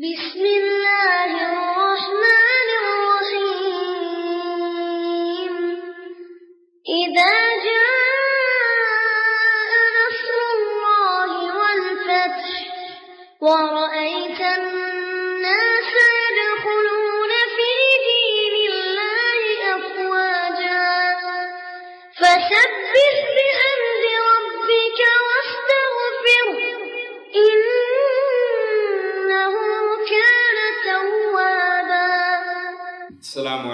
بسم 0.00 0.40
الله 0.40 1.30
الرحمن 1.52 2.68
الرحيم. 2.80 3.92
إذا 6.88 7.49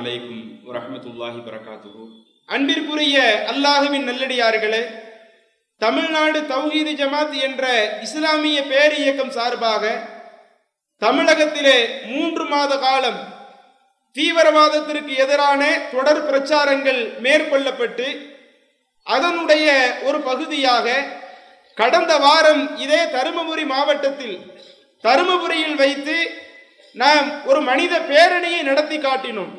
அலைக்கும் 0.07 0.43
ரஹமத்துல்லாஹி 0.75 1.41
வரகாத்துஹு 1.47 2.03
அன்பிற்குரிய 2.49 3.17
அல்லாஹுவின் 3.53 4.05
நல்லடியார்களே 4.09 4.83
தமிழ்நாடு 5.81 6.39
தௌஹீது 6.53 6.93
ஜமாத் 7.01 7.35
என்ற 7.47 7.65
இஸ்லாமிய 8.07 8.59
பேர் 8.69 8.95
இயக்கம் 9.01 9.33
சார்பாக 9.39 9.91
தமிழகத்திலே 11.03 11.79
மூன்று 12.13 12.45
மாத 12.53 12.79
காலம் 12.85 13.19
தீவிரவாதத்திற்கு 14.17 15.13
எதிரான 15.25 15.63
தொடர் 15.91 16.23
பிரச்சாரங்கள் 16.29 17.03
மேற்கொள்ளப்பட்டு 17.27 18.09
அதனுடைய 19.07 19.67
ஒரு 20.09 20.19
பகுதியாக 20.31 20.97
கடந்த 21.79 22.13
வாரம் 22.27 22.65
இதே 22.85 23.03
தருமபுரி 23.19 23.67
மாவட்டத்தில் 23.75 24.39
தருமபுரியில் 25.05 25.79
வைத்து 25.85 26.19
நாம் 26.97 27.29
ஒரு 27.51 27.61
மனித 27.71 27.95
பேரணியை 28.11 28.61
நடத்தி 28.65 28.99
காட்டினோம். 28.99 29.55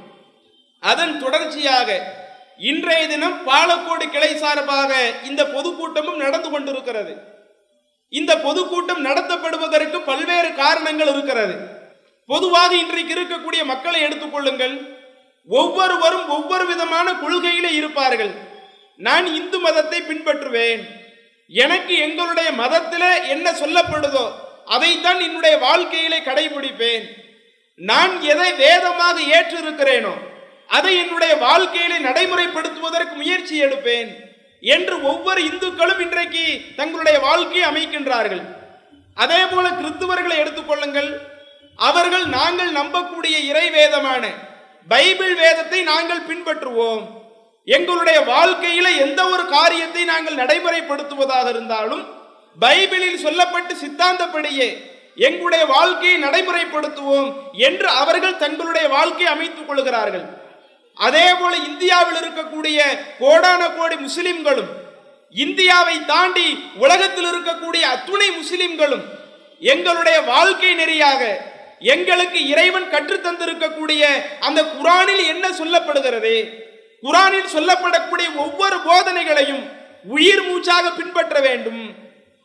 அதன் 0.83 1.19
தொடர்ச்சியாக 1.19 1.89
இன்றைய 2.69 3.07
தினம் 3.07 3.39
பாலக்கோடு 3.47 4.05
கிளை 4.09 4.29
சார்பாக 4.37 4.91
இந்த 5.29 5.41
பொதுக்கூட்டமும் 5.43 6.21
நடந்து 6.23 6.49
கொண்டிருக்கிறது. 6.49 7.13
இந்த 8.09 8.31
பொதுக்கூட்டம் 8.37 9.05
நடத்தப்படுவதற்கு 9.05 9.97
பல்வேறு 10.09 10.53
காரணங்கள் 10.53 11.11
இருக்கிறது. 11.13 11.55
பொதுவாக 12.25 12.71
இன்றைக்கு 12.75 13.13
இருக்கக்கூடிய 13.15 13.61
மக்களை 13.65 13.99
எடுத்துக்கொள்ளுங்கள் 14.01 14.75
ஒவ்வொருவரும் 15.49 16.29
ஒவ்வொரு 16.29 16.65
விதமான 16.65 17.07
கொள்கையிலே 17.11 17.71
இருப்பார்கள். 17.79 18.31
நான் 18.97 19.27
இந்து 19.39 19.59
மதத்தை 19.59 19.99
பின்பற்றுவேன். 20.01 20.81
எனக்கு 21.51 21.93
எங்களுடைய 21.97 22.51
மதத்தில் 22.51 23.09
என்ன 23.33 23.51
சொல்லப்படுதோ 23.51 24.25
அதைத்தான் 24.75 25.19
என்னுடைய 25.19 25.57
வாழ்க்கையிலே 25.57 26.19
கடைபிடிப்பேன். 26.19 27.05
நான் 27.75 28.13
எதை 28.21 28.49
வேதமாக 28.63 29.15
ஏற்று 29.35 29.57
இருக்கிறேனோ 29.63 30.13
அதை 30.75 30.93
என்னுடைய 31.01 31.33
வாழ்க்கையிலே 31.47 31.97
நடைமுறைப்படுத்துவதற்கு 32.07 33.15
முயற்சி 33.21 33.55
எடுப்பேன் 33.65 34.09
என்று 34.63 34.95
ஒவ்வொரு 35.11 35.41
இந்துக்களும் 35.49 36.01
இன்றைக்கு 36.05 36.45
தங்களுடைய 36.79 37.17
வாழ்க்கையை 37.27 37.65
அமைக்கின்றார்கள். 37.69 38.43
அதே 39.17 39.41
போல 39.51 39.65
கிறிஸ்துவர்களை 39.79 40.35
எடுத்துக்கொள்ளுங்கள் 40.43 41.09
அவர்கள் 41.79 42.25
நாங்கள் 42.37 42.71
நம்பக்கூடிய 42.79 43.35
இறை 43.51 43.65
வேதமான 43.77 44.23
பைபிள் 44.89 45.35
வேதத்தை 45.43 45.79
நாங்கள் 45.91 46.27
பின்பற்றுவோம். 46.29 47.05
எங்களுடைய 47.67 48.19
வாழ்க்கையில 48.33 48.87
எந்த 49.05 49.21
ஒரு 49.33 49.43
காரியத்தை 49.55 50.03
நாங்கள் 50.11 50.39
நடைமுறைப்படுத்துவதாக 50.41 51.47
இருந்தாலும் 51.53 52.03
பைபிளில் 52.59 53.23
சொல்லப்பட்டு 53.25 53.73
சித்தாந்தப்படியே 53.83 54.67
எங்களுடைய 55.27 55.63
வாழ்க்கையை 55.75 56.17
நடைமுறைப்படுத்துவோம் 56.23 57.29
என்று 57.67 57.87
அவர்கள் 58.01 58.41
தங்களுடைய 58.43 58.85
வாழ்க்கையை 58.95 59.29
அமைத்துக் 59.33 59.67
கொள்கிறார்கள். 59.69 60.25
அதே 60.97 61.33
போல 61.33 61.55
இந்தியாவில் 61.55 62.15
இருக்கக்கூடிய 62.15 62.81
கோடான 63.19 63.69
கோடி 63.69 63.95
முஸ்லிம்களும் 63.95 64.69
இந்தியாவை 65.31 66.05
தாண்டி 66.05 66.59
உலகத்தில் 66.75 67.25
இருக்கக்கூடிய 67.25 67.79
அத்துணை 67.79 68.31
முஸ்லிம்களும் 68.31 69.03
எங்களுடைய 69.59 70.21
வாழ்க்கை 70.21 70.75
நெறியாக 70.75 71.35
எங்களுக்கு 71.79 72.47
இறைவன் 72.47 72.89
கற்றுத் 72.89 73.25
தந்திருக்கக்கூடிய 73.25 74.05
அந்த 74.39 74.63
குரானில் 74.63 75.25
என்ன 75.27 75.49
சொல்லப்படுகிறது? 75.49 76.49
குரானில் 77.01 77.53
சொல்லப்படக்கூடிய 77.53 78.35
ஒவ்வொரு 78.35 78.77
போதனைகளையும் 78.77 79.71
உயிர் 80.03 80.43
மூச்சாக 80.43 80.91
பின்பற்ற 80.91 81.39
வேண்டும். 81.39 81.95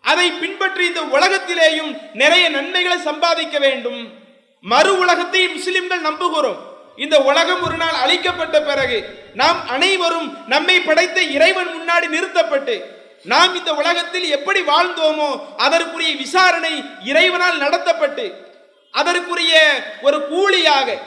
அதை 0.02 0.30
பின்பற்றி 0.30 0.86
இந்த 0.86 1.00
உலகத்திலேயும் 1.00 1.98
நிறைய 2.12 2.48
நன்மைகளை 2.48 2.98
சம்பாதிக்க 2.98 3.58
வேண்டும். 3.58 4.12
மறு 4.60 4.98
உலகத்தை 4.98 5.48
முஸ்லிம்கள் 5.48 6.02
நம்புகிறோம். 6.02 6.71
இந்த 6.98 7.16
உலகம் 7.30 7.62
ஒரு 7.66 7.76
நாள் 7.82 8.00
அழிக்கப்பட்ட 8.04 8.56
பிறகு 8.70 8.98
நாம் 9.40 9.60
அனைவரும் 9.74 10.28
நம்மை 10.52 10.76
படைத்த 10.88 11.18
இறைவன் 11.36 11.70
முன்னாடி 11.76 12.08
நிறுத்தப்பட்டு 12.14 12.74
நாம் 13.32 13.52
இந்த 13.58 13.70
உலகத்தில் 13.80 14.26
எப்படி 14.36 14.60
வாழ்ந்தோமோ 14.70 15.30
அதற்குரிய 15.64 16.12
விசாரணை 16.22 16.74
இறைவனால் 17.10 17.62
நடத்தப்பட்டு 17.64 18.26
அதற்குரிய 18.94 19.54
ஒரு 20.06 20.18
கூலியாக 20.32 20.98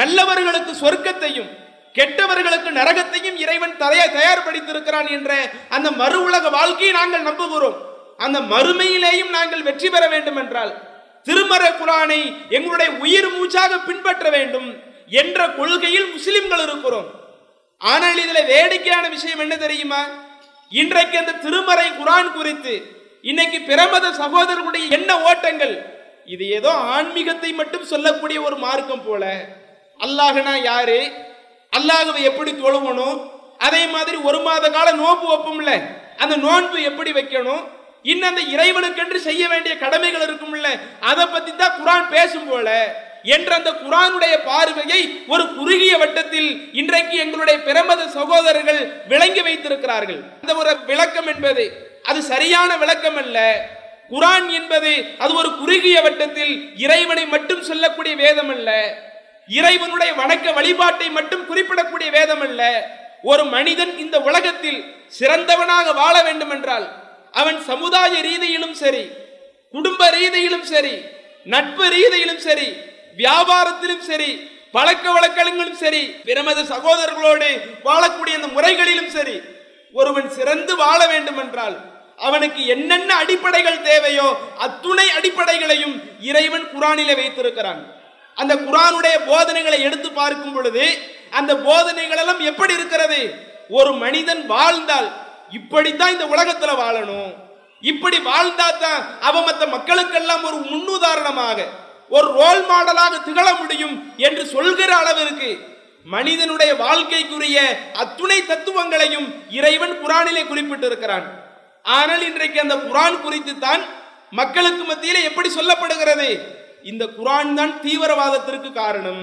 நல்லவர்களுக்கு 0.00 0.72
சொர்க்கத்தையும் 0.82 1.50
கெட்டவர்களுக்கு 1.94 2.70
நரகத்தையும் 2.78 3.36
இறைவன் 3.42 3.74
தரைய 3.82 4.04
தயார்படுத்தியிருக்கிறான் 4.14 5.08
என்ற 5.16 5.32
அந்த 5.76 5.88
மறு 6.00 6.18
உலக 6.28 6.48
வாழ்க்கையை 6.56 6.92
நாங்கள் 7.00 7.28
நம்புகிறோம். 7.28 7.76
அந்த 8.24 8.38
மறுமையிலேயும் 8.52 9.34
நாங்கள் 9.36 9.66
வெற்றி 9.68 9.88
பெற 9.90 10.04
வேண்டும் 10.14 10.38
என்றால் 10.42 10.72
திருமறை 11.26 11.70
குரானை 11.72 12.18
எங்களுடைய 12.56 12.90
உயிர் 13.04 13.30
மூச்சாக 13.36 13.78
பின்பற்ற 13.86 14.24
வேண்டும். 14.36 14.68
என்ற 15.20 15.40
கொள்கையில் 15.58 16.08
முஸ்லிம்கள் 16.14 16.64
இருக்கிறோம். 16.66 17.08
ஆனால் 17.80 18.20
இதில் 18.24 18.48
வேடிக்கையான 18.52 19.04
விஷயம் 19.16 19.42
என்ன 19.44 19.54
தெரியுமா? 19.64 20.02
இன்றைக்கு 20.80 21.16
அந்த 21.22 21.38
திருமறை 21.44 21.88
குரான் 22.00 22.30
குறித்து 22.36 22.74
இன்னைக்கு 23.30 23.58
பிரமத 23.68 24.06
சகோதரர்களுடைய 24.22 24.84
என்ன 24.96 25.10
ஓட்டங்கள் 25.28 25.74
இது 26.32 26.44
ஏதோ 26.58 26.72
ஆன்மீகத்தை 26.96 27.50
மட்டும் 27.60 27.90
சொல்லக்கூடிய 27.92 28.38
ஒரு 28.46 28.56
மார்க்கம் 28.64 29.04
போல. 29.06 29.24
அல்லாஹனா 30.00 30.54
யாரு? 30.70 30.98
அல்லாஹவை 31.72 32.22
எப்படி 32.30 32.52
தொழுவணும்? 32.64 33.18
அதே 33.66 33.82
மாதிரி 33.94 34.16
ஒரு 34.28 34.38
மாத 34.46 34.64
கால 34.76 34.88
நோன்பு 35.02 35.26
வைப்போம்ல 35.30 35.72
அந்த 36.22 36.34
நோன்பு 36.46 36.76
எப்படி 36.90 37.10
வைக்கணும்? 37.18 37.64
இன்னும் 38.12 38.30
அந்த 38.30 38.42
இறைவனுக்கென்று 38.54 39.18
செய்ய 39.28 39.42
வேண்டிய 39.52 39.74
கடமைகள் 39.84 40.24
இருக்கும்ல 40.26 40.70
அதை 41.10 41.24
பத்தி 41.34 41.52
தான் 41.52 41.76
குரான் 41.80 42.12
பேசும் 42.14 42.48
போல. 42.50 42.68
என்ற 43.32 43.50
அந்த 43.58 43.70
குரானுடைய 43.84 44.34
பார்வையை 44.48 45.00
ஒரு 45.32 45.44
குறுகிய 45.58 45.92
வட்டத்தில் 46.02 46.50
இன்றைக்கு 46.80 47.16
எங்களுடைய 47.24 47.56
பிரமத 47.68 48.00
சகோதரர்கள் 48.16 48.80
விளங்கி 49.12 49.42
வைத்திருக்கிறார்கள். 49.46 50.20
அந்த 50.42 50.54
ஒரு 50.62 50.72
விளக்கம் 50.90 51.28
என்பது 51.32 51.64
அது 52.02 52.20
சரியான 52.32 52.70
விளக்கம் 52.82 53.18
அல்ல. 53.22 53.38
குரான் 54.12 54.48
என்பது 54.58 54.92
அது 55.18 55.32
ஒரு 55.34 55.50
குறுகிய 55.60 55.96
வட்டத்தில் 56.06 56.54
இறைவனை 56.84 57.24
மட்டும் 57.26 57.62
சொல்லக்கூடிய 57.62 58.14
வேதம் 58.24 58.52
அல்ல. 58.56 58.70
இறைவனுடைய 59.48 60.10
வணக்க 60.20 60.52
வழிபாட்டை 60.58 61.08
மட்டும் 61.10 61.46
குறிப்பிடக்கூடிய 61.50 62.10
வேதம் 62.18 62.44
அல்ல. 62.48 62.62
ஒரு 63.30 63.44
மனிதன் 63.54 63.92
இந்த 63.98 64.16
உலகத்தில் 64.28 64.80
சிறந்தவனாக 65.18 65.94
வாழ 66.00 66.14
வேண்டும் 66.22 66.50
என்றால் 66.50 66.86
அவன் 67.40 67.58
சமுதாய 67.70 68.12
ரீதியிலும் 68.26 68.76
சரி 68.82 69.04
குடும்ப 69.74 70.10
ரீதியிலும் 70.16 70.66
சரி 70.72 70.94
நட்பு 71.54 71.84
ரீதியிலும் 71.94 72.42
சரி 72.48 72.68
வியாபாரத்திலும் 73.20 74.04
சரி 74.10 74.30
பழக்க 74.76 75.06
வழக்கங்களும் 75.16 75.80
சரி 75.82 76.02
பிரமத 76.28 76.60
சகோதரர்களோடு 76.72 77.50
வாழக்கூடிய 77.88 78.38
அந்த 78.38 78.48
முறைகளிலும் 78.56 79.10
சரி 79.16 79.36
ஒருவன் 79.94 80.30
சிறந்து 80.30 80.72
வாழ 80.76 81.00
வேண்டும் 81.12 81.40
என்றால் 81.42 81.76
அவனுக்கு 82.26 82.62
என்னென்ன 82.74 83.10
அடிப்படைகள் 83.22 83.84
தேவையோ 83.88 84.26
அத்துணை 84.64 85.06
அடிப்படைகளையும் 85.18 85.94
இறைவன் 86.30 86.66
குரானிலே 86.74 87.14
வைத்திருக்கிறான். 87.20 87.80
அந்த 88.36 88.54
குரானுடைய 88.66 89.16
போதனைகளை 89.30 89.78
எடுத்து 89.82 90.08
பார்க்கும் 90.12 90.54
பொழுது 90.54 90.84
அந்த 91.38 91.52
போதனைகள் 91.66 92.20
எல்லாம் 92.22 92.42
எப்படி 92.50 92.72
இருக்கிறது? 92.78 93.20
ஒரு 93.78 93.92
மனிதன் 94.04 94.42
வாழ்ந்தால் 94.46 95.08
இப்படித்தான் 95.58 96.14
இந்த 96.16 96.26
உலகத்துல 96.34 96.72
வாழணும். 96.82 97.32
இப்படி 97.82 98.18
வாழ்ந்தா 98.30 98.68
தான் 98.84 99.02
அவன் 99.28 99.46
மற்ற 99.48 99.64
மக்களுக்கெல்லாம் 99.76 100.44
ஒரு 100.48 100.58
முன்னுதாரணமாக 100.70 101.58
ஒரு 102.10 102.28
ரோல் 102.40 102.62
மாடலாக 102.70 103.14
திகழ 103.28 103.48
முடியும் 103.60 103.94
என்று 104.26 104.42
சொல்கிற 104.54 104.90
அளவிற்கு 105.02 105.50
மனிதனுடைய 106.06 106.70
வாழ்க்கைக்குரிய 106.84 107.58
அத்துணை 108.02 108.38
தத்துவங்களையும் 108.50 109.28
இறைவன் 109.58 109.94
குரானிலே 110.02 110.42
குறிப்பிட்டிருக்கிறான். 110.50 111.26
ஆனால் 111.84 112.24
இன்றைக்கு 112.30 112.58
அந்த 112.64 112.76
குரான் 112.88 113.16
குறித்து 113.24 113.54
தான் 113.58 113.82
மக்களுக்கு 114.40 114.84
மத்தியிலே 114.90 115.20
எப்படி 115.28 115.48
சொல்லப்படுகிறது? 115.56 116.28
இந்த 116.90 117.04
குரான் 117.18 117.54
தான் 117.58 117.72
தீவிரவாதத்திற்கு 117.84 118.70
காரணம். 118.82 119.22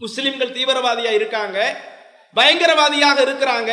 முஸ்லிம்கள் 0.00 0.54
தீவிரவாதியா 0.56 1.12
இருக்காங்க 1.18 1.58
பயங்கரவாதியாக 2.36 3.18
இருக்கிறாங்க. 3.26 3.72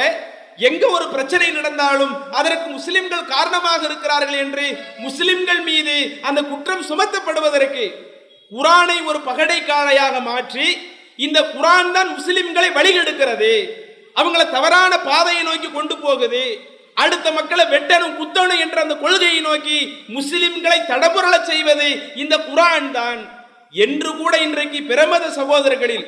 எங்க 0.68 0.84
ஒரு 0.96 1.06
பிரச்சனை 1.12 1.48
நடந்தாலும் 1.58 2.14
அதற்கு 2.40 2.68
முஸ்லிம்கள் 2.78 3.30
காரணமாக 3.36 3.82
இருக்கிறார்கள் 3.90 4.40
என்று 4.46 4.66
முஸ்லிம்கள் 5.06 5.62
மீது 5.70 5.96
அந்த 6.30 6.40
குற்றம் 6.52 6.88
சுமத்தப்படுவதற்கு 6.90 7.86
குரானை 8.52 8.98
ஒரு 9.10 9.20
பகடைக்காரையாக 9.28 10.16
மாற்றி 10.30 10.68
இந்த 11.26 11.40
குரான் 11.56 11.92
தான் 11.96 12.10
முஸ்லிம்களை 12.18 12.70
வழிகெடுக்கிறது. 12.78 13.54
அவங்கள 14.20 14.44
தவறான 14.56 14.94
பாதையை 15.10 15.44
நோக்கி 15.44 15.70
கொண்டு 15.72 15.96
போகுது. 15.98 16.44
அடுத்த 17.04 17.28
மக்களை 17.32 17.66
வெட்டணும் 17.74 18.18
குத்தணும் 18.20 18.62
என்ற 18.64 18.78
அந்த 18.82 18.96
கொள்கையை 19.04 19.40
நோக்கி 19.42 19.78
முஸ்லிம்களை 20.18 20.80
தடபுரள 20.92 21.36
செய்வது 21.50 21.88
இந்த 22.24 22.36
குரான் 22.50 22.90
தான். 23.00 23.22
என்று 23.86 24.10
கூட 24.18 24.34
இன்றைக்கு 24.46 24.80
பிரமத 24.92 25.26
சகோதரர்களில் 25.40 26.06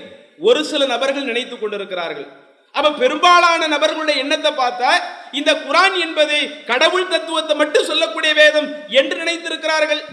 ஒரு 0.48 0.62
சில 0.72 0.86
நபர்கள் 0.94 1.30
நினைத்துக் 1.32 1.62
கொண்டிருக்கிறார்கள். 1.62 2.28
அப்ப 2.76 2.94
பெரும்பாலான 3.02 3.68
நபர்களுடைய 3.76 4.18
எண்ணத்தை 4.24 4.52
பார்த்தா 4.62 4.92
இந்த 5.40 5.52
குரான் 5.66 5.96
என்பது 6.06 6.38
கடவுள் 6.72 7.12
தத்துவத்தை 7.16 7.56
மட்டும் 7.56 7.90
சொல்லக்கூடிய 7.92 8.34
வேதம் 8.42 8.70
என்று 9.00 9.16
நினைத்திருக்கிறார்கள். 9.24 10.04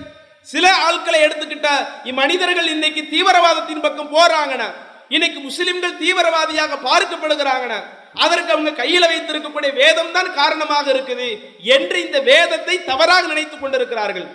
சில 0.44 0.74
ஆட்களை 0.74 1.18
எடுத்துக்கிட்டா 1.22 1.74
இம்மனிதர்கள் 2.04 2.66
இன்னைக்கு 2.66 3.02
தீவிரவாதத்தின் 3.02 3.80
பக்கம் 3.80 4.12
போறாங்கண்ணா. 4.14 4.68
இன்னைக்கு 5.08 5.40
முஸ்லிம்கள் 5.40 5.98
தீவிரவாதியாக 6.02 6.76
பார்க்கப்படுகிறாங்கண்ணா. 6.84 7.80
அதற்கு 8.14 8.52
அவங்க 8.52 8.70
கையில 8.82 9.04
வைத்திருக்கக்கூடிய 9.10 9.74
வேதம் 9.74 10.12
தான் 10.12 10.34
காரணமாக 10.34 10.92
இருக்குது 10.92 11.28
என்று 11.60 12.06
இந்த 12.06 12.20
வேதத்தை 12.20 12.84
தவறாக 12.84 13.26
நினைத்துக் 13.26 13.60
கொண்டிருக்கிறார்கள். 13.60 14.26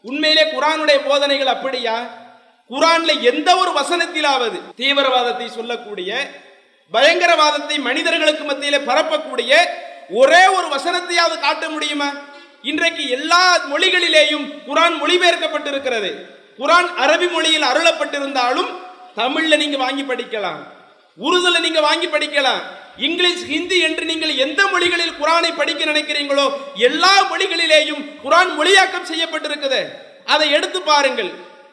உண்மையிலே 0.00 0.44
குரானுடைய 0.44 0.98
போதனைகள் 1.08 1.46
அப்படியா? 1.46 1.96
குரான்ல 2.70 3.12
எந்த 3.20 3.56
ஒரு 3.56 3.70
வசனத்திலாவது 3.80 4.58
தீவிரவாதத்தை 4.76 5.46
சொல்லக்கூடிய 5.46 6.10
பயங்கரவாதத்தை 6.92 7.80
மனிதர்களுக்கு 7.80 8.44
மத்தியில 8.44 8.78
பரப்பக்கூடிய 8.90 9.52
ஒரே 10.10 10.46
ஒரு 10.46 10.66
வசனத்தையாவது 10.76 11.40
காட்ட 11.40 11.68
முடியுமா? 11.68 12.10
இன்றைக்கு 12.62 13.08
எல்லா 13.08 13.58
மொழிகளிலேயும் 13.72 14.52
குரான் 14.68 14.96
மொழிபெயர்க்கப்பட்டிருக்கிறது. 15.02 16.10
குரான் 16.58 16.88
அரபி 17.04 17.30
மொழியில் 17.30 17.62
அருளப்பட்டிருந்தாலும் 17.62 18.70
தமிழ்ல 19.16 19.56
நீங்க 19.56 19.76
வாங்கி 19.76 20.02
படிக்கலாம். 20.02 20.60
உருதுல 21.22 21.60
நீங்க 21.60 21.80
வாங்கி 21.80 22.06
படிக்கலாம். 22.06 22.60
இங்கிலீஷ் 22.96 23.46
ஹிந்தி 23.46 23.78
என்று 23.78 24.04
நீங்கள் 24.04 24.34
எந்த 24.34 24.66
மொழிகளில் 24.66 25.10
குரானை 25.10 25.56
படிக்க 25.56 25.84
நினைக்கிறீங்களோ 25.84 26.52
எல்லா 26.74 27.32
மொழிகளிலேயும் 27.32 28.04
குரான் 28.24 28.52
மொழியாக்கம் 28.60 29.10
செய்யப்பட்டிருக்குது. 29.12 29.84
அதை 30.24 30.50
எடுத்து 30.50 30.82
பாருங்கள். 30.82 31.30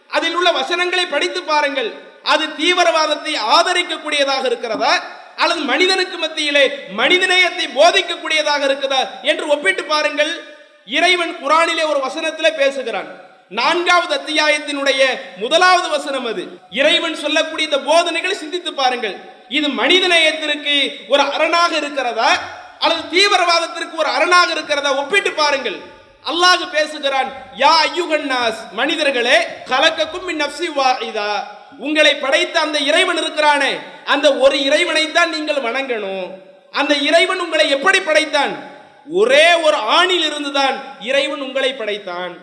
அதில் 0.07 0.36
உள்ள 0.36 0.51
வசனங்களை 0.51 1.06
படித்து 1.06 1.44
பாருங்கள். 1.44 1.94
அது 2.24 2.48
தீவிரவாதத்தை 2.48 3.36
ஆதரிக்கக்கூடியதாக 3.36 4.45
இருக்கிறதா? 4.45 5.04
அல்லது 5.36 5.62
மனிதனுக்கு 5.62 6.18
மத்தியிலே 6.18 6.68
மனிதநேயத்தை 6.98 7.66
போதிக்கக்கூடியதாக 7.75 8.62
இருக்குதா? 8.69 9.22
என்று 9.22 9.48
ஒப்பிட்டு 9.48 9.84
பாருங்கள். 9.84 10.56
இறைவன் 10.88 11.36
குரானிலே 11.44 11.84
ஒரு 11.88 12.00
வசனத்திலே 12.07 12.51
பேசுகிறான். 12.56 13.07
நான்காவது 13.48 14.19
அத்தியாயத்தினுடைய 14.19 15.01
முதலாவது 15.38 15.89
வசனம் 15.89 16.25
அது. 16.25 16.48
இறைவன் 16.69 17.16
சொல்லக்கூடிய 17.16 17.68
இந்த 17.69 17.80
போதனைகளை 17.80 18.36
சிந்தித்து 18.36 18.74
பாருங்கள். 18.74 19.16
இது 19.50 19.68
மனிதநேயத்திற்கு 19.68 20.94
ஒரு 21.07 21.22
அரணாக 21.22 21.75
இருக்கிறதா? 21.75 22.39
அல்லது 22.80 23.04
தீவிரவாதத்திற்கு 23.16 23.95
ஒரு 23.95 24.10
அரணாக 24.10 24.51
இருக்கிறதா? 24.51 24.95
ஒப்பிட்டு 24.95 25.31
பாருங்கள். 25.31 25.78
அல்லாஹ் 26.25 26.72
பேசுகிறான் 26.72 27.31
யா 27.57 27.72
ஐயுகன்னாஸ் 27.86 28.62
மனிதர்களே 28.72 29.38
கலக்கக்கும் 29.66 30.24
மின் 30.24 30.42
நப்சி 30.42 30.68
வாஹிதா. 30.78 31.30
உங்களை 31.78 32.16
படைத்த 32.16 32.60
அந்த 32.60 32.78
இறைவன் 32.78 33.18
இருக்கிறானே 33.18 33.78
அந்த 34.06 34.38
ஒரு 34.38 34.63
இறைவனை 34.63 35.12
தான் 35.12 35.30
நீங்கள் 35.30 35.56
வணங்கணும். 35.56 36.31
அந்த 36.72 36.94
இறைவன் 36.94 37.39
உங்களை 37.39 37.69
எப்படி 37.69 38.01
படைத்தான்? 38.01 38.75
ஒரே 39.09 39.54
ஒரு 39.54 39.77
ஆணில் 39.77 40.25
இருந்துதான் 40.25 40.83
இறைவன் 41.00 41.42
உங்களை 41.42 41.74
படைத்தான். 41.74 42.38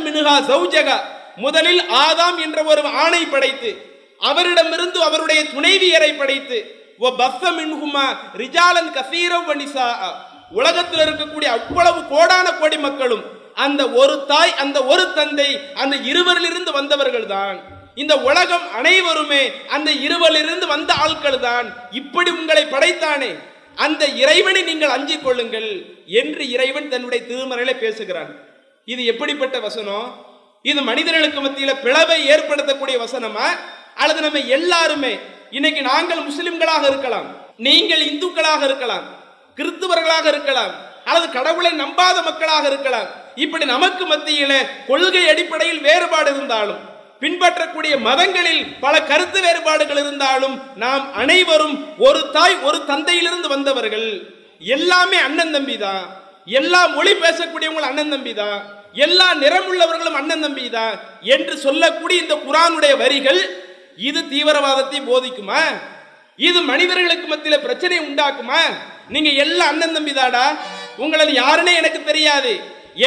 மினுகா 0.00 1.00
முதலில் 1.36 1.88
ஆதாம் 1.88 2.38
என்ற 2.38 2.62
ஒரு 2.62 2.82
ஆணை 2.82 3.24
படைத்து 3.24 3.88
அவரிடமிருந்து 4.18 5.02
அவருடைய 5.02 5.42
துணைவியரை 5.42 6.16
படைத்து 6.16 6.78
பஸ்ஸ 7.00 7.50
ரிஜாலன் 8.36 8.92
உலகத்தில் 10.50 11.00
இருக்கக்கூடிய 11.00 11.44
அவ்வளவு 11.44 12.00
கோடான 12.00 12.52
கோடி 12.52 12.78
மக்களும் 12.78 13.24
அந்த 13.54 13.88
ஒரு 13.88 14.24
தாய் 14.28 14.54
அந்த 14.54 14.84
ஒரு 14.84 15.12
தந்தை 15.12 15.60
அந்த 15.74 15.96
இருவரிலிருந்து 15.96 16.72
வந்தவர்கள் 16.72 17.26
தான் 17.26 17.60
இந்த 17.94 18.16
உலகம் 18.16 18.72
அனைவருமே 18.72 19.52
அந்த 19.66 19.90
இருவரிலிருந்து 19.90 20.66
வந்த 20.66 20.92
ஆட்கள் 20.94 21.40
தான் 21.40 21.74
இப்படி 21.90 22.30
உங்களை 22.30 22.64
படைத்தானே. 22.64 23.36
அந்த 23.76 24.06
இறைவனை 24.06 24.62
நீங்கள் 24.62 24.88
அஞ்சிக் 24.88 25.24
கொள்ளுங்கள் 25.24 25.86
என்று 26.06 26.48
இறைவன் 26.50 26.88
தன்னுடைய 26.88 27.24
திருமறையில 27.26 27.78
பேசுகிறான். 27.78 28.34
இது 28.84 29.04
எப்படிப்பட்ட 29.04 29.60
வசனம்? 29.60 30.26
இது 30.62 30.82
மனிதர்களுக்கு 30.82 31.40
மத்தியில 31.40 31.80
பிளவை 31.82 32.28
ஏற்படுத்தக்கூடிய 32.28 32.96
வசனமா? 32.98 33.46
அல்லது 33.94 34.20
நம்ம 34.20 34.38
எல்லாருமே 34.38 35.18
இன்னைக்கு 35.50 35.82
நாங்கள் 35.82 36.18
முஸ்லிம்களாக 36.18 36.86
இருக்கலாம் 36.88 37.36
நீங்கள் 37.56 38.00
இந்துக்களாக 38.00 38.62
இருக்கலாம் 38.64 39.06
கிறிஸ்துவர்களாக 39.56 40.26
இருக்கலாம் 40.26 40.72
அல்லது 41.04 41.30
கடவுளை 41.30 41.72
நம்பாத 41.72 42.22
மக்களாக 42.22 42.66
இருக்கலாம் 42.66 43.08
இப்படி 43.34 43.64
நமக்கு 43.64 44.06
மத்தியில 44.06 44.66
கொள்கை 44.86 45.28
அடிப்படையில் 45.28 45.80
வேறுபாடு 45.80 46.30
இருந்தாலும் 46.30 46.89
பின்பற்றக்கூடிய 47.20 47.94
மதங்களில் 48.08 48.62
பல 48.84 48.94
கருத்து 49.10 49.38
வேறுபாடுகள் 49.46 50.00
இருந்தாலும் 50.02 50.54
நாம் 50.82 51.04
அனைவரும் 51.22 51.76
ஒரு 52.06 52.20
தாய் 52.36 52.56
ஒரு 52.68 52.78
தந்தையிலிருந்து 52.90 53.48
வந்தவர்கள். 53.54 54.08
எல்லாமே 54.60 55.18
அண்ணன் 55.26 55.54
தம்பி 55.56 55.76
தான். 55.86 56.04
எல்லா 56.60 56.80
மொழி 56.96 57.12
பேசக்கூடியவங்களும் 57.24 57.90
அண்ணன் 57.90 58.12
தம்பி 58.14 58.32
தான். 58.34 58.58
எல்லா 59.06 59.26
நிறமுள்ளவர்களும் 59.42 60.18
அண்ணன் 60.20 60.44
தம்பி 60.44 60.66
தான் 60.70 60.94
என்று 61.34 61.54
சொல்லக்கூடிய 61.66 62.22
இந்த 62.22 62.36
குரானுடைய 62.46 62.92
வரிகள் 63.02 63.40
இது 64.08 64.20
தீவிரவாதத்தை 64.32 65.00
போதிக்குமா? 65.08 65.62
இது 66.38 66.58
மனிதர்களுக்கு 66.72 67.26
மத்தியில 67.32 67.56
பிரச்சனை 67.66 67.98
உண்டாக்குமா? 68.08 68.60
நீங்க 69.08 69.30
எல்லாம் 69.44 69.68
அண்ணன் 69.68 69.96
தம்பி 69.96 70.12
தாடா 70.12 70.44
உங்களது 70.96 71.32
யாருன்னே 71.42 71.72
எனக்கு 71.74 72.00
தெரியாது. 72.04 72.52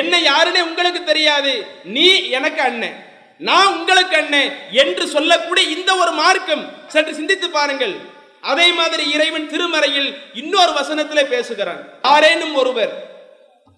என்ன 0.01 0.13
யாருன்னே 0.19 0.61
உங்களுக்கு 0.61 1.03
தெரியாது. 1.03 1.53
நீ 1.95 2.07
எனக்கு 2.37 2.61
அண்ணன். 2.61 2.97
நான் 3.37 3.73
உங்களுக்கு 3.73 4.17
என்ன 4.17 4.35
என்று 4.71 5.07
சொல்லக்கூடிய 5.07 5.67
இந்த 5.77 5.95
ஒரு 5.95 6.11
மார்க்கம் 6.11 6.69
சற்று 6.87 7.13
சிந்தித்து 7.13 7.49
பாருங்கள். 7.49 7.95
அதே 8.41 8.71
மாதிரி 8.71 9.11
இறைவன் 9.11 9.49
திருமறையில் 9.49 10.17
இன்னொரு 10.33 10.71
வசனத்துல 10.71 11.25
பேசுகிறான். 11.25 11.81
யாரேனும் 12.03 12.55
ஒருவர் 12.55 12.93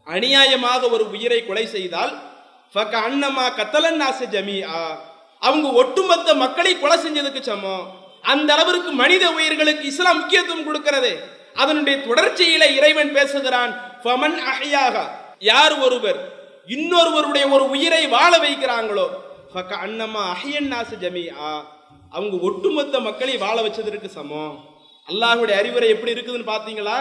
அநியாயமாக 0.05 0.89
ஒரு 0.89 1.09
உயிரை 1.09 1.45
கொலை 1.45 1.65
செய்தால் 1.65 2.13
ஃபக 2.73 2.93
கத்தலன் 3.57 3.99
நாச 4.01 4.19
ஜமீஆ. 4.31 4.79
அவங்க 5.39 5.67
ஒட்டுமொத்த 5.69 6.33
மக்களை 6.33 6.79
கொலை 6.79 6.97
செஞ்சதுக்கு 6.97 7.41
சமம். 7.41 8.03
அந்த 8.21 8.53
அளவிற்கு 8.53 8.91
மனித 8.91 9.31
உயிர்களுக்கு 9.31 9.85
இஸ்லாம் 9.85 10.19
முக்கியத்துவம் 10.19 10.65
கொடுக்கிறது. 10.65 11.33
அதனுடைய 11.53 11.99
தொடர்ச்சியில 11.99 12.63
இறைவன் 12.75 13.13
பேசுகிறான் 13.13 13.99
ஃபமன் 14.03 14.37
யார் 15.39 15.79
ஒருவர் 15.79 16.33
இன்னொருவருடைய 16.67 17.49
ஒரு 17.49 17.69
உயிரை 17.69 18.07
வாழ 18.07 18.37
வைக்கிறாங்களோ 18.37 19.23
ஃபக 19.55 19.73
அண்ணம்மா 19.85 20.21
அஹ்யன் 20.33 20.69
நாச 20.71 20.89
ஜமீஆ. 21.01 21.49
அவங்க 22.09 22.35
ஒட்டுமொத்த 22.47 22.99
மக்களை 22.99 23.37
வாழ 23.37 23.61
வச்சதற்கு 23.61 24.05
சமம். 24.05 24.55
அல்லாஹுடைய 25.07 25.59
அறிவுரை 25.59 25.89
எப்படி 25.89 26.13
இருக்குதுன்னு 26.13 26.51
பார்த்தீங்களா? 26.53 26.97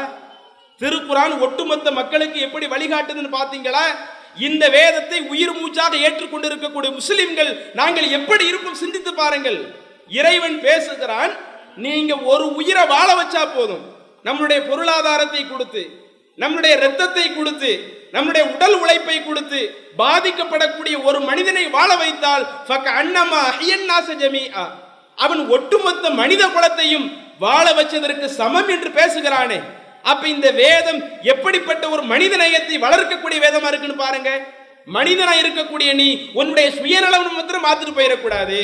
திருக்குறான் 0.80 1.40
ஒட்டுமொத்த 1.40 1.90
மக்களுக்கு 1.90 2.40
எப்படி 2.40 2.66
வழிகாட்டுதுன்னு 2.66 3.30
பார்த்தீங்களா? 3.38 3.84
இந்த 4.37 4.68
வேதத்தை 4.68 5.20
உயிர் 5.32 5.54
மூச்சாக 5.61 5.96
ஏற்றுக்கொண்டிருக்கக்கூடிய 5.96 6.92
முஸ்லிம்கள் 6.92 7.73
நாங்கள் 7.75 8.08
எப்படி 8.11 8.46
இருக்கும் 8.46 8.80
சிந்தித்து 8.82 9.14
பாருங்கள். 9.14 9.58
இறைவன் 10.08 10.61
பேசுகிறான் 10.61 11.32
நீங்க 11.76 12.16
ஒரு 12.32 12.54
உயிரை 12.54 12.87
வாழ 12.87 13.08
வச்சா 13.14 13.54
போதும். 13.54 13.84
நம்மளுடைய 14.25 14.68
பொருளாதாரத்தை 14.70 15.42
கொடுத்து 15.46 16.03
நம்முடைய 16.42 16.76
இரத்தத்தை 16.76 17.26
கொடுத்து 17.32 17.72
நம்முடைய 18.14 18.42
உடல் 18.54 18.74
உழைப்பை 18.80 19.16
கொடுத்து 19.24 19.60
பாதிக்கப்படக்கூடிய 19.98 20.96
ஒரு 21.08 21.20
மனிதனை 21.20 21.64
வாழ 21.76 21.90
வைத்தால் 21.96 22.44
ஃபக 22.68 22.84
அன்னமா 23.00 23.42
ஜமீஆ. 24.22 24.64
அவன் 25.16 25.42
ஒட்டுமொத்த 25.48 26.10
மனித 26.10 26.42
குலத்தையும் 26.46 27.06
வாழ 27.38 27.66
வச்சதற்கு 27.72 28.26
சமம் 28.40 28.70
என்று 28.74 28.90
பேசுகிறானே. 28.98 29.58
அப்ப 30.02 30.28
இந்த 30.28 30.48
வேதம் 30.50 31.00
எப்படிப்பட்ட 31.32 31.88
ஒரு 31.88 32.02
மனித 32.02 32.36
நேயத்தை 32.36 32.78
வளர்க்கக்கூடிய 32.86 33.38
வேதமா 33.46 33.68
இருக்குன்னு 33.70 34.02
பாருங்க. 34.04 34.30
மனிதனா 34.94 35.34
இருக்கக்கூடிய 35.42 35.90
நீ 36.00 36.08
உன்னுடைய 36.32 36.66
சுயநலம் 36.78 37.34
மாத்திரம் 37.34 37.66
பார்த்துட்டு 37.68 37.98
போயிடக்கூடாது. 37.98 38.60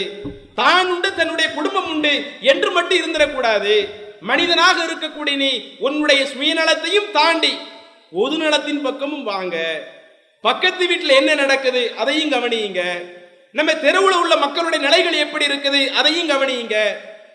தான் 0.60 0.88
உண்டு 0.92 1.14
தன்னுடைய 1.14 1.46
குடும்பம் 1.58 1.88
உண்டு 1.92 2.12
என்று 2.40 2.70
மட்டும் 2.70 3.00
இருந்துடக்கூடாது. 3.00 3.74
மனிதனாக 4.20 4.84
இருக்கக்கூடிய 4.84 5.36
நீ 5.36 5.76
உன்னுடைய 5.78 6.24
சுயநலத்தையும் 6.24 7.10
தாண்டி 7.10 7.58
பொது 8.12 8.36
நலத்தின் 8.36 8.82
பக்கமும் 8.82 9.22
வாங்க. 9.22 9.82
பக்கத்து 10.40 10.86
வீட்டில் 10.86 11.08
என்ன 11.08 11.34
நடக்குது 11.34 11.92
அதையும் 11.96 12.30
கவனியுங்க. 12.30 13.04
நம்ம 13.52 13.74
தெருவில் 13.74 14.16
உள்ள 14.16 14.36
மக்களுடைய 14.36 14.88
நிலைகள் 14.88 15.12
எப்படி 15.12 15.46
இருக்குது 15.46 15.88
அதையும் 15.88 16.28
கவனியுங்க. 16.28 16.76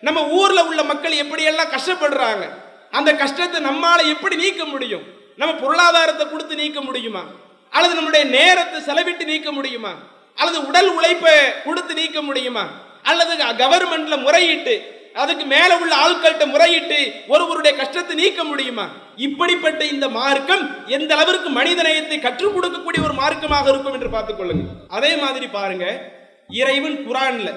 நம்ம 0.00 0.26
ஊர்ல 0.26 0.64
உள்ள 0.64 0.82
மக்கள் 0.82 1.12
எப்படி 1.12 1.42
எல்லாம் 1.42 1.70
கஷ்டப்படுறாங்க 1.70 2.48
அந்த 2.90 3.14
கஷ்டத்தை 3.14 3.64
நம்மால 3.64 4.06
எப்படி 4.08 4.36
நீக்க 4.36 4.64
முடியும்? 4.64 5.02
நம்ம 5.36 5.54
பொருளாதாரத்தை 5.54 6.30
கொடுத்து 6.30 6.54
நீக்க 6.54 6.80
முடியுமா? 6.80 7.24
அல்லது 7.70 7.94
நம்முடைய 7.94 8.26
நேரத்தை 8.26 8.80
செலவிட்டு 8.80 9.24
நீக்க 9.24 9.52
முடியுமா? 9.52 9.94
அல்லது 10.34 10.66
உடல் 10.66 10.88
உழைப்பை 10.88 11.62
கொடுத்து 11.64 11.94
நீக்க 11.94 12.22
முடியுமா? 12.22 12.68
அல்லது 13.02 13.44
கவர்மெண்ட்ல 13.44 14.22
முறையிட்டு 14.22 14.95
அதுக்கு 15.22 15.44
மேல 15.44 15.78
உள்ள 15.78 15.92
ஆட்கள்கிட்ட 16.04 16.44
முறையிட்டு 16.52 16.98
ஒருவருடைய 17.32 17.76
கஷ்டத்தை 17.76 18.16
நீக்க 18.16 18.44
முடியுமா? 18.44 18.86
இப்படிப்பட்ட 19.16 19.84
இந்த 19.84 20.08
மார்க்கம் 20.08 20.86
எந்த 20.86 21.14
அளவிற்கு 21.14 21.50
மனிதநேயத்தை 21.50 22.20
கற்றுக் 22.20 22.56
கொடுக்கக்கூடிய 22.56 23.02
ஒரு 23.06 23.14
மார்க்கமாக 23.22 23.68
இருக்கும் 23.68 23.92
என்று 23.92 24.10
பார்த்துக் 24.10 24.40
கொள்ளுங்க. 24.40 24.66
அதே 24.88 25.16
மாதிரி 25.16 25.46
பாருங்க 25.46 26.12
இறைவன் 26.48 26.98
குரான்ல 27.08 27.52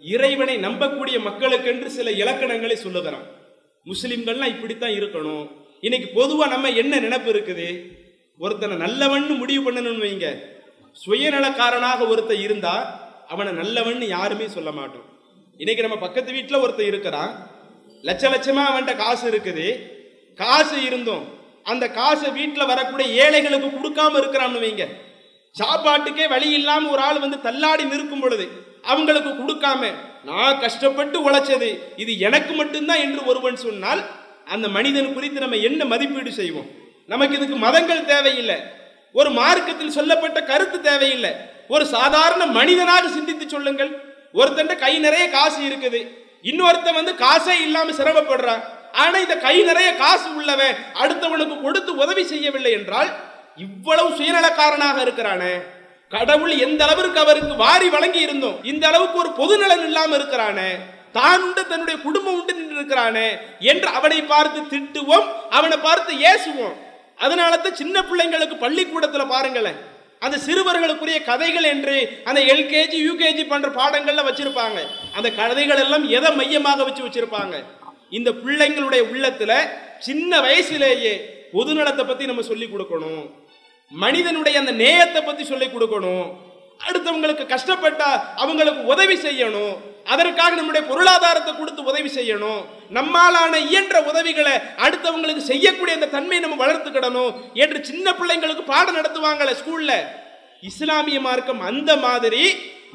இறைவனை 0.00 0.56
நம்பக்கூடிய 0.56 1.20
மக்களுக்கு 1.20 1.70
என்று 1.70 1.90
சில 1.90 2.10
இலக்கணங்களை 2.10 2.74
சொல்லுகிறான். 2.74 3.26
முஸ்லிம்கள்லாம் 3.86 4.52
இப்படித்தான் 4.54 4.90
இருக்கணும். 4.90 5.44
இன்னைக்கு 5.80 6.08
பொதுவா 6.20 6.48
நம்ம 6.48 6.68
என்ன 6.68 6.98
நினைப்பு 6.98 7.30
இருக்குது? 7.32 7.68
ஒருத்தனை 8.38 8.76
நல்லவன்னு 8.76 9.36
முடிவு 9.38 9.62
பண்ணணும்னு 9.64 10.04
வைங்க. 10.06 10.28
சுயநலக்காரனாக 11.06 12.08
ஒருத்தன் 12.08 12.44
இருந்தா 12.46 12.74
அவனை 13.28 13.52
நல்லவன்னு 13.52 14.06
யாருமே 14.16 14.48
சொல்ல 14.48 14.70
மாட்டோம். 14.72 15.11
இன்னைக்கு 15.60 15.84
நம்ம 15.84 15.96
பக்கத்து 16.02 16.30
வீட்டில் 16.36 16.62
ஒருத்தர் 16.64 16.90
இருக்கிறான். 16.90 17.32
லட்ச 18.08 18.24
லட்சமாக 18.34 18.70
அவன்கிட்ட 18.70 18.92
காசு 19.02 19.24
இருக்குது. 19.30 19.66
காசு 20.40 20.76
இருந்தும் 20.88 21.24
அந்த 21.72 21.84
காசை 21.98 22.28
வீட்டில் 22.38 22.70
வரக்கூடிய 22.70 23.06
ஏழைகளுக்கு 23.24 23.68
கொடுக்காம 23.74 24.16
இருக்கிறான்னு 24.20 24.62
வைங்க. 24.64 24.84
சாப்பாட்டுக்கே 25.60 26.26
வழி 26.34 26.48
இல்லாமல் 26.58 26.92
ஒரு 26.94 27.02
ஆள் 27.08 27.22
வந்து 27.24 27.38
தள்ளாடி 27.46 27.84
நிற்கும் 27.90 28.22
பொழுது 28.24 28.46
அவங்களுக்கு 28.92 29.30
கொடுக்காம 29.40 29.90
நான் 30.28 30.60
கஷ்டப்பட்டு 30.64 31.18
உழைச்சது 31.26 31.70
இது 32.02 32.12
எனக்கு 32.28 32.52
மட்டும்தான் 32.60 33.02
என்று 33.06 33.20
ஒருவன் 33.30 33.64
சொன்னால் 33.66 34.02
அந்த 34.54 34.66
மனிதன் 34.76 35.14
குறித்து 35.16 35.44
நம்ம 35.44 35.58
என்ன 35.68 35.84
மதிப்பீடு 35.92 36.32
செய்வோம்? 36.40 36.70
நமக்கு 37.12 37.36
இதுக்கு 37.38 37.58
மதங்கள் 37.66 38.08
தேவையில்லை. 38.12 38.56
ஒரு 39.20 39.30
மார்க்கத்தில் 39.40 39.96
சொல்லப்பட்ட 39.98 40.38
கருத்து 40.50 40.80
தேவையில்லை. 40.88 41.32
ஒரு 41.74 41.84
சாதாரண 41.96 42.42
மனிதனாக 42.58 43.04
சிந்தித்து 43.18 43.46
சொல்லுங்கள். 43.54 43.92
ஒருத்தன் 44.40 44.82
கை 44.84 44.92
நிறைய 45.06 45.24
காசு 45.36 45.60
இருக்குது. 45.68 46.00
இன்னொருத்தன் 46.50 46.98
வந்து 47.00 47.12
காசே 47.24 47.54
இல்லாம 47.66 47.92
சிரமப்படுறான். 47.98 48.62
ஆனா 49.02 49.16
இந்த 49.24 49.36
கை 49.44 49.56
நிறைய 49.68 49.90
காசு 50.04 50.28
உள்ளவன் 50.38 50.78
அடுத்தவனுக்கு 51.02 51.56
கொடுத்து 51.66 51.92
உதவி 52.04 52.24
செய்யவில்லை 52.32 52.72
என்றால் 52.78 53.10
இவ்வளவு 53.66 54.10
சுயநலக்காரனாக 54.18 54.98
இருக்கிறானே. 55.06 55.52
கடவுள் 56.14 56.54
எந்த 56.64 56.80
அளவிற்கு 56.86 57.18
அவருக்கு 57.24 57.54
வாரி 57.64 57.88
வழங்கி 57.94 58.20
இருந்தோம் 58.26 58.58
இந்த 58.70 58.84
அளவுக்கு 58.90 59.16
ஒரு 59.22 59.30
பொதுநலன் 59.40 59.84
இல்லாம 59.88 60.14
இருக்கிறானே. 60.18 60.70
தான் 61.16 61.42
உண்டு 61.46 61.62
தன்னுடைய 61.70 61.96
குடும்பம் 62.04 62.36
உண்டு 62.38 62.52
நின்று 62.58 62.76
இருக்கிறானே 62.78 63.28
என்று 63.72 63.88
அவனை 63.98 64.18
பார்த்து 64.32 64.60
திட்டுவோம் 64.72 65.26
அவனை 65.56 65.78
பார்த்து 65.86 66.12
ஏசுவோம். 66.30 66.76
அதனால 67.24 67.56
தான் 67.64 67.80
சின்ன 67.80 67.96
பிள்ளைங்களுக்கு 68.10 68.56
பள்ளிக்கூடத்துல 68.64 69.24
பாருங்களேன் 69.32 69.80
அந்த 70.24 70.36
சிறுவர்களுக்குரிய 70.46 71.18
கதைகள் 71.30 71.66
என்று 71.74 71.94
அந்த 72.28 72.40
எல்கேஜி 72.54 72.98
யூகேஜி 73.08 73.44
போன்ற 73.48 73.68
பாடங்கள்ல 73.78 74.22
வச்சிருப்பாங்க. 74.28 74.78
அந்த 75.18 75.28
கதைகள் 75.40 75.82
எல்லாம் 75.84 76.04
எதை 76.16 76.30
மையமாக 76.40 76.84
வச்சு 76.88 77.02
வச்சிருப்பாங்க? 77.06 77.54
இந்த 78.18 78.30
பிள்ளைங்களுடைய 78.44 79.02
உள்ளத்துல 79.12 79.52
சின்ன 80.08 80.40
வயசுலேயே 80.46 81.14
பொதுநலத்தை 81.56 82.04
பத்தி 82.06 82.24
நம்ம 82.30 82.42
சொல்லி 82.50 82.66
கொடுக்கணும். 82.66 83.24
மனிதனுடைய 84.04 84.58
அந்த 84.62 84.72
நேயத்தை 84.82 85.20
பத்தி 85.22 85.44
சொல்லி 85.44 85.66
கொடுக்கணும். 85.66 86.26
அடுத்தவங்களுக்கு 86.86 87.44
கஷ்டப்பட்டா 87.54 88.10
அவங்களுக்கு 88.42 88.84
உதவி 88.94 89.16
செய்யணும். 89.16 89.74
அதற்காக 90.12 90.54
நம்முடைய 90.54 90.86
பொருளாதாரத்தை 90.86 91.52
கொடுத்து 91.56 91.82
உதவி 91.90 92.10
செய்யணும். 92.18 92.62
நம்மாலான 92.98 93.52
இயன்ற 93.68 93.96
உதவிகளை 94.10 94.54
அடுத்தவங்களுக்கு 94.84 95.42
செய்யக்கூடிய 95.50 95.96
அந்த 95.98 96.06
தன்மையை 96.06 96.40
நம்ம 96.44 96.58
வளர்த்துக்கிடணும் 96.64 97.34
என்று 97.54 97.84
சின்ன 97.84 98.14
பிள்ளைங்களுக்கு 98.18 98.64
பாடம் 98.72 98.98
நடத்துவாங்களே 98.98 99.54
ஸ்கூல்ல 99.60 99.92
இஸ்லாமிய 100.70 101.20
மார்க்கம் 101.20 101.60
அந்த 101.60 101.96
மாதிரி 101.96 102.42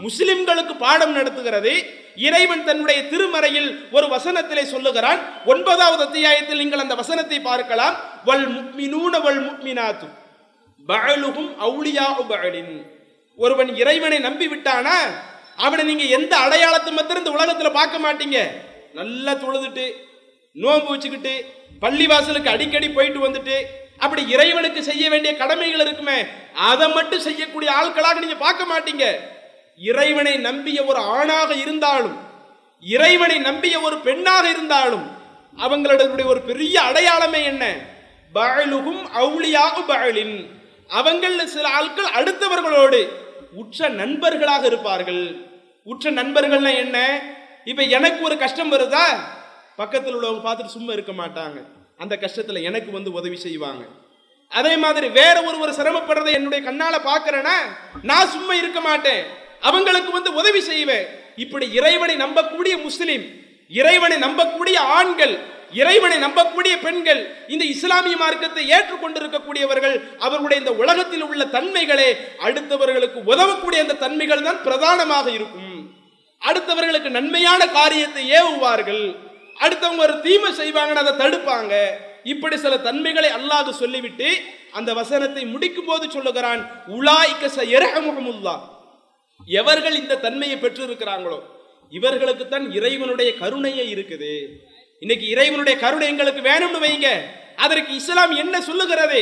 முஸ்லிம்களுக்கு 0.05 0.73
பாடம் 0.77 1.11
நடத்துகிறது. 1.11 1.71
இறைவன் 2.15 2.63
தன்னுடைய 2.63 2.99
திருமறையில் 3.11 3.69
ஒரு 3.91 4.05
வசனத்திலே 4.15 4.63
சொல்லுகிறான். 4.73 5.19
ஒன்பதாவது 5.45 6.03
அத்தியாயத்தில் 6.03 6.57
நீங்கள் 6.57 6.83
அந்த 6.83 6.95
வசனத்தை 6.95 7.39
பார்க்கலாம். 7.39 7.95
வல் 8.25 8.47
முக்மினூன 8.57 9.21
வல் 9.25 9.41
முக்மினாத்து. 9.47 10.07
பஅலுஹும் 10.87 11.51
அவுலியாஉ 11.65 12.17
பஅலின். 12.31 12.75
ஒருவன் 13.37 13.71
இறைவனை 13.75 14.19
நம்பி 14.19 14.47
விட்டானா 14.47 14.97
அவனை 15.65 15.83
நீங்க 15.85 16.03
எந்த 16.17 16.33
அடையாளத்தை 16.37 16.91
மாத்திரம் 16.93 17.21
இந்த 17.23 17.33
உலகத்துல 17.37 17.69
பார்க்க 17.71 18.05
மாட்டீங்க? 18.05 18.39
நல்லா 18.93 19.33
தொழுதுட்டு 19.33 19.85
நோன்பு 20.55 20.89
வச்சுக்கிட்டு 20.91 21.33
பள்ளிவாசலுக்கு 21.81 22.53
அடிக்கடி 22.53 22.89
போயிட்டு 22.89 23.19
வந்துட்டு 23.27 23.57
அப்படி 23.97 24.21
இறைவனுக்கு 24.33 24.83
செய்ய 24.83 25.09
வேண்டிய 25.09 25.31
கடமைகள் 25.35 25.83
இருக்குமே 25.85 26.17
அதை 26.69 26.87
மட்டும் 26.89 27.19
செய்யக்கூடிய 27.19 27.69
ஆட்களாக 27.71 28.19
நீங்க 28.19 28.35
பார்க்க 28.35 28.71
மாட்டீங்க. 28.73 29.05
இறைவனை 29.79 30.37
நம்பிய 30.37 30.85
ஒரு 30.85 30.99
ஆணாக 30.99 31.49
இருந்தாலும் 31.55 32.17
இறைவனை 32.83 33.37
நம்பிய 33.39 33.75
ஒரு 33.81 33.97
பெண்ணாக 33.97 34.45
இருந்தாலும் 34.49 35.05
அவங்களுடைய 35.57 36.25
ஒரு 36.25 36.41
பெரிய 36.41 36.75
அடையாளமே 36.81 37.43
என்ன? 37.43 37.63
பஅலுஹும் 38.33 39.03
அவுளியாக 39.21 39.75
பஅலின். 39.91 40.37
அவங்கள 40.89 41.43
சில 41.45 41.67
ஆட்கள் 41.69 42.13
அடுத்தவர்களோடு 42.17 42.99
உற்ற 43.51 43.89
நண்பர்களாக 43.89 44.65
இருப்பார்கள். 44.65 45.35
உற்ற 45.83 46.11
நண்பர்கள்னா 46.11 46.75
என்ன? 46.75 47.21
இப்போ 47.63 47.83
எனக்கு 47.83 48.23
ஒரு 48.23 48.37
கஷ்டம் 48.37 48.71
வருதா? 48.71 49.03
பக்கத்தில் 49.75 50.15
உள்ளவங்க 50.15 50.41
பார்த்துட்டு 50.43 50.65
சும்மா 50.65 50.93
இருக்க 50.93 51.11
மாட்டாங்க. 51.11 51.63
அந்த 51.97 52.15
கஷ்டத்தில் 52.15 52.63
எனக்கு 52.63 52.91
வந்து 52.91 53.11
உதவி 53.11 53.37
செய்வாங்க. 53.37 53.85
அதே 54.49 54.77
மாதிரி 54.77 55.09
வேற 55.09 55.41
ஒருவர் 55.41 55.69
சிரமப்படுறதை 55.69 56.31
என்னுடைய 56.31 56.63
கண்ணால் 56.63 57.05
பார்க்குறேன்னா 57.05 57.57
நான் 58.03 58.27
சும்மா 58.27 58.53
இருக்க 58.53 58.79
மாட்டேன். 58.79 59.25
அவங்களுக்கு 59.61 60.11
வந்து 60.11 60.33
உதவி 60.33 60.61
செய்வேன். 60.61 61.05
இப்படி 61.35 61.73
இறைவனை 61.73 62.15
நம்பக்கூடிய 62.15 62.81
முஸ்லீம் 62.81 63.23
இறைவனை 63.69 64.17
நம்பக்கூடிய 64.17 64.77
ஆண்கள் 64.77 65.37
இறைவனை 65.79 66.17
நம்பக்கூடிய 66.25 66.73
பெண்கள் 66.85 67.21
இந்த 67.53 67.63
இஸ்லாமிய 67.73 68.15
மார்க்கத்தை 68.21 68.63
ஏற்றுக்கொண்டிருக்கக்கூடியவர்கள் 68.75 69.95
அவர்களுடைய 70.25 70.57
இந்த 70.63 70.73
உலகத்தில் 70.81 71.25
உள்ள 71.29 71.45
தன்மைகளே 71.55 72.09
அடுத்தவர்களுக்கு 72.47 73.19
உதவக்கூடிய 73.31 73.79
அந்த 73.85 73.97
தன்மைகள் 74.05 74.45
தான் 74.47 74.61
பிரதானமாக 74.67 75.27
இருக்கும். 75.37 75.73
அடுத்தவர்களுக்கு 76.41 77.09
நன்மையான 77.17 77.61
காரியத்தை 77.77 78.23
ஏவுவார்கள். 78.39 79.03
அடுத்தவங்க 79.63 80.03
ஒரு 80.07 80.15
தீமை 80.25 80.51
செய்வாங்கன்னு 80.61 81.03
அதை 81.03 81.13
தடுப்பாங்க. 81.23 81.73
இப்படி 82.33 82.55
சில 82.63 82.77
தன்மைகளை 82.87 83.29
அல்லாது 83.37 83.71
சொல்லிவிட்டு 83.81 84.29
அந்த 84.77 84.89
வசனத்தை 84.99 85.43
முடிக்கும் 85.53 85.89
போது 85.89 86.05
சொல்லுகிறான் 86.15 86.61
உலாய்க்க 86.97 87.63
இரஹமுல்லா 87.75 88.55
எவர்கள் 89.59 89.99
இந்த 90.01 90.19
தன்மையை 90.25 90.57
பெற்றிருக்கிறாங்களோ 90.63 91.39
இவர்களுக்கு 91.97 92.45
தான் 92.47 92.65
இறைவனுடைய 92.77 93.29
கருணையே 93.41 93.83
இருக்குது. 93.93 94.33
இன்னைக்கு 95.01 95.25
இறைவனுடைய 95.29 95.75
கருணை 95.77 96.05
எங்களுக்கு 96.07 96.41
வேணும்னு 96.41 96.79
வைங்க. 96.79 97.09
அதற்கு 97.55 97.91
இஸ்லாம் 97.95 98.33
என்ன 98.43 98.55
சொல்லுகிறது? 98.61 99.21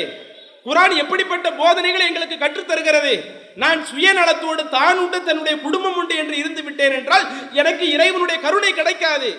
குரான் 0.65 0.94
எப்படிப்பட்ட 0.98 1.48
போதனைகளை 1.51 2.05
எங்களுக்கு 2.08 2.38
கற்றுத்தருகிறது 2.38 3.12
நான் 3.55 3.82
சுயநலத்தோடு 3.89 4.70
தான் 4.70 4.98
உண்டு 4.98 5.17
தன்னுடைய 5.24 5.55
குடும்பம் 5.58 5.98
உண்டு 5.98 6.15
என்று 6.15 6.36
இருந்து 6.38 6.62
விட்டேன் 6.63 6.96
என்றால் 7.00 7.25
எனக்கு 7.53 7.86
இறைவனுடைய 7.91 8.38
கருணை 8.39 8.72
கிடைக்காது. 8.74 9.29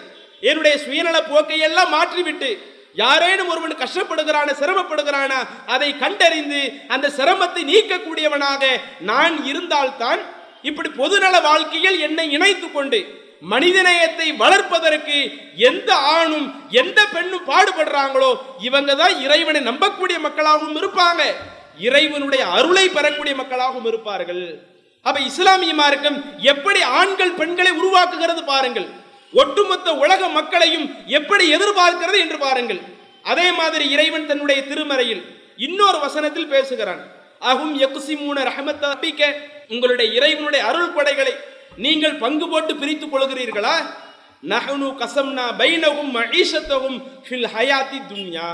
என்னுடைய 0.43 0.75
சுயநல 0.85 1.19
போக்கையெல்லாம் 1.31 1.93
மாற்றிவிட்டு 1.97 2.51
யாரேனும் 2.97 3.49
ஒருவன் 3.49 3.81
கஷ்டப்படுகிறான 3.83 4.49
சிரமப்படுகிறானா 4.61 5.41
அதை 5.67 5.91
கண்டறிந்து 5.99 6.61
அந்த 6.89 7.07
சிரமத்தை 7.19 7.63
நீக்கக்கூடியவனாக 7.73 8.63
நான் 9.01 9.45
இருந்தால்தான் 9.45 10.21
இப்படி 10.63 10.91
பொதுநல 11.03 11.41
வாழ்க்கையில் 11.41 11.99
என்னை 11.99 12.27
இணைத்து 12.31 12.69
கொண்டு 12.71 13.01
மனிதநேயத்தை 13.43 14.37
வளர்ப்பதற்கு 14.37 15.17
எந்த 15.57 15.95
ஆணும் 15.95 16.55
எந்த 16.71 17.07
பெண்ணும் 17.07 17.49
பாடுபடுறாங்களோ 17.49 18.35
இவங்க 18.59 18.95
தான் 18.95 19.21
இறைவனை 19.21 19.61
நம்பக்கூடிய 19.61 20.19
மக்களாகவும் 20.27 20.79
இருப்பாங்க. 20.83 21.23
இறைவனுடைய 21.79 22.47
அருளை 22.47 22.89
பெறக்கூடிய 22.89 23.37
மக்களாகவும் 23.43 23.87
இருப்பார்கள். 23.87 24.61
அப்ப 25.03 25.21
இஸ்லாமிய 25.21 25.75
மார்க்கம் 25.75 26.25
எப்படி 26.39 26.83
ஆண்கள் 26.83 27.33
பெண்களை 27.33 27.73
உருவாக்குகிறது 27.73 28.45
பாருங்கள். 28.45 28.89
ஒட்டுமொத்த 29.33 29.95
உலக 29.95 30.29
மக்களையும் 30.29 30.95
எப்படி 31.07 31.45
எதிர்பார்க்கிறது 31.57 32.19
என்று 32.19 32.39
பாருங்கள். 32.39 32.81
அதே 33.23 33.53
மாதிரி 33.53 33.91
இறைவன் 33.91 34.27
தன்னுடைய 34.27 34.63
திருமறையில் 34.63 35.23
இன்னொரு 35.57 35.99
வசனத்தில் 35.99 36.47
பேசுகிறான். 36.47 37.03
அகும் 37.41 37.75
யக்குசிமூன 37.83 38.39
ரஹமத்த 38.51 39.35
உங்களுடைய 39.69 40.13
இறைவனுடைய 40.21 40.67
அருள் 40.67 40.95
படைகளை 40.97 41.33
நீங்கள் 41.77 42.15
பங்கு 42.15 42.49
போட்டு 42.49 42.77
பிரித்துக் 42.77 43.15
கொள்கிறீர்களா? 43.15 43.75
நகனு 44.43 44.89
கசம்னா 45.03 45.45
பைனகும் 45.59 46.15
மகிஷத்தவும் 46.15 47.03
ஃபில் 47.29 47.47
ஹயாத்தி 47.57 47.99
துன்யா. 48.09 48.49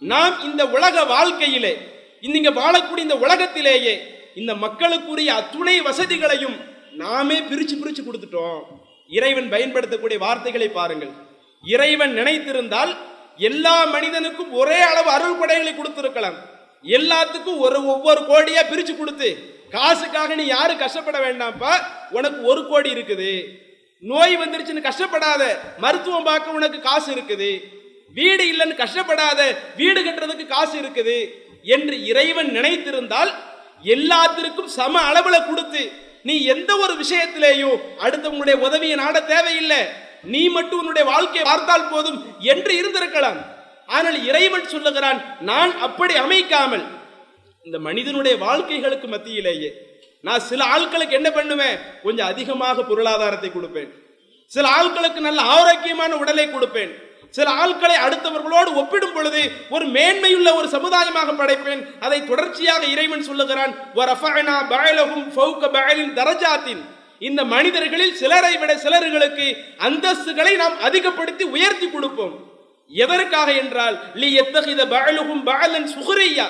நாம் 0.00 0.40
இந்த 0.40 0.66
உலக 0.66 1.04
வாழ்க்கையிலே 1.04 1.78
நீங்க 2.20 2.50
வாழக்கூடிய 2.50 2.98
இந்த 2.98 3.16
உலகத்திலேயே 3.16 4.02
இந்த 4.34 4.54
மக்களுக்குரிய 4.54 5.34
அத்துணை 5.34 5.80
வசதிகளையும் 5.80 6.56
நாமே 6.92 7.38
பிரிச்சு 7.38 7.74
பிரிச்சு 7.82 8.02
கொடுத்துட்டோம். 8.04 8.60
இறைவன் 9.08 9.48
பயன்படுத்தக்கூடிய 9.48 10.18
வார்த்தைகளை 10.18 10.68
பாருங்கள். 10.68 11.10
இறைவன் 11.62 12.16
நினைத்திருந்தால் 12.16 12.96
எல்லா 13.36 13.84
மனிதனுக்கும் 13.84 14.52
ஒரே 14.52 14.80
அளவு 14.80 15.10
அருள் 15.10 15.38
படைகளை 15.38 15.72
கொடுத்திருக்கலாம். 15.72 16.38
எல்லாத்துக்கும் 16.82 17.58
ஒரு 17.58 17.86
ஒவ்வொரு 17.86 18.20
கோடியா 18.20 18.62
பிரிச்சு 18.72 18.96
கொடுத்து 18.96 19.57
காசுக்காக 19.74 20.34
நீ 20.40 20.44
யாரும் 20.56 20.82
கஷ்டப்பட 20.84 21.18
வேண்டாம்ப்பா? 21.26 21.72
உனக்கு 22.16 22.40
ஒரு 22.50 22.62
கோடி 22.70 22.90
இருக்குது. 22.96 23.32
நோய் 24.10 24.34
வந்துருச்சுன்னு 24.42 24.88
கஷ்டப்படாத 24.88 25.42
மருத்துவம் 25.84 26.28
பார்க்க 26.30 26.56
உனக்கு 26.58 26.78
காசு 26.88 27.08
இருக்குது. 27.14 27.50
வீடு 28.18 28.44
இல்லைன்னு 28.52 28.82
கஷ்டப்படாத 28.82 29.40
வீடு 29.80 30.00
கட்டுறதுக்கு 30.06 30.46
காசு 30.56 30.74
இருக்குது 30.82 31.16
என்று 31.76 31.94
இறைவன் 32.10 32.50
நினைத்திருந்தால் 32.56 33.32
எல்லாத்திற்கும் 33.94 34.70
சம 34.78 35.00
அளவில் 35.08 35.46
கொடுத்து 35.48 35.82
நீ 36.28 36.34
எந்த 36.54 36.70
ஒரு 36.84 36.94
விஷயத்திலேயும் 37.02 37.80
அடுத்தவங்களுடைய 38.04 38.56
உதவியை 38.66 38.96
நாட 39.02 39.16
தேவையில்லை. 39.32 39.82
நீ 40.32 40.42
மட்டும் 40.56 40.80
உன்னுடைய 40.82 41.04
வாழ்க்கையை 41.10 41.44
பார்த்தால் 41.48 41.90
போதும் 41.92 42.18
என்று 42.52 42.72
இருந்திருக்கலாம். 42.80 43.38
ஆனால் 43.96 44.18
இறைவன் 44.30 44.70
சொல்லுகிறான் 44.72 45.20
நான் 45.50 45.72
அப்படி 45.86 46.14
அமைக்காமல் 46.24 46.84
இந்த 47.68 47.78
மனிதனுடைய 47.78 48.34
வாழ்க்கைகளுக்கு 48.44 49.06
மத்தியிலேயே 49.14 49.70
நான் 50.20 50.40
சில 50.40 50.60
ஆட்களுக்கு 50.64 51.10
என்ன 51.10 51.30
பண்ணுவேன்? 51.30 51.78
கொஞ்சம் 52.02 52.26
அதிகமாக 52.26 52.82
பொருளாதாரத்தை 52.82 53.50
கொடுப்பேன். 53.50 53.90
சில 54.46 54.68
ஆட்களுக்கு 54.68 55.20
நல்ல 55.26 55.40
ஆரோக்கியமான 55.42 56.16
உடலை 56.16 56.44
கொடுப்பேன். 56.46 56.92
சில 57.30 57.50
ஆட்களை 57.50 57.96
அடுத்தவர்களோடு 57.96 58.70
ஒப்பிடும் 58.74 59.12
பொழுது 59.12 59.50
ஒரு 59.70 59.86
மேன்மையுள்ள 59.86 60.54
ஒரு 60.54 60.68
சமுதாயமாக 60.68 61.32
படைப்பேன். 61.32 61.82
அதை 62.00 62.26
தொடர்ச்சியாக 62.26 62.84
இறைவன் 62.84 63.22
சொல்லுகிறான் 63.22 63.74
தரஜாத்தின்." 66.20 66.82
இந்த 67.18 67.44
மனிதர்களில் 67.44 68.14
சிலரை 68.14 68.56
விட 68.56 68.74
சிலர்களுக்கு 68.74 69.46
அந்தஸ்துகளை 69.78 70.56
நாம் 70.56 70.80
அதிகப்படுத்தி 70.80 71.44
உயர்த்தி 71.44 71.90
கொடுப்போம். 71.90 72.34
எதற்காக 72.88 73.52
என்றால் 73.52 73.96
லி 74.14 74.28
எத்தகைத 74.40 74.82
பாலுகும் 74.94 75.44
பாலன் 75.44 75.90
சுகுரையா 75.96 76.46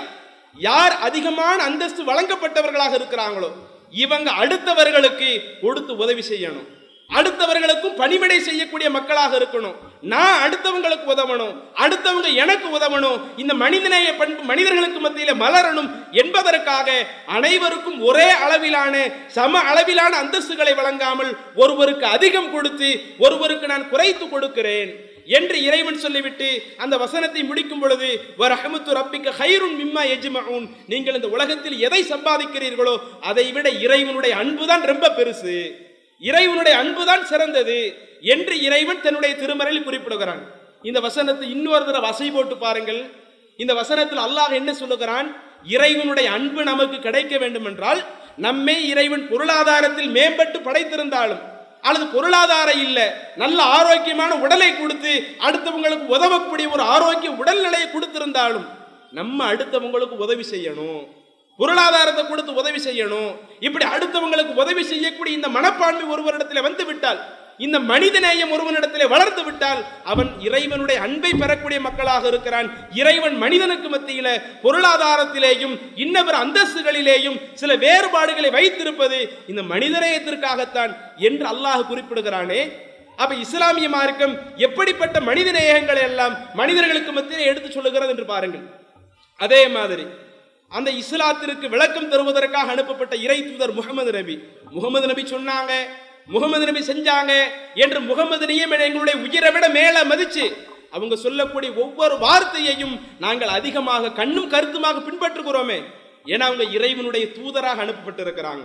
யார் 0.55 0.97
அதிகமான 0.99 1.63
அந்தஸ்து 1.63 2.03
வழங்கப்பட்டவர்களாக 2.03 2.93
இருக்கிறாங்களோ 3.01 3.51
இவங்க 3.91 4.31
அடுத்தவர்களுக்கு 4.31 5.43
கொடுத்து 5.63 5.97
உதவி 5.97 6.25
செய்யணும். 6.29 6.67
அடுத்தவர்களுக்கும் 7.11 7.95
பணிவிடை 7.97 8.41
செய்யக்கூடிய 8.41 8.91
மக்களாக 8.91 9.39
இருக்கணும். 9.39 9.75
நான் 10.01 10.41
அடுத்தவங்களுக்கு 10.45 11.07
உதவணும் 11.15 11.55
அடுத்தவங்க 11.85 12.35
எனக்கு 12.35 12.69
உதவணும் 12.79 13.21
இந்த 13.37 13.55
மனிதநேய 13.55 14.17
பண்பு 14.17 14.43
மனிதர்களுக்கு 14.43 15.01
மத்தியில 15.09 15.35
மலரணும் 15.45 15.89
என்பதற்காக 16.13 17.07
அனைவருக்கும் 17.27 18.01
ஒரே 18.01 18.31
அளவிலான 18.31 19.11
சம 19.27 19.61
அளவிலான 19.61 20.23
அந்தஸ்துகளை 20.23 20.75
வழங்காமல் 20.75 21.37
ஒருவருக்கு 21.55 22.07
அதிகம் 22.07 22.53
கொடுத்து 22.53 23.03
ஒருவருக்கு 23.19 23.67
நான் 23.67 23.89
குறைத்து 23.89 24.29
கொடுக்கிறேன். 24.29 25.17
என்று 25.37 25.57
இறைவன் 25.69 26.03
சொல்லிவிட்டு 26.05 26.49
அந்த 26.85 26.95
வசனத்தை 27.05 27.43
முடிக்கும் 27.49 27.83
பொழுது 27.83 28.09
வரஹமத்து 28.41 28.93
ரப்பிக்க 28.99 29.35
ஹைருன் 29.41 29.77
மிம்மா 29.81 30.03
எஜ்மவுன் 30.15 30.67
நீங்கள் 30.93 31.17
இந்த 31.19 31.29
உலகத்தில் 31.37 31.77
எதை 31.87 32.01
சம்பாதிக்கிறீர்களோ 32.13 32.95
அதை 33.31 33.47
விட 33.57 33.69
இறைவனுடைய 33.85 34.35
அன்புதான் 34.43 34.85
ரொம்ப 34.93 35.13
பெருசு. 35.19 35.57
இறைவனுடைய 36.23 36.75
அன்புதான் 36.83 37.25
சிறந்தது 37.33 37.79
என்று 38.35 38.55
இறைவன் 38.69 39.05
தன்னுடைய 39.07 39.33
திருமறையில் 39.43 39.87
குறிப்பிடுகிறான். 39.89 40.43
இந்த 40.89 40.99
வசனத்தை 41.09 41.47
இன்னொரு 41.57 41.85
தடவை 41.85 42.03
வசை 42.09 42.31
போட்டு 42.31 42.57
பாருங்கள். 42.65 43.03
இந்த 43.59 43.73
வசனத்தில் 43.81 44.25
அல்லாஹ் 44.27 44.59
என்ன 44.61 44.71
சொல்லுகிறான்? 44.81 45.29
இறைவனுடைய 45.75 46.29
அன்பு 46.39 46.61
நமக்கு 46.71 46.99
கிடைக்க 47.07 47.35
வேண்டும் 47.43 47.69
என்றால் 47.71 48.01
நம்மை 48.47 48.77
இறைவன் 48.93 49.25
பொருளாதாரத்தில் 49.31 50.13
மேம்பட்டு 50.17 50.59
படைத்திருந்தாலும் 50.67 51.45
அல்லது 51.83 52.07
பொருளாதாரம் 52.07 52.81
இல்லை 52.87 53.07
நல்ல 53.37 53.63
ஆரோக்கியமான 53.63 54.35
உடலை 54.35 54.77
கொடுத்து 54.77 55.13
அடுத்தவங்களுக்கு 55.47 56.07
உதவக்கூடிய 56.17 56.71
ஒரு 56.71 56.83
ஆரோக்கிய 56.83 57.31
உடல்நிலையை 57.31 57.89
கொடுத்திருந்தாலும் 57.91 58.67
நம்ம 59.11 59.53
அடுத்தவங்களுக்கு 59.53 60.17
உதவி 60.27 60.45
செய்யணும். 60.51 61.03
பொருளாதாரத்தை 61.57 62.27
கொடுத்து 62.27 62.55
உதவி 62.55 62.81
செய்யணும். 62.85 63.31
இப்படி 63.61 63.85
அடுத்தவங்களுக்கு 63.85 64.55
உதவி 64.55 64.83
செய்யக்கூடிய 64.83 65.37
இந்த 65.37 65.49
மனப்பான்மை 65.49 66.05
ஒருவரிடத்தில் 66.15 66.63
வந்து 66.63 66.85
விட்டால் 66.85 67.21
இந்த 67.67 67.77
மனிதநேயம் 67.93 68.53
ஒருவனிடத்திலே 68.55 69.07
வளர்ந்து 69.15 69.43
விட்டால் 69.47 69.81
அவன் 70.13 70.31
இறைவனுடைய 70.47 70.99
அன்பை 71.07 71.33
பெறக்கூடிய 71.41 71.79
மக்களாக 71.87 72.25
இருக்கிறான். 72.33 72.69
இறைவன் 73.01 73.37
மனிதனுக்கு 73.45 73.89
மத்தியில 73.95 74.29
பொருளாதாரத்திலேயும் 74.65 75.75
இன்னவர் 76.05 76.41
அந்தஸ்துகளிலேயும் 76.43 77.39
சில 77.63 77.71
வேறுபாடுகளை 77.85 78.51
வைத்திருப்பது 78.59 79.19
இந்த 79.53 79.65
மனிதநேயத்திற்காகத்தான் 79.73 80.95
என்று 81.29 81.47
அல்லாஹ் 81.53 81.89
குறிப்பிடுகிறானே. 81.91 82.61
அப்ப 83.23 83.33
இஸ்லாமிய 83.45 83.89
மார்க்கம் 83.97 84.35
எப்படிப்பட்ட 84.67 85.17
மனித 85.29 85.49
நேயங்களை 85.59 86.03
எல்லாம் 86.11 86.35
மனிதர்களுக்கு 86.61 87.13
மத்தியிலே 87.13 87.49
எடுத்து 87.53 87.71
சொல்லுகிறது 87.77 88.13
என்று 88.15 88.27
பாருங்கள். 88.33 88.67
அதே 89.41 89.63
மாதிரி 89.77 90.05
அந்த 90.77 90.89
இஸ்லாத்திற்கு 91.03 91.67
விளக்கம் 91.75 92.11
தருவதற்காக 92.13 92.73
அனுப்பப்பட்ட 92.75 93.15
இறை 93.25 93.39
தூதர் 93.45 93.79
முகமது 93.79 94.13
நபி. 94.17 94.37
முகமது 94.77 95.07
நபி 95.11 95.23
சொன்னாங்க 95.35 95.73
முகமது 96.29 96.65
நபி 96.67 96.81
செஞ்சாங்க 96.81 97.33
என்று 97.75 98.01
முகமது 98.01 98.47
நபியும் 98.47 98.75
எங்களுடைய 98.87 99.17
உயிரை 99.27 99.51
விட 99.53 99.69
மேல 99.69 100.05
மதிச்சு 100.05 100.45
அவங்க 100.91 101.17
சொல்லக்கூடிய 101.17 101.71
ஒவ்வொரு 101.85 102.15
வார்த்தையையும் 102.19 102.95
நாங்கள் 103.25 103.49
அதிகமாக 103.49 104.13
கண்ணும் 104.19 104.51
கருத்துமாக 104.55 105.03
பின்பற்றுகிறோமே 105.07 105.79
ஏன்னா 106.33 106.45
அவங்க 106.49 106.65
இறைவனுடைய 106.77 107.27
தூதராக 107.39 107.83
அனுப்பப்பட்டிருக்கிறாங்க. 107.85 108.65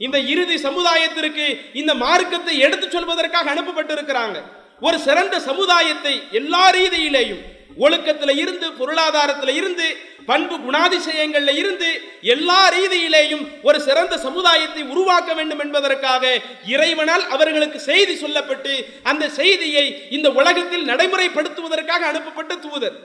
இந்த 0.00 0.18
இறுதி 0.32 0.56
சமுதாயத்திற்கு 0.68 1.46
இந்த 1.72 1.92
மார்க்கத்தை 1.94 2.54
எடுத்து 2.58 2.86
சொல்வதற்காக 2.86 3.48
அனுப்பப்பட்டிருக்கிறாங்க. 3.54 4.38
ஒரு 4.80 4.98
சிறந்த 4.98 5.36
சமுதாயத்தை 5.40 6.14
எல்லா 6.30 6.62
ரீதியிலேயும் 6.70 7.42
ஒழுக்கத்தில் 7.76 8.34
இருந்து 8.36 8.66
பொருளாதாரத்தில் 8.72 9.54
இருந்து 9.54 9.86
பண்பு 10.30 10.56
குணாதிசயங்களில் 10.64 11.58
இருந்து 11.60 11.88
எல்லா 12.34 12.58
ரீதியிலேயும் 12.76 13.44
ஒரு 13.68 13.78
சிறந்த 13.86 14.14
சமுதாயத்தை 14.26 14.82
உருவாக்க 14.92 15.30
வேண்டும் 15.38 15.62
என்பதற்காக 15.64 16.32
இறைவனால் 16.74 17.24
அவர்களுக்கு 17.34 17.78
செய்தி 17.90 18.14
சொல்லப்பட்டு 18.24 18.74
அந்த 19.12 19.24
செய்தியை 19.40 19.86
இந்த 20.16 20.28
உலகத்தில் 20.40 20.88
நடைமுறைப்படுத்துவதற்காக 20.90 22.06
அனுப்பப்பட்ட 22.12 22.54
தூதர். 22.66 22.98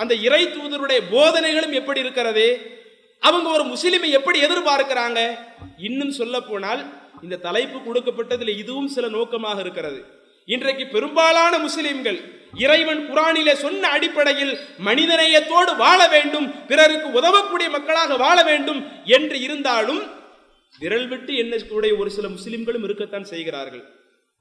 அந்த 0.00 0.14
இறை 0.26 0.42
தூதருடைய 0.46 1.00
போதனைகளும் 1.14 1.74
எப்படி 1.80 2.00
இருக்கிறது? 2.04 2.46
அவங்க 3.22 3.48
ஒரு 3.56 3.64
முஸ்லிமை 3.72 4.10
எப்படி 4.18 4.38
எதிர்பார்க்கிறாங்க? 4.46 5.20
இன்னும் 5.88 6.16
சொல்ல 6.20 6.36
போனால் 6.40 6.82
இந்த 7.24 7.40
தலைப்பு 7.46 7.78
கொடுக்கப்பட்டதில் 7.78 8.58
இதுவும் 8.62 8.92
சில 8.94 9.08
நோக்கமாக 9.16 9.60
இருக்கிறது. 9.64 10.00
இன்றைக்கு 10.46 10.84
பெரும்பாலான 10.86 11.58
முஸ்லிம்கள் 11.58 12.18
இறைவன் 12.64 13.02
குரானிலே 13.10 13.52
சொன்ன 13.64 13.88
அடிப்படையில் 13.88 14.54
மனிதநேயத்தோடு 14.86 15.72
வாழ 15.76 16.00
வேண்டும் 16.14 16.46
பிறருக்கு 16.70 17.08
உதவக்கூடிய 17.18 17.68
மக்களாக 17.70 18.16
வாழ 18.16 18.38
வேண்டும் 18.50 18.80
என்று 19.16 19.36
இருந்தாலும் 19.46 20.02
விரல் 20.78 21.08
விட்டு 21.08 21.32
எண்ணக்கூடிய 21.42 21.92
ஒரு 22.00 22.10
சில 22.16 22.28
முஸ்லிம்களும் 22.28 22.84
இருக்கத்தான் 22.86 23.30
செய்கிறார்கள். 23.32 23.84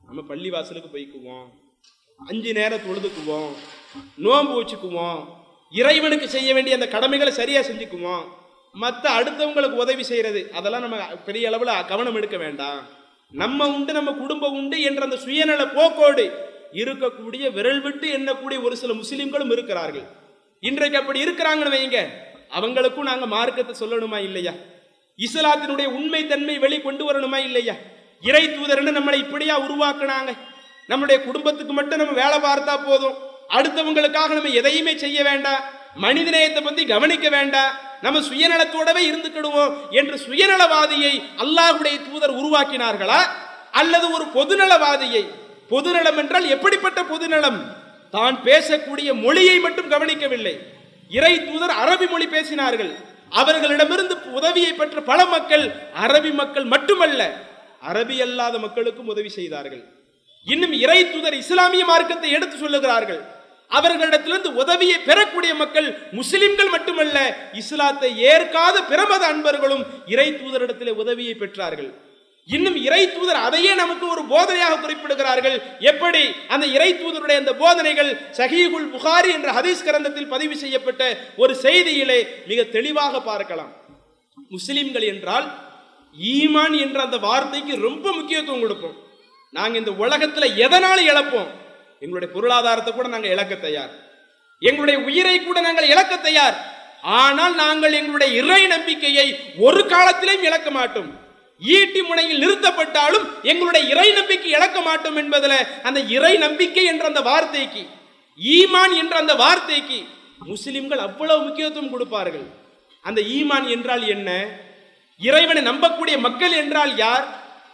நம்ம 0.07 0.21
பள்ளி 0.31 0.49
வாசலுக்கு 0.55 0.89
போய்க்குவோம் 0.93 1.47
அஞ்சு 2.19 2.51
நேரம் 2.59 2.85
தொழுதுக்குவோம் 2.87 3.51
நோன்பு 4.25 4.55
வச்சுக்குவோம் 4.59 5.19
இறைவனுக்கு 5.71 6.27
செய்ய 6.35 6.49
வேண்டிய 6.53 6.77
அந்த 6.77 6.87
கடமைகளை 6.95 7.33
சரியா 7.33 7.61
செஞ்சுக்குவோம். 7.69 8.25
மற்ற 8.75 9.03
அடுத்தவங்களுக்கு 9.17 9.83
உதவி 9.85 10.03
செய்யறது 10.09 10.41
அதெல்லாம் 10.57 10.85
நம்ம 10.85 10.97
பெரிய 11.27 11.47
அளவில் 11.51 11.87
கவனம் 11.91 12.17
எடுக்க 12.21 12.37
வேண்டாம். 12.37 12.81
நம்ம 13.31 13.67
உண்டு 13.67 13.93
நம்ம 13.93 14.11
குடும்பம் 14.11 14.53
உண்டு 14.53 14.81
என்ற 14.81 15.03
அந்த 15.03 15.15
சுயநல 15.15 15.65
போக்கோடு 15.65 16.31
இருக்கக்கூடிய 16.73 17.53
விரல் 17.53 17.81
விட்டு 17.81 18.07
எண்ணக்கூடிய 18.07 18.63
ஒரு 18.63 18.75
சில 18.77 18.93
முஸ்லிம்களும் 18.93 19.51
இருக்கிறார்கள். 19.51 20.01
இன்றைக்கு 20.59 20.97
அப்படி 20.97 21.23
இருக்கிறாங்கன்னு 21.23 21.75
வைங்க 21.75 22.07
அவங்களுக்கும் 22.59 23.01
நாங்க 23.01 23.25
மார்க்கத்தை 23.25 23.87
சொல்லணுமா 23.87 24.17
இல்லையா? 24.17 24.51
இஸ்லாத்தினுடைய 25.17 25.85
உண்மை 25.85 26.27
தன்மை 26.27 26.59
வெளி 26.59 26.81
கொண்டு 26.81 27.13
வரணுமா 27.13 27.37
இல்லையா? 27.37 27.73
இறை 28.21 28.47
தூதர்னு 28.47 28.97
நம்மளை 28.99 29.13
இப்படியா 29.13 29.59
உருவாக்குனாங்க. 29.59 30.37
நம்முடைய 30.87 31.21
குடும்பத்துக்கு 31.21 31.73
மட்டும் 31.73 31.97
நம்ம 31.97 32.13
வேலை 32.13 32.37
பார்த்தா 32.37 32.85
போதும். 32.85 33.13
அடுத்தவங்களுக்காக 33.49 34.29
நம்ம 34.29 34.49
எதையுமே 34.49 34.97
செய்ய 34.97 35.23
வேண்டாம். 35.23 35.63
மனிதநேயத்தை 36.01 36.63
பத்தி 36.63 36.85
கவனிக்க 36.85 37.29
வேண்டாம். 37.29 37.75
நம்ம 38.01 38.19
சுயநலத்தோடவே 38.19 39.01
இருந்துக்கிடுவோம் 39.11 39.73
என்று 39.89 40.15
சுயநலவாதியை 40.27 41.13
அல்லாஹுடைய 41.37 41.95
தூதர் 42.09 42.35
உருவாக்கினார்களா? 42.35 43.19
அல்லது 43.71 44.11
ஒரு 44.11 44.25
பொதுநலவாதியை? 44.33 45.23
பொதுநலம் 45.69 46.17
என்றால் 46.17 46.47
எப்படிப்பட்ட 46.49 47.03
பொதுநலம்? 47.03 47.59
தான் 48.11 48.43
பேசக்கூடிய 48.43 49.09
மொழியை 49.13 49.59
மட்டும் 49.59 49.89
கவனிக்கவில்லை. 49.89 50.55
இறை 51.09 51.33
தூதர் 51.45 51.73
அரபி 51.83 52.09
மொழி 52.09 52.25
பேசினார்கள். 52.25 52.91
அவர்களிடமிருந்து 53.29 54.15
உதவியை 54.31 54.73
பெற்ற 54.73 55.01
பல 55.01 55.25
மக்கள் 55.25 55.65
அரபி 56.05 56.33
மக்கள் 56.33 56.63
மட்டுமல்ல 56.63 57.21
அரபி 57.91 58.17
அல்லாத 58.21 58.59
மக்களுக்கும் 58.59 59.07
உதவி 59.07 59.29
செய்தார்கள். 59.29 59.83
இன்னும் 60.45 60.73
இறை 60.73 61.11
தூதர் 61.11 61.33
இஸ்லாமிய 61.33 61.85
மார்க்கத்தை 61.85 62.31
எடுத்து 62.31 62.57
சொல்லுகிறார்கள். 62.57 63.21
அவர்களிடத்திலிருந்து 63.77 64.49
உதவியை 64.63 64.97
பெறக்கூடிய 65.09 65.51
மக்கள் 65.55 65.87
முஸ்லிம்கள் 66.19 66.71
மட்டுமல்ல 66.75 67.17
இஸ்லாத்தை 67.61 68.09
ஏற்காத 68.31 68.77
பிரமத 68.91 69.23
அன்பர்களும் 69.33 69.83
இறை 70.13 70.29
தூதரிடத்திலே 70.31 70.93
உதவியை 71.03 71.35
பெற்றார்கள். 71.41 71.91
இன்னும் 72.49 72.77
இறை 72.85 73.01
தூதர் 73.11 73.39
அதையே 73.47 73.73
நமக்கு 73.73 74.05
ஒரு 74.09 74.21
போதனையாக 74.33 74.77
குறிப்பிடுகிறார்கள். 74.77 75.57
எப்படி? 75.91 76.23
அந்த 76.53 76.65
இறை 76.75 76.89
தூதருடைய 76.93 77.37
அந்த 77.41 77.53
போதனைகள் 77.53 78.11
சஹீகுல் 78.37 78.87
புகாரி 78.95 79.29
என்ற 79.37 79.49
ஹதீஸ் 79.57 79.85
கிரந்தத்தில் 79.87 80.31
பதிவு 80.33 80.55
செய்யப்பட்ட 80.63 81.01
ஒரு 81.37 81.55
செய்தியிலே 81.55 82.19
மிக 82.47 82.63
தெளிவாக 82.77 83.21
பார்க்கலாம். 83.21 83.71
முஸ்லிம்கள் 84.49 85.05
என்றால் 85.11 85.47
ஈமான் 86.33 86.75
என்ற 86.85 86.97
அந்த 87.01 87.17
வார்த்தைக்கு 87.27 87.73
ரொம்ப 87.87 88.05
முக்கியத்துவம் 88.11 88.61
கொடுப்போம். 88.61 88.97
நாங்கள் 89.57 89.81
இந்த 89.81 89.93
உலகத்துல 90.03 90.45
எதனால் 90.65 91.07
இழப்போம்? 91.11 91.49
எங்களுடைய 92.03 92.29
பொருளாதாரத்தை 92.35 92.91
கூட 92.93 93.07
நாங்கள் 93.13 93.33
இழக்க 93.35 93.55
தயார். 93.55 93.91
எங்களுடைய 94.67 94.97
உயிரை 95.07 95.35
கூட 95.43 95.59
நாங்கள் 95.61 95.91
இழக்க 95.93 96.13
தயார். 96.17 96.55
ஆனால் 97.21 97.55
நாங்கள் 97.55 97.93
எங்களுடைய 97.99 98.29
இறை 98.41 98.61
நம்பிக்கையை 98.67 99.27
ஒரு 99.67 99.81
காலத்திலும் 99.93 100.43
இழக்க 100.47 100.69
மாட்டோம். 100.71 101.11
ஈட்டி 101.61 102.01
முனையில் 102.01 102.41
நிறுத்தப்பட்டாலும் 102.43 103.25
எங்களுடைய 103.51 103.83
இறை 103.93 104.07
நம்பிக்கை 104.11 104.51
இழக்க 104.57 104.81
மாட்டோம் 104.81 105.17
என்பதில் 105.21 105.57
அந்த 105.87 105.99
இறை 106.15 106.33
நம்பிக்கை 106.45 106.85
என்ற 106.91 107.05
அந்த 107.11 107.21
வார்த்தைக்கு 107.29 107.83
ஈமான் 108.39 108.93
என்ற 109.01 109.15
அந்த 109.17 109.33
வார்த்தைக்கு 109.43 109.99
முஸ்லிம்கள் 110.51 111.05
அவ்வளவு 111.07 111.41
முக்கியத்துவம் 111.45 111.93
கொடுப்பார்கள். 111.93 112.47
அந்த 113.07 113.19
ஈமான் 113.37 113.65
என்றால் 113.75 114.03
என்ன? 114.15 114.29
இறைவனை 115.21 115.61
நம்பக்கூடிய 115.71 116.15
மக்கள் 116.27 116.53
என்றால் 116.61 116.93
யார்? 116.97 117.25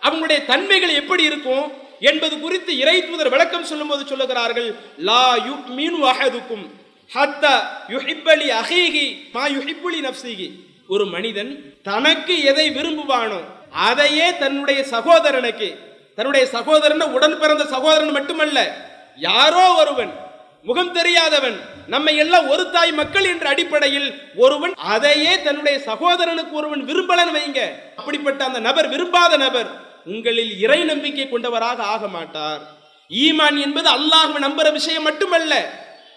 அவங்களுடைய 0.02 0.40
தன்மைகள் 0.46 1.00
எப்படி 1.02 1.24
இருக்கும்? 1.24 1.68
என்பது 2.02 2.36
குறித்து 2.38 2.72
இறை 2.78 2.98
தூதர் 3.02 3.34
விளக்கம் 3.34 3.70
சொல்லும்போது 3.70 4.04
சொல்லுகிறார்கள் 4.06 4.70
லா 5.10 5.24
யுக்மினு 5.48 6.00
அஹதுக்கும் 6.12 6.66
ஹத்தா 7.10 7.54
யுஹிப்பலி 7.94 8.48
அஹீகி 8.60 9.06
மா 9.34 9.44
யுஹிப்புலி 9.56 10.00
நப்சிகி 10.02 10.48
ஒரு 10.90 11.06
மனிதன் 11.14 11.52
தனக்கு 11.82 12.36
எதை 12.44 12.66
விரும்புவானோ 12.70 13.40
அதையே 13.88 14.28
தன்னுடைய 14.40 14.80
சகோதரனுக்கு 14.92 15.70
தன்னுடைய 16.18 16.46
சகோதரன் 16.48 17.14
உடன் 17.14 17.40
பிறந்த 17.40 17.64
சகோதரன் 17.66 18.16
மட்டுமல்ல 18.16 18.60
யாரோ 19.20 19.66
ஒருவன் 19.74 20.14
முகம் 20.66 20.94
தெரியாதவன் 20.94 21.58
நம்மை 21.88 22.14
எல்லாம் 22.18 22.48
ஒரு 22.48 22.64
தாய் 22.70 22.92
மக்கள் 22.92 23.28
என்ற 23.28 23.46
அடிப்படையில் 23.50 24.08
ஒருவன் 24.36 24.74
அதையே 24.88 25.34
தன்னுடைய 25.44 25.78
சகோதரனுக்கு 25.86 26.54
ஒருவன் 26.54 26.82
விரும்பலன்னு 26.84 27.36
வைங்க. 27.38 27.62
அப்படிப்பட்ட 27.98 28.42
அந்த 28.44 28.60
நபர் 28.60 28.88
விரும்பாத 28.88 29.38
நபர் 29.38 29.70
உங்களில் 30.08 30.60
இறை 30.60 30.84
நம்பிக்கை 30.84 31.30
கொண்டவராக 31.30 31.84
ஆக 31.84 32.08
மாட்டார். 32.08 32.62
ஈமான் 33.10 33.62
என்பது 33.62 33.90
அல்லாஹ் 33.90 34.38
நம்புற 34.46 34.72
விஷயம் 34.72 35.04
மட்டுமல்ல. 35.04 35.54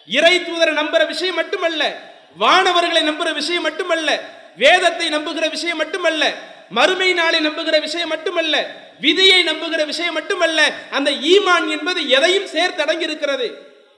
இறை 0.06 0.34
தூதரை 0.38 0.72
நம்புற 0.80 1.06
விஷயம் 1.06 1.34
மட்டுமல்ல. 1.34 2.00
வானவர்களை 2.40 3.02
நம்புற 3.08 3.32
விஷயம் 3.32 3.62
மட்டுமல்ல. 3.62 4.20
வேதத்தை 4.56 5.08
நம்புகிற 5.08 5.50
விஷயம் 5.50 5.76
மட்டுமல்ல. 5.76 6.34
மறுமை 6.70 7.12
நாளை 7.12 7.40
நம்புகிற 7.40 7.80
விஷயம் 7.80 8.08
மட்டுமல்ல. 8.08 8.56
விதியை 9.00 9.44
நம்புகிற 9.44 9.86
விஷயம் 9.86 10.12
மட்டுமல்ல. 10.12 10.72
அந்த 10.90 11.10
ஈமான் 11.10 11.68
என்பது 11.68 12.08
எதையும் 12.08 12.46
சேர்த்தடங்கி 12.46 13.00
இருக்கிறது 13.00 13.48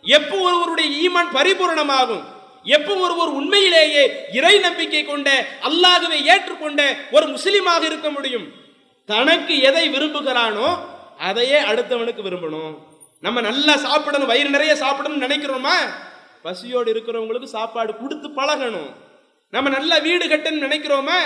எப்போ 0.02 0.37
ஒருவருடைய 0.37 1.11
ஈமான் 1.11 1.37
பரிபூரணமாகும். 1.37 2.24
எப்போ 2.64 2.94
ஒருவர் 2.94 3.28
உண்மையிலேயே 3.28 4.24
இறை 4.33 4.59
நம்பிக்கை 4.59 5.05
கொண்ட 5.05 5.46
அல்லாகவே 5.62 6.18
ஏற்றுக்கொண்ட 6.24 6.81
ஒரு 7.11 7.26
முஸ்லிமாக 7.26 7.83
இருக்க 7.83 8.11
முடியும். 8.11 8.61
தனக்கு 9.07 9.61
எதை 9.61 9.91
விரும்புகிறானோ 9.91 10.79
அதையே 11.19 11.61
அடுத்தவனுக்கு 11.61 12.23
விரும்பணும். 12.23 12.79
நம்ம 13.21 13.41
நல்லா 13.41 13.77
சாப்பிடணும் 13.77 14.27
வயிறு 14.27 14.51
நிறைய 14.51 14.75
சாப்பிடணும்னு 14.75 15.27
நினைக்கிறோமா? 15.27 15.75
பசியோடு 16.43 16.93
இருக்கிறவங்களுக்கு 16.93 17.45
சாப்பாடு 17.45 17.97
கொடுத்து 17.97 18.29
பழகணும். 18.29 18.91
நம்ம 19.51 19.69
நல்லா 19.69 19.99
வீடு 19.99 20.27
கட்டணும்னு 20.27 20.67
நினைக்கிறோமா? 20.69 21.19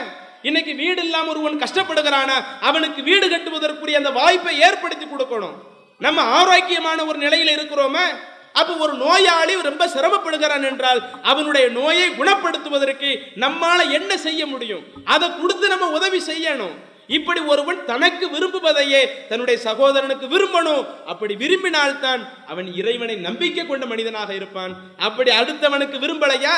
இன்னைக்கு 0.43 0.75
வீடு 0.75 1.03
இல்லாம 1.03 1.29
ஒருவன் 1.29 1.59
கஷ்டப்படுகிறானா? 1.59 2.45
அவனுக்கு 2.61 3.03
வீடு 3.03 3.29
கட்டுவதற்குரிய 3.29 3.93
அந்த 3.93 4.11
வாய்ப்பை 4.11 4.61
ஏற்படுத்தி 4.61 5.05
கொடுக்கணும். 5.05 5.55
நம்ம 5.99 6.23
ஆரோக்கியமான 6.23 7.05
ஒரு 7.05 7.19
நிலையில 7.19 7.55
இருக்கிறோமா? 7.59 8.05
அப்ப 8.53 8.77
ஒரு 8.77 8.93
நோயாளி 8.93 9.63
ரொம்ப 9.63 9.87
சிரமப்படுகிறான் 9.87 10.69
என்றால் 10.71 11.03
அவனுடைய 11.23 11.69
நோயை 11.69 12.11
குணப்படுத்துவதற்கு 12.11 13.19
நம்மால 13.35 13.91
என்ன 13.91 14.17
செய்ய 14.17 14.47
முடியும்? 14.47 14.85
அதை 15.05 15.29
கொடுத்து 15.41 15.69
நம்ம 15.69 15.91
உதவி 15.91 16.23
செய்யணும். 16.27 16.77
இப்படி 17.07 17.41
ஒருவன் 17.41 17.85
தனக்கு 17.85 18.27
விரும்புவதையே 18.27 19.27
தன்னுடைய 19.29 19.61
சகோதரனுக்கு 19.65 20.27
விரும்பணும். 20.35 20.87
அப்படி 21.05 21.35
விரும்பினால்தான் 21.35 22.29
அவன் 22.47 22.75
இறைவனை 22.75 23.17
நம்பிக்கை 23.17 23.67
கொண்ட 23.67 23.87
மனிதனாக 23.87 24.35
இருப்பான். 24.35 24.75
அப்படி 24.97 25.31
அடுத்தவனுக்கு 25.31 25.99
விரும்பலையா? 26.05 26.57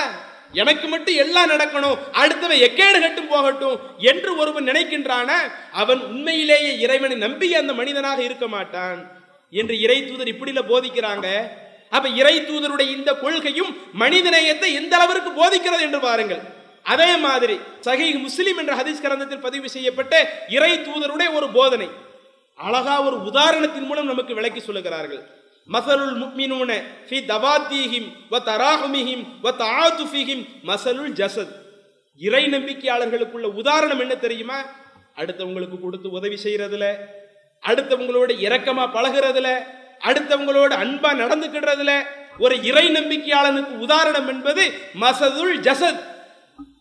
எனக்கு 0.53 0.89
மட்டும் 0.89 1.15
எல்லாம் 1.15 1.51
நடக்கணும். 1.51 1.99
அடுத்தவன் 2.13 2.63
எக்கேடு 2.67 3.01
கட்டும் 3.01 3.29
போகட்டும் 3.29 3.81
என்று 3.99 4.37
ஒருவன் 4.37 4.69
நினைக்கின்றான 4.69 5.31
அவன் 5.73 6.01
உண்மையிலேயே 6.01 6.79
இறைவனை 6.79 7.17
நம்பி 7.17 7.55
அந்த 7.55 7.73
மனிதனாக 7.73 8.23
இருக்க 8.23 8.49
மாட்டான் 8.49 9.11
என்று 9.51 9.81
இறை 9.81 10.07
தூதர் 10.07 10.33
இப்படில 10.35 10.63
போதிக்கிறாங்க. 10.71 11.27
அப்ப 11.91 12.09
இறை 12.09 12.41
தூதருடைய 12.41 12.89
இந்த 12.97 13.15
கொள்கையும் 13.15 13.77
மனிதநேயத்தை 13.99 14.73
எந்த 14.73 14.97
அளவிற்கு 14.97 15.31
போதிக்கிறது 15.31 15.81
என்று 15.81 16.01
பாருங்கள். 16.01 16.57
அதே 16.93 17.11
மாதிரி 17.27 17.57
சஹீஹ் 17.87 18.19
முஸ்லிம் 18.27 18.59
என்ற 18.63 18.73
ஹதீஸ் 18.81 19.03
கிரந்தத்தில் 19.05 19.45
பதிவு 19.47 19.69
செய்யப்பட்ட 19.75 20.15
இறை 20.57 20.73
தூதருடைய 20.87 21.29
ஒரு 21.39 21.49
போதனை. 21.57 21.89
அழகா 22.59 22.95
ஒரு 23.07 23.17
உதாரணத்தின் 23.31 23.89
மூலம் 23.89 24.11
நமக்கு 24.13 24.33
விளக்கி 24.39 24.61
சொல்லுகிறார்கள். 24.61 25.23
மசலுல் 25.69 26.17
முக்மினூன 26.23 26.71
ஃபி 27.09 27.19
தவாத்தீஹிம் 27.33 28.09
வ 28.33 28.39
தராஹுமிஹிம் 28.51 29.25
வ 29.45 29.53
தஆதுஃபிஹிம் 29.63 30.45
மசலுல் 30.71 31.13
ஜசத். 31.21 31.55
இறை 32.21 32.45
நம்பிக்கையாளர்களுக்குள்ள 32.55 33.49
உதாரணம் 33.63 34.01
என்ன 34.05 34.15
தெரியுமா? 34.25 34.59
அடுத்தவங்களுக்கு 35.21 35.79
கொடுத்து 35.81 36.09
உதவி 36.19 36.39
செய்யறதுல 36.45 36.87
அடுத்தவங்களோட 37.63 38.31
இரக்கமா 38.47 38.85
பழகுறதுல 38.97 39.49
அடுத்தவங்களோட 40.09 40.73
அன்பா 40.83 41.11
நடந்துக்கிடுறதுல 41.23 41.93
ஒரு 42.45 42.57
இறை 42.71 42.87
நம்பிக்கையாளனுக்கு 42.97 43.75
உதாரணம் 43.87 44.29
என்பது 44.33 44.65
மசதுல் 45.03 45.55
ஜசத். 45.69 46.01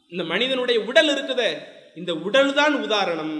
இந்த 0.10 0.24
மனிதனுடைய 0.24 0.78
உடல் 0.90 1.10
இருக்குதே 1.16 1.52
இந்த 1.96 2.14
உடல் 2.14 2.54
தான் 2.54 2.76
உதாரணம் 2.86 3.34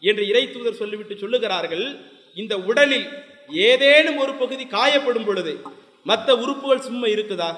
என்று 0.00 0.22
இறை 0.28 0.52
தூதர் 0.52 0.80
சொல்லிவிட்டு 0.80 1.14
சொல்லுகிறார்கள். 1.14 1.86
இந்த 2.34 2.54
உடலில் 2.58 3.06
ஏதேனும் 3.48 4.16
ஒரு 4.16 4.34
பகுதி 4.34 4.64
காயப்படும் 4.64 5.24
பொழுது 5.24 5.52
மற்ற 6.02 6.36
உறுப்புகள் 6.36 6.86
சும்மா 6.86 7.06
இருக்குதா? 7.06 7.50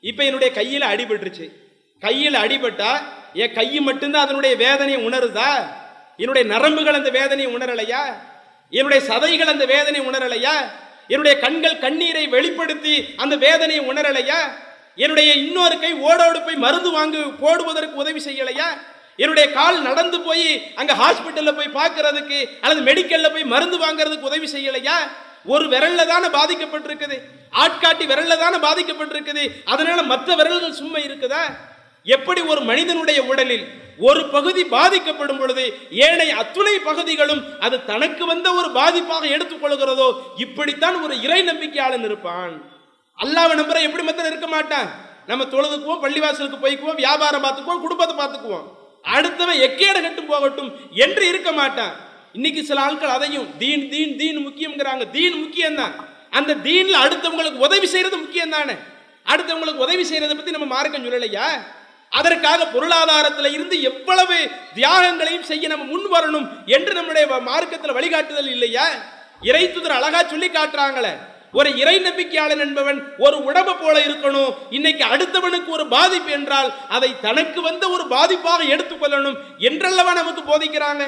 இப்போ 0.00 0.24
என்னுடைய 0.24 0.54
கையில் 0.54 0.82
அடிபட்டுருச்சு. 0.82 1.46
கையில் 2.02 2.34
அடிபட்டா 2.34 2.90
என் 3.32 3.52
கை 3.52 3.80
மட்டும்தான் 3.80 4.24
அதனுடைய 4.24 4.56
வேதனையை 4.56 5.00
உணருதா? 5.06 5.50
என்னுடைய 6.16 6.44
நரம்புகள் 6.54 6.98
அந்த 7.00 7.10
வேதனையை 7.10 7.48
உணரலையா? 7.56 8.02
என்னுடைய 8.70 9.00
சதைகள் 9.08 9.52
அந்த 9.54 9.64
வேதனை 9.64 10.00
உணரலையா? 10.00 10.54
என்னுடைய 11.08 11.38
கண்கள் 11.38 11.78
கண்ணீரை 11.78 12.26
வெளிப்படுத்தி 12.28 12.94
அந்த 13.16 13.36
வேதனையை 13.36 13.82
உணரலையா? 13.92 14.40
என்னுடைய 14.96 15.34
இன்னொரு 15.34 15.78
கை 15.78 15.94
ஓடோடு 15.94 16.44
போய் 16.44 16.54
மருந்து 16.54 16.90
வாங்கி 16.90 17.16
போடுவதற்கு 17.16 17.94
உதவி 17.94 18.24
செய்யலையா? 18.24 18.66
என்னுடைய 19.16 19.52
கால் 19.52 19.82
நடந்து 19.82 20.20
போய் 20.20 20.74
அங்க 20.74 20.92
ஹாஸ்பிட்டல்ல 20.92 21.52
போய் 21.52 21.74
பார்க்கறதுக்கு 21.74 22.48
அல்லது 22.60 22.92
மெடிக்கல்ல 22.92 23.32
போய் 23.32 23.44
மருந்து 23.44 23.78
வாங்குறதுக்கு 23.78 24.20
உதவி 24.20 24.46
செய்யலையா? 24.52 24.96
ஒரு 25.44 25.68
விரல்ல 25.68 26.06
தானே 26.06 26.26
பாதிக்கப்பட்டிருக்குது. 26.26 27.18
ஆட்காட்டி 27.52 28.04
விரல்ல 28.06 28.36
தானே 28.36 28.56
பாதிக்கப்பட்டிருக்குது. 28.56 29.48
அதனால 29.64 30.02
மற்ற 30.02 30.34
விரல்கள் 30.34 30.72
சும்மா 30.72 30.98
இருக்குதா? 30.98 31.42
எப்படி 32.02 32.40
ஒரு 32.40 32.60
மனிதனுடைய 32.60 33.22
உடலில் 33.22 33.68
ஒரு 33.98 34.28
பகுதி 34.28 34.64
பாதிக்கப்படும் 34.64 35.38
பொழுது 35.38 35.78
ஏனைய 35.90 36.36
அத்துணை 36.36 36.78
பகுதிகளும் 36.78 37.60
அது 37.60 37.84
தனக்கு 37.84 38.26
வந்த 38.26 38.52
ஒரு 38.52 38.68
பாதிப்பாக 38.68 39.26
எடுத்துக்கொள்கிறதோ 39.26 40.20
இப்படித்தான் 40.36 41.02
ஒரு 41.02 41.22
இறை 41.22 41.42
நம்பிக்கையாளன் 41.42 42.04
இருப்பான். 42.04 42.73
அல்லாவை 43.18 43.52
நம்புற 43.60 43.78
எப்படி 43.86 44.04
மத்தன் 44.06 44.30
இருக்க 44.30 44.48
மாட்டான்? 44.54 44.88
நம்ம 45.26 45.44
தொழுதுக்குவோம் 45.52 46.02
பள்ளிவாசலுக்கு 46.04 46.58
போய்க்குவோம் 46.64 46.98
வியாபாரம் 47.02 47.44
பார்த்துக்குவோம் 47.44 47.84
குடும்பத்தை 47.84 48.14
பார்த்துக்குவோம். 48.16 48.66
அடுத்தவன் 49.16 49.62
எக்கேட 49.66 49.96
கட்டும் 50.06 50.30
போகட்டும் 50.32 50.70
என்று 51.04 51.22
இருக்க 51.28 51.52
மாட்டான். 51.52 51.92
இன்னைக்கு 52.36 52.60
சில 52.64 52.80
ஆட்கள் 52.80 53.14
அதையும் 53.16 53.46
தீன் 53.60 53.88
தீன் 53.92 54.16
தீன் 54.20 54.40
முக்கியம்ங்கிறாங்க. 54.46 55.04
தீன் 55.16 55.38
முக்கியம் 55.42 55.78
தான் 55.80 55.94
அந்த 56.38 56.52
தீனில் 56.66 57.02
அடுத்தவங்களுக்கு 57.04 57.64
உதவி 57.66 57.86
செய்யறது 57.86 58.16
முக்கியம் 58.22 58.54
தானே 58.56 58.74
அடுத்தவங்களுக்கு 59.32 59.84
உதவி 59.86 60.04
செய்யறதை 60.08 60.34
பத்தி 60.36 60.54
நம்ம 60.56 60.68
மார்க்கம் 60.74 61.04
சொல்லலையா? 61.06 61.46
அதற்காக 62.12 62.66
பொருளாதாரத்தில் 62.72 63.54
இருந்து 63.56 63.76
எவ்வளவு 63.90 64.36
தியாகங்களையும் 64.78 65.46
செய்ய 65.50 65.68
நம்ம 65.72 65.86
முன் 65.92 66.08
வரணும் 66.14 66.48
என்று 66.76 66.92
நம்முடைய 66.98 67.26
மார்க்கத்தில் 67.50 67.96
வழிகாட்டுதல் 67.98 68.50
இல்லையா? 68.56 68.86
இறைத்துதர் 69.50 69.96
அழகா 69.98 70.20
சொல்லி 70.32 70.48
காட்டுறாங்களே. 70.48 71.14
ஒரு 71.58 71.70
இறை 71.80 71.96
நம்பிக்கையாளன் 72.06 72.62
என்பவன் 72.66 72.98
ஒரு 73.24 73.36
உடம்பு 73.48 73.74
போல 73.76 73.96
இருக்கணும். 74.06 74.54
இன்னைக்கு 74.76 75.04
அடுத்தவனுக்கு 75.04 75.70
ஒரு 75.76 75.84
பாதிப்பு 75.96 76.30
என்றால் 76.38 76.70
அதை 76.88 77.10
தனக்கு 77.26 77.60
வந்த 77.68 77.84
ஒரு 77.94 78.04
பாதிப்பாக 78.14 78.60
எடுத்துக்கொள்ளணும் 78.74 79.36
என்றல்லவா 79.68 80.12
நமக்கு 80.20 80.42
போதிக்கிறாங்க? 80.50 81.04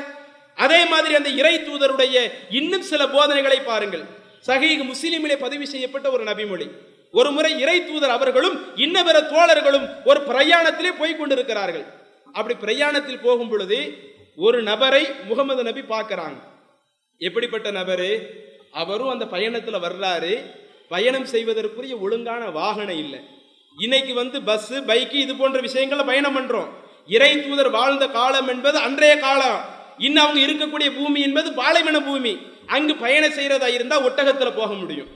அதே 0.64 0.80
மாதிரி 0.92 1.14
அந்த 1.20 1.30
இறை 1.40 1.54
தூதருடைய 1.56 2.16
இன்னும் 2.50 2.86
சில 2.90 3.02
போதனைகளை 3.14 3.58
பாருங்கள். 3.70 4.04
சஹீக் 4.46 4.84
முஸ்லீமிலே 4.90 5.36
பதிவு 5.44 5.66
செய்யப்பட்ட 5.66 6.06
ஒரு 6.10 6.24
நபிமொழி. 6.24 6.68
ஒரு 7.18 7.30
முறை 7.30 7.50
இறை 7.60 7.76
தூதர் 7.86 8.14
அவர்களும் 8.16 8.56
இன்ன 8.84 8.96
பிற 9.04 9.18
தோழர்களும் 9.32 9.86
ஒரு 10.04 10.20
பிரயாணத்திலே 10.30 10.90
போய் 10.98 11.16
கொண்டிருக்கிறார்கள். 11.16 11.84
அப்படி 12.32 12.54
பிரயாணத்தில் 12.64 13.24
போகும் 13.26 13.48
பொழுது 13.48 13.78
ஒரு 14.46 14.58
நபரை 14.62 15.02
முகமது 15.28 15.62
நபி 15.62 15.82
பார்க்கறாங்க. 15.94 16.38
எப்படிப்பட்ட 17.18 17.68
நபரு? 17.70 18.10
அவரும் 18.72 19.08
அந்த 19.08 19.26
பயணத்தில் 19.26 19.74
வர்றாரு. 19.74 20.42
பயணம் 20.88 21.24
செய்வதற்குரிய 21.24 21.96
ஒழுங்கான 21.96 22.50
வாகனம் 22.50 22.98
இல்லை. 22.98 23.20
இன்னைக்கு 23.78 24.14
வந்து 24.14 24.40
பஸ்ஸு 24.40 24.74
பைக்கு 24.74 25.14
இது 25.14 25.36
போன்ற 25.36 25.60
விஷயங்களை 25.60 26.04
பயணம் 26.04 26.36
பண்ணுறோம் 26.38 26.68
இறை 27.06 27.48
தூதர் 27.48 27.70
வாழ்ந்த 27.70 28.08
காலம் 28.08 28.48
என்பது 28.48 28.78
அன்றைய 28.78 29.18
காலம். 29.18 29.64
இன்னும் 29.98 30.24
அவங்க 30.24 30.40
இருக்கக்கூடிய 30.46 30.94
பூமி 30.96 31.20
என்பது 31.20 31.52
பாலைவன 31.52 32.00
பூமி. 32.00 32.38
அங்கு 32.66 32.94
பயணம் 32.96 33.30
செய்கிறதா 33.30 33.66
இருந்தால் 33.66 34.02
ஒட்டகத்தில் 34.02 34.56
போக 34.56 34.74
முடியும். 34.74 35.06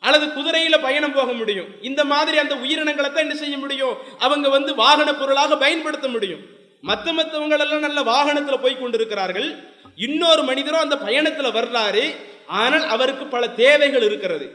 அல்லது 0.00 0.32
குதிரையில் 0.32 0.80
பயணம் 0.80 1.12
போக 1.12 1.32
முடியும். 1.32 1.66
இந்த 1.82 2.04
மாதிரி 2.04 2.38
அந்த 2.38 2.56
உயிரினங்களை 2.56 3.10
தான் 3.10 3.22
என்ன 3.22 3.34
செய்ய 3.34 3.58
முடியும்? 3.58 3.96
அவங்க 4.18 4.48
வந்து 4.48 4.74
வாகன 4.74 5.14
பொருளாக 5.14 5.56
பயன்படுத்த 5.56 6.08
முடியும். 6.08 6.40
மற்ற 6.80 7.12
மற்றவங்களெல்லாம் 7.12 7.78
நல்ல 7.78 8.02
வாகனத்தில் 8.02 8.60
போய் 8.60 8.78
கொண்டிருக்கிறார்கள். 8.78 9.64
இன்னொரு 9.96 10.42
மனிதரும் 10.42 10.80
அந்த 10.80 10.98
பயணத்தில் 10.98 11.46
வர்றாரு. 11.46 12.16
ஆனால் 12.58 12.84
அவருக்கு 12.94 13.24
பல 13.34 13.44
தேவைகள் 13.62 14.04
இருக்கிறது. 14.08 14.46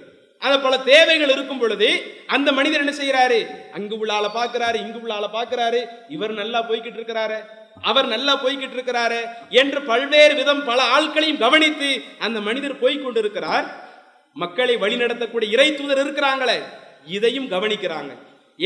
அந்த 0.42 0.58
பல 0.66 0.74
தேவைகள் 0.92 1.32
இருக்கும் 1.36 1.60
பொழுது 1.60 1.90
அந்த 2.36 2.50
மனிதர் 2.58 2.84
என்ன 2.84 2.94
செய்யறாரு 3.02 3.38
அங்கு 3.78 3.96
உள்ள 3.98 4.14
ஆளை 4.14 4.30
பாக்குறாரு 4.40 4.78
இங்கு 4.86 5.00
உள்ள 5.04 5.14
ஆளை 5.18 5.30
பாக்குறாரு 5.38 5.80
இவர் 6.16 6.34
நல்லா 6.42 6.60
போய்கிட்டு 6.70 7.00
இருக்கிறாரு. 7.00 7.38
அவர் 7.90 8.08
நல்லா 8.14 8.34
போய்கிட்டு 8.44 8.76
இருக்கிறாரு 8.78 9.22
என்று 9.62 9.80
பல்வேறு 9.82 10.34
விதம் 10.36 10.64
பல 10.66 10.80
ஆட்களையும் 10.96 11.42
கவனித்து 11.46 11.90
அந்த 12.20 12.40
மனிதர் 12.48 12.82
போய்கொண்டிருக்கிறார் 12.84 13.66
மக்களை 14.44 14.76
வழிநடத்தக்கூடிய 14.84 15.50
இறை 15.56 15.68
தூதர் 15.76 16.02
இருக்கிறாங்களே 16.04 16.58
இதையும் 17.18 17.50
கவனிக்கிறாங்க. 17.52 18.12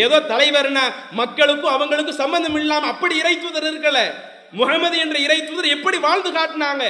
ஏதோ 0.04 0.18
தலைவர்னா 0.32 0.84
மக்களுக்கும் 1.12 1.74
அவங்களுக்கும் 1.76 2.22
சம்பந்தம் 2.24 2.58
இல்லாம 2.62 2.88
அப்படி 2.88 3.16
இறை 3.18 3.36
தூதர் 3.40 3.68
இருக்கல. 3.70 4.00
முகமது 4.60 4.98
என்ற 5.06 5.18
இறை 5.26 5.40
தூதர் 5.46 5.74
எப்படி 5.76 5.98
வாழ்ந்து 5.98 6.32
காட்டினாங்க? 6.32 6.86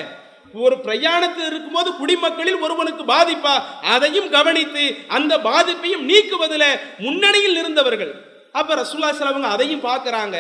ஒரு 0.54 0.76
பிரயாணத்தில் 0.86 1.48
இருக்கும்போது 1.50 1.90
குடிமக்களில் 2.00 2.62
ஒருவனுக்கு 2.66 3.04
பாதிப்பா? 3.04 3.56
அதையும் 3.94 4.30
கவனித்து 4.30 4.84
அந்த 5.08 5.34
பாதிப்பையும் 5.40 6.06
நீக்குவதில் 6.10 6.80
முன்னணியில் 7.00 7.58
இருந்தவர்கள். 7.58 8.14
அப்ப 8.52 8.76
ரசூல்லா 8.76 9.12
சிலவங்க 9.12 9.50
அதையும் 9.56 9.86
பார்க்கறாங்க. 9.90 10.38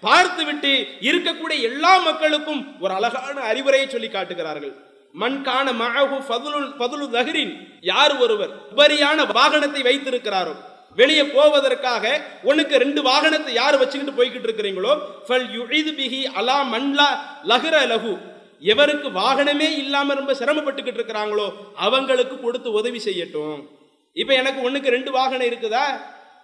பார்த்து 0.00 0.42
விட்டு 0.44 0.72
இருக்கக்கூடிய 1.08 1.58
எல்லா 1.70 1.92
மக்களுக்கும் 1.98 2.62
ஒரு 2.80 2.92
அழகான 2.94 3.36
அறிவுரையை 3.40 3.86
சொல்லி 3.88 4.08
காட்டுகிறார்கள். 4.08 4.74
மண் 5.14 5.42
காண 5.42 5.66
மழகு 5.72 6.16
ஃபதுலுல் 6.28 6.70
ஃபதுலு 6.78 7.06
தஹ்ரின் 7.14 7.52
யார் 7.80 8.14
ஒருவர் 8.18 8.50
உபரியான 8.72 9.24
வாகனத்தை 9.32 9.82
வைத்திருக்கிறாரோ 9.88 10.54
வெளியே 10.98 11.22
போவதற்காக 11.22 12.04
உனக்கு 12.42 12.74
ரெண்டு 12.78 13.00
வாகனத்தை 13.02 13.52
யார் 13.54 13.76
வச்சுக்கிட்டு 13.76 14.18
போய்கிட்டு 14.18 14.48
இருக்கிறீங்களோ 14.48 14.92
ஃபல் 15.26 15.48
யுஇது 15.56 15.92
பிஹி 15.98 16.20
அலா 16.40 16.56
மண்லா 16.74 17.08
லஹ்ர 17.52 17.84
லஹு 17.92 18.12
எவருக்கு 18.60 19.10
வாகனமே 19.10 19.78
இல்லாமல் 19.78 20.16
ரொம்ப 20.16 20.32
சிரமப்பட்டுக்கிட்டு 20.32 20.98
இருக்கிறாங்களோ 20.98 21.52
அவங்களுக்கு 21.76 22.40
கொடுத்து 22.40 22.72
உதவி 22.72 22.98
செய்யட்டும். 23.04 23.68
இப்போ 24.12 24.34
எனக்கு 24.34 24.62
ஒன்றுக்கு 24.62 24.90
ரெண்டு 24.90 25.10
வாகனம் 25.10 25.46
இருக்குதா? 25.46 25.82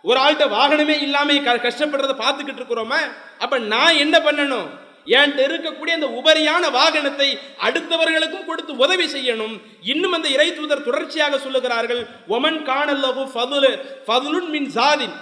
ஒரு 0.02 0.20
ஆள்கிட்ட 0.20 0.48
வாகனமே 0.48 1.02
இல்லாமல் 1.02 1.42
க- 1.42 1.56
கஷ்டப்படுறத 1.56 2.14
பார்த்துக்கிட்டு 2.18 2.60
இருக்கிறோமா? 2.60 2.96
அப்போ 3.38 3.58
நான் 3.58 3.96
என்ன 3.96 4.18
பண்ணணும்? 4.18 4.68
என்கிட்ட 5.06 5.40
இருக்கக்கூடிய 5.40 5.90
அந்த 5.90 6.06
உபரியான 6.06 6.70
வாகனத்தை 6.70 7.38
அடுத்தவர்களுக்கும் 7.62 8.44
கொடுத்து 8.44 8.76
உதவி 8.76 9.04
செய்யணும். 9.04 9.60
இன்னும் 9.82 10.12
அந்த 10.12 10.28
இறை 10.28 10.54
தூதர் 10.54 10.84
தொடர்ச்சியாக 10.84 11.36
சொல்லுகிறார்கள் 11.36 12.06
ஒமன் 12.28 12.66
காணல்லகு 12.66 13.30
ஃபதுலு 13.34 13.78
ஃபதுலுன் 14.06 14.48
மின் 14.48 14.70
சாதின் 14.74 15.12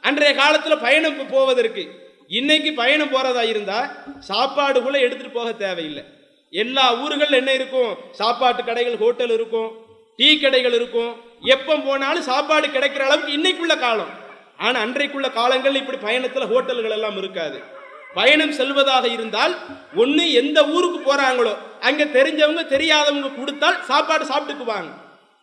அன்றைய 0.00 0.34
காலத்தில் 0.34 0.78
பயணம் 0.78 1.26
போவதற்கு. 1.30 2.12
இன்னைக்கு 2.28 2.72
பயணம் 2.72 3.10
போகிறதா 3.10 3.42
இருந்தால் 3.42 3.90
சாப்பாடு 4.18 4.82
கூட 4.82 4.98
எடுத்துகிட்டு 4.98 5.32
போக 5.32 5.52
தேவையில்லை. 5.52 6.04
எல்லா 6.52 6.84
ஊர்கள் 7.02 7.38
என்ன 7.38 7.50
இருக்கும்? 7.58 7.92
சாப்பாட்டு 8.20 8.62
கடைகள் 8.68 9.00
ஹோட்டல் 9.02 9.32
இருக்கும். 9.38 9.70
டீ 10.18 10.28
கடைகள் 10.42 10.76
இருக்கும். 10.78 11.10
எப்போ 11.54 11.74
போனாலும் 11.86 12.28
சாப்பாடு 12.30 12.66
கிடைக்கிற 12.76 13.02
அளவுக்கு 13.08 13.36
இன்னைக்குள்ள 13.38 13.74
காலம். 13.78 14.12
ஆனால் 14.64 14.82
அன்றைக்குள்ள 14.84 15.28
காலங்கள் 15.32 15.80
இப்படி 15.80 15.98
பயணத்தில் 16.06 16.50
ஹோட்டல்கள் 16.52 16.94
எல்லாம் 16.98 17.18
இருக்காது. 17.22 17.58
பயணம் 18.18 18.54
செல்வதாக 18.58 19.06
இருந்தால் 19.16 19.54
ஒன்று 20.02 20.24
எந்த 20.40 20.58
ஊருக்கு 20.74 20.98
போகிறாங்களோ 21.00 21.52
அங்கே 21.88 22.04
தெரிஞ்சவங்க 22.16 22.62
தெரியாதவங்க 22.74 23.30
கொடுத்தால் 23.34 23.78
சாப்பாடு 23.90 24.24
சாப்பிட்டுக்குவாங்க. 24.30 24.90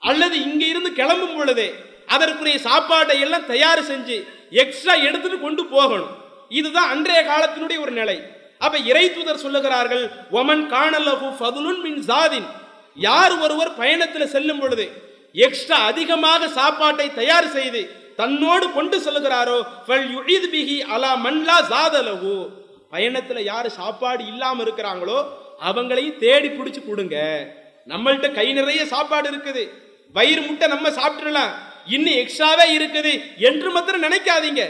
அல்லது 0.02 0.36
இங்கே 0.48 0.68
இருந்து 0.74 0.92
கிளம்பும் 1.00 1.36
பொழுதே 1.38 1.68
அதற்குரிய 2.16 2.58
சாப்பாட்டை 2.70 3.16
எல்லாம் 3.26 3.50
தயார் 3.52 3.90
செஞ்சு 3.92 4.18
எக்ஸ்ட்ரா 4.64 4.96
எடுத்துட்டு 5.08 5.38
கொண்டு 5.46 5.64
போகணும். 5.76 6.14
இதுதான் 6.60 6.92
அன்றைய 6.94 7.22
காலத்தினுடைய 7.30 7.78
ஒரு 7.86 7.94
நிலை. 8.00 8.18
அப்ப 8.62 8.76
இறை 8.90 9.06
தூதர் 9.16 9.44
சொல்லுகிறார்கள் 9.46 10.04
ஒமன் 10.40 10.64
காணலகு 10.74 11.28
ஃபதுலுன் 11.40 11.82
மின் 11.86 12.02
ஜாதின். 12.10 12.48
யார் 13.08 13.34
ஒருவர் 13.46 13.72
பயணத்தில் 13.82 14.34
செல்லும் 14.34 14.62
பொழுது 14.64 14.86
எக்ஸ்ட்ரா 15.46 15.78
அதிகமாக 15.92 16.48
சாப்பாட்டை 16.60 17.08
தயார் 17.20 17.50
செய்து 17.56 17.82
தன்னோடு 18.20 18.66
கொண்டு 18.76 18.98
செல்கிறாரோ 19.06 19.58
ஃபல் 19.86 20.08
யுஈது 20.16 20.48
பிஹி 20.54 20.78
அலா 20.96 21.12
மன்லா 21.26 21.58
ஜாதலகு 21.72 22.36
பயணத்தில் 22.94 23.48
யார் 23.52 23.68
சாப்பாடு 23.80 24.24
இல்லாமல் 24.32 24.64
இருக்கிறாங்களோ 24.66 25.18
அவங்களையும் 25.70 26.20
தேடி 26.24 26.50
பிடிச்சி 26.52 26.82
கொடுங்க. 26.82 27.18
நம்மள்ட்ட 27.92 28.28
கை 28.38 28.48
நிறைய 28.60 28.82
சாப்பாடு 28.94 29.28
இருக்குது. 29.32 29.64
வயிறு 30.16 30.42
முட்டை 30.48 30.68
நம்ம 30.74 30.88
சாப்பிட்டுடலாம். 31.00 31.54
இன்னும் 31.96 32.20
எக்ஸ்ட்ராவே 32.22 32.66
இருக்குது 32.78 33.14
என்று 33.50 33.70
மாத்திரம் 33.76 34.06
நினைக்காதீங்க. 34.08 34.64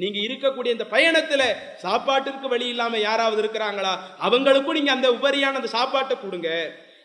நீங்க 0.00 0.18
இருக்கக்கூடிய 0.18 0.70
இந்த 0.72 0.86
பயணத்துல 0.90 1.42
சாப்பாட்டிற்கு 1.82 2.48
வழி 2.48 2.66
இல்லாம 2.66 2.98
யாராவது 2.98 3.40
இருக்கிறாங்களா? 3.42 3.92
அவங்களுக்கும் 4.22 4.72
நீங்க 4.72 4.92
அந்த 4.92 5.08
உபரியான 5.12 5.58
அந்த 5.60 5.66
சாப்பாட்டை 5.68 6.16
கொடுங்க 6.20 6.50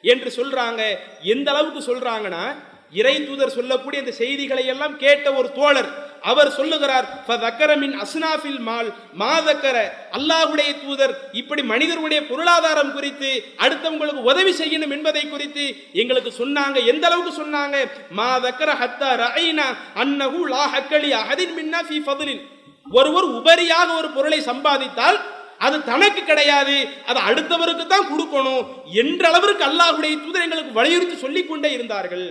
என்று 0.03 0.29
சொல்றாங்க. 0.37 0.81
எந்த 1.33 1.51
அளவுக்கு 1.51 1.81
சொல்றாங்கன்னா 1.91 2.43
இறை 2.93 3.25
தூதர் 3.25 3.49
சொல்லக்கூடிய 3.49 4.01
இந்த 4.01 4.11
செய்திகளை 4.11 4.65
எல்லாம் 4.65 4.97
கேட்ட 4.97 5.33
ஒரு 5.33 5.51
தோழர் 5.51 5.87
அவர் 6.21 6.49
சொல்லுகிறார் 6.49 7.07
"ஃபதக்கர 7.27 7.77
மின் 7.77 7.95
அஸ்னாஃபில் 8.01 8.59
மால் 8.59 8.89
மாதக்கர 9.19 9.77
அல்லாஹ்வுடைய 10.17 10.69
தூதர் 10.83 11.13
இப்படி 11.31 11.63
மனிதர்களுடைய 11.63 12.21
பொருளாதாரம் 12.27 12.93
குறித்து 12.93 13.31
அடுத்தவங்களுக்கு 13.57 14.21
உதவி 14.23 14.51
செய்யணும் 14.51 14.91
என்பதை 14.91 15.29
குறித்து 15.29 15.65
எங்களுக்கு 15.93 16.45
சொன்னாங்க. 16.45 16.85
எந்த 16.85 17.07
அளவுக்கு 17.07 17.33
சொன்னாங்க? 17.43 17.75
மாதக்கர 18.17 18.71
ஹத்தா 18.81 19.11
ரஐனா 19.25 19.67
அன்னஹு 19.95 20.41
லா 20.47 20.63
ஹக்கலி 20.75 21.11
அஹதின் 21.21 21.55
மின்னா 21.59 21.81
ஃபி 21.89 21.99
ஃபதுலின். 22.07 22.43
ஒருவர் 22.95 23.27
உபரியாக 23.37 23.89
ஒரு 23.99 24.09
பொருளை 24.15 24.39
சம்பாதித்தால் 24.49 25.17
அது 25.65 25.77
தனக்கு 25.89 26.21
கிடையாது 26.29 26.75
அது 27.09 27.19
அடுத்தவருக்கு 27.29 27.85
தான் 27.87 28.09
கொடுக்கணும் 28.11 28.63
என்ற 29.01 29.23
அளவிற்கு 29.31 29.63
அல்லாஹுடைய 29.69 30.13
தூதர் 30.23 30.45
எங்களுக்கு 30.45 30.79
வலியுறுத்தி 30.79 31.17
சொல்லிக் 31.25 31.49
கொண்டே 31.49 31.69
இருந்தார்கள். 31.77 32.25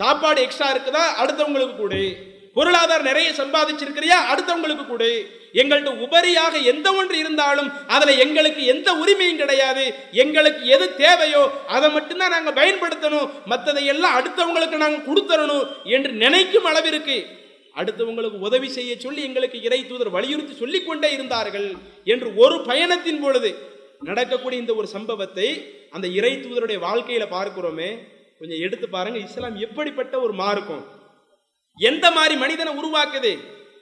சாப்பாடு 0.00 0.40
எக்ஸ்ட்ரா 0.46 0.68
இருக்குதா? 0.74 1.04
அடுத்தவங்களுக்கு 1.22 1.76
கொடு. 1.80 2.02
பொருளாதாரம் 2.56 3.08
நிறைய 3.08 3.28
சம்பாதிச்சிருக்கிறியா? 3.40 4.16
அடுத்தவங்களுக்கு 4.30 4.84
கொடு. 4.86 5.10
எங்கள்கிட்ட 5.60 5.92
உபரியாக 6.06 6.54
எந்த 6.72 6.88
ஒன்று 6.98 7.16
இருந்தாலும் 7.22 7.68
அதில் 7.94 8.20
எங்களுக்கு 8.24 8.62
எந்த 8.74 8.88
உரிமையும் 9.02 9.40
கிடையாது. 9.42 9.84
எங்களுக்கு 10.22 10.62
எது 10.76 10.86
தேவையோ 11.02 11.42
அதை 11.76 11.90
மட்டும்தான் 11.96 12.34
நாங்கள் 12.36 12.58
பயன்படுத்தணும். 12.60 13.28
மற்றதை 13.52 13.84
எல்லாம் 13.94 14.16
அடுத்தவங்களுக்கு 14.20 14.82
நாங்கள் 14.84 15.06
கொடுத்துடணும் 15.08 15.68
என்று 15.96 16.12
நினைக்கும் 16.24 16.68
அளவிற்கு 16.72 17.18
அடுத்தவங்களுக்கு 17.76 18.38
உதவி 18.38 18.68
செய்ய 18.68 18.92
சொல்லி 18.98 19.22
எங்களுக்கு 19.22 19.58
இறை 19.62 19.86
தூதர் 19.86 20.14
வலியுறுத்தி 20.16 20.54
சொல்லிக் 20.54 20.86
கொண்டே 20.86 21.12
இருந்தார்கள் 21.12 21.68
என்று 22.04 22.28
ஒரு 22.36 22.56
பயணத்தின் 22.60 23.20
பொழுது 23.20 23.50
நடக்கக்கூடிய 24.02 24.60
இந்த 24.60 24.74
ஒரு 24.74 24.86
சம்பவத்தை 24.86 25.48
அந்த 25.90 26.06
இறை 26.08 26.32
தூதருடைய 26.36 26.78
வாழ்க்கையில 26.86 27.24
பார்க்கிறோமே. 27.36 27.90
கொஞ்சம் 28.38 28.60
எடுத்து 28.60 28.88
பாருங்க 28.88 29.18
இஸ்லாம் 29.18 29.56
எப்படிப்பட்ட 29.56 30.20
ஒரு 30.20 30.32
மார்க்கம்? 30.32 30.84
எந்த 31.78 32.10
மாதிரி 32.10 32.34
மனிதனை 32.36 32.72
உருவாக்குது? 32.80 33.32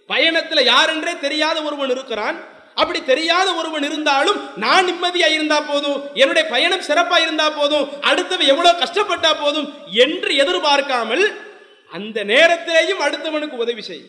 பயணத்துல 0.09 0.62
யாரென்றே 0.72 1.14
தெரியாத 1.20 1.62
ஒருவன் 1.62 1.90
இருக்கிறான். 1.90 2.38
அப்படி 2.74 3.01
தெரியாத 3.05 3.48
ஒருவன் 3.55 3.83
இருந்தாலும் 3.83 4.38
நான் 4.57 4.87
நிம்மதியா 4.88 5.29
இருந்தா 5.37 5.61
போதும் 5.61 6.03
என்னுடைய 6.14 6.48
பயணம் 6.48 6.85
சிறப்பா 6.88 7.18
இருந்தா 7.20 7.51
போதும் 7.51 7.87
அடுத்தவன் 8.11 8.51
எவ்வளவு 8.53 8.81
கஷ்டப்பட்டா 8.83 9.31
போதும் 9.40 9.68
என்று 10.05 10.37
எதிர்பார்க்காமல் 10.37 11.24
அந்த 11.90 12.24
நேரத்திலேயும் 12.24 13.03
அடுத்தவனுக்கு 13.07 13.57
உதவி 13.64 13.83
செய். 13.83 14.03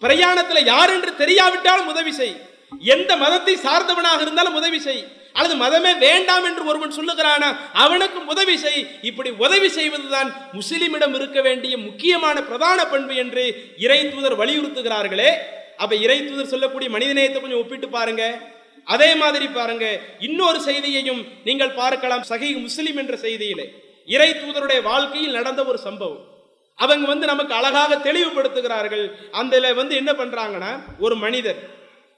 பிரயாணத்துல 0.00 0.64
யார் 0.64 0.90
என்று 0.90 1.12
தெரியாவிட்டாலும் 1.18 1.86
உதவி 1.86 2.12
செய். 2.12 2.40
எந்த 2.78 3.16
மதத்தை 3.16 3.56
சார்ந்தவனாக 3.56 4.20
இருந்தாலும் 4.20 4.54
உதவி 4.54 4.80
செய். 4.80 5.04
அல்லது 5.32 5.56
மதமே 5.64 5.98
வேண்டாம் 5.98 6.44
என்று 6.44 6.64
ஒருவன் 6.64 6.94
சொல்லுகிறானா 6.96 7.56
அவனுக்கும் 7.72 8.26
உதவி 8.26 8.56
செய். 8.56 8.86
இப்படி 9.02 9.30
உதவி 9.30 9.68
செய்வதுதான் 9.68 10.34
முஸ்லிமிடம் 10.52 11.14
இருக்க 11.14 11.40
வேண்டிய 11.40 11.78
முக்கியமான 11.78 12.42
பிரதான 12.42 12.86
பண்பு 12.86 13.14
என்று 13.14 13.74
இறை 13.78 14.10
தூதர் 14.10 14.38
வலியுறுத்துகிறார்களே. 14.38 15.34
அப்ப 15.76 15.96
இறை 15.96 16.26
தூதர் 16.26 16.46
சொல்லக்கூடிய 16.46 16.98
மனிதநேயத்தை 16.98 17.40
கொஞ்சம் 17.40 17.58
ஒப்பிட்டு 17.58 17.88
பாருங்க. 17.88 18.38
அதே 18.84 19.14
மாதிரி 19.14 19.46
பாருங்க. 19.46 20.00
இன்னொரு 20.20 20.60
செய்தியையும் 20.60 21.26
நீங்கள் 21.44 21.70
பார்க்கலாம். 21.70 22.24
சகி 22.28 22.60
முஸ்லிம் 22.60 22.96
என்ற 22.96 23.16
செய்தியிலே. 23.16 23.72
இறை 24.06 24.30
தூதருடைய 24.30 24.82
வாழ்க்கையில் 24.82 25.32
நடந்த 25.32 25.64
ஒரு 25.64 25.78
சம்பவம். 25.78 26.36
அவங்க 26.78 27.06
வந்து 27.06 27.26
நமக்கு 27.26 27.54
அழகாக 27.54 27.96
தெளிவுபடுத்துகிறார்கள். 27.96 29.10
அந்த 29.30 29.72
வந்து 29.74 29.96
என்ன 29.96 30.12
பண்ணுறாங்கன்னா 30.12 30.80
ஒரு 30.98 31.16
மனிதர் 31.16 31.60